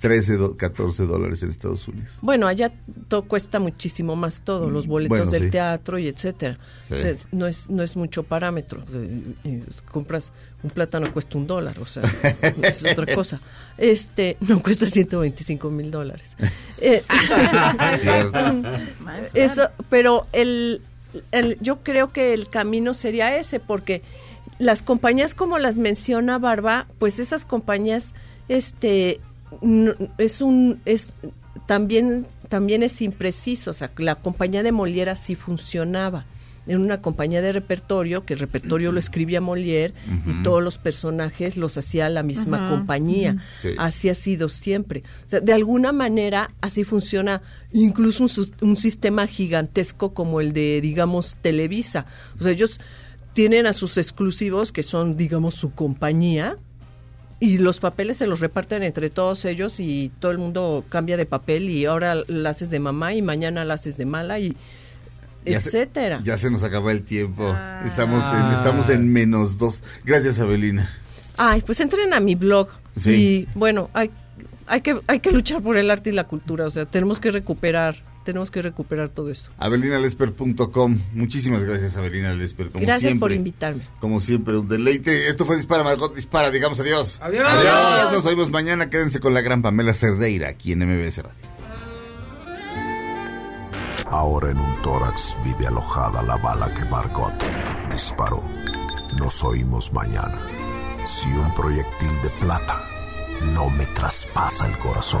[0.00, 2.10] 13, do- 14 dólares en Estados Unidos.
[2.22, 2.70] Bueno, allá
[3.08, 5.50] todo cuesta muchísimo más todo, los boletos Mm, Bueno, del sí.
[5.50, 6.58] teatro y etcétera.
[6.88, 6.94] Sí.
[6.94, 8.84] O sea, no es no es mucho parámetro.
[9.44, 12.02] Y- y compras un plátano cuesta un dólar, o sea,
[12.62, 13.40] es otra cosa.
[13.78, 16.36] Este no cuesta 125 mil dólares.
[16.80, 17.02] Eh,
[19.34, 20.80] eso, pero el,
[21.32, 24.02] el- yo creo que el camino sería ese, porque
[24.58, 28.14] las compañías como las menciona Barba, pues esas compañías,
[28.48, 29.20] este,
[30.18, 31.12] es un, es
[31.66, 36.24] también, también es impreciso, o sea, la compañía de Molière sí funcionaba.
[36.66, 39.92] Era una compañía de repertorio, que el repertorio lo escribía Molière
[40.26, 43.36] y todos los personajes los hacía la misma compañía.
[43.58, 43.74] Sí.
[43.76, 45.02] Así ha sido siempre.
[45.26, 50.54] O sea, de alguna manera así funciona incluso un, sus- un sistema gigantesco como el
[50.54, 52.06] de, digamos, Televisa.
[52.40, 52.80] O sea, ellos
[53.34, 56.56] tienen a sus exclusivos que son, digamos, su compañía
[57.40, 61.26] y los papeles se los reparten entre todos ellos y todo el mundo cambia de
[61.26, 64.56] papel y ahora la haces de mamá y mañana la haces de mala y
[65.44, 66.20] Ya se- etcétera.
[66.24, 67.54] Ya se nos acabó el tiempo.
[67.84, 69.82] Estamos, en, estamos en menos dos.
[70.04, 70.90] Gracias, Abelina.
[71.36, 73.10] Ay, pues entren a mi blog Sí.
[73.10, 74.10] y bueno, hay
[74.66, 77.30] hay que hay que luchar por el arte y la cultura, o sea, tenemos que
[77.32, 79.50] recuperar, tenemos que recuperar todo eso.
[79.58, 80.98] abelinalesper.com.
[81.12, 82.70] Muchísimas gracias, Abelina Lesper.
[82.70, 83.20] Como Gracias siempre.
[83.20, 83.86] por invitarme.
[84.00, 85.28] Como siempre, un deleite.
[85.28, 86.50] Esto fue Dispara, Margot Dispara.
[86.50, 87.18] Digamos adiós.
[87.20, 87.46] Adiós.
[87.46, 88.12] Adiós.
[88.12, 88.90] Nos oímos mañana.
[88.90, 91.54] Quédense con la gran Pamela Cerdeira aquí en MBS Radio.
[94.06, 97.32] Ahora en un tórax vive alojada la bala que Margot
[97.90, 98.42] disparó.
[99.18, 100.38] Nos oímos mañana.
[101.04, 102.80] Si un proyectil de plata
[103.54, 105.20] no me traspasa el corazón.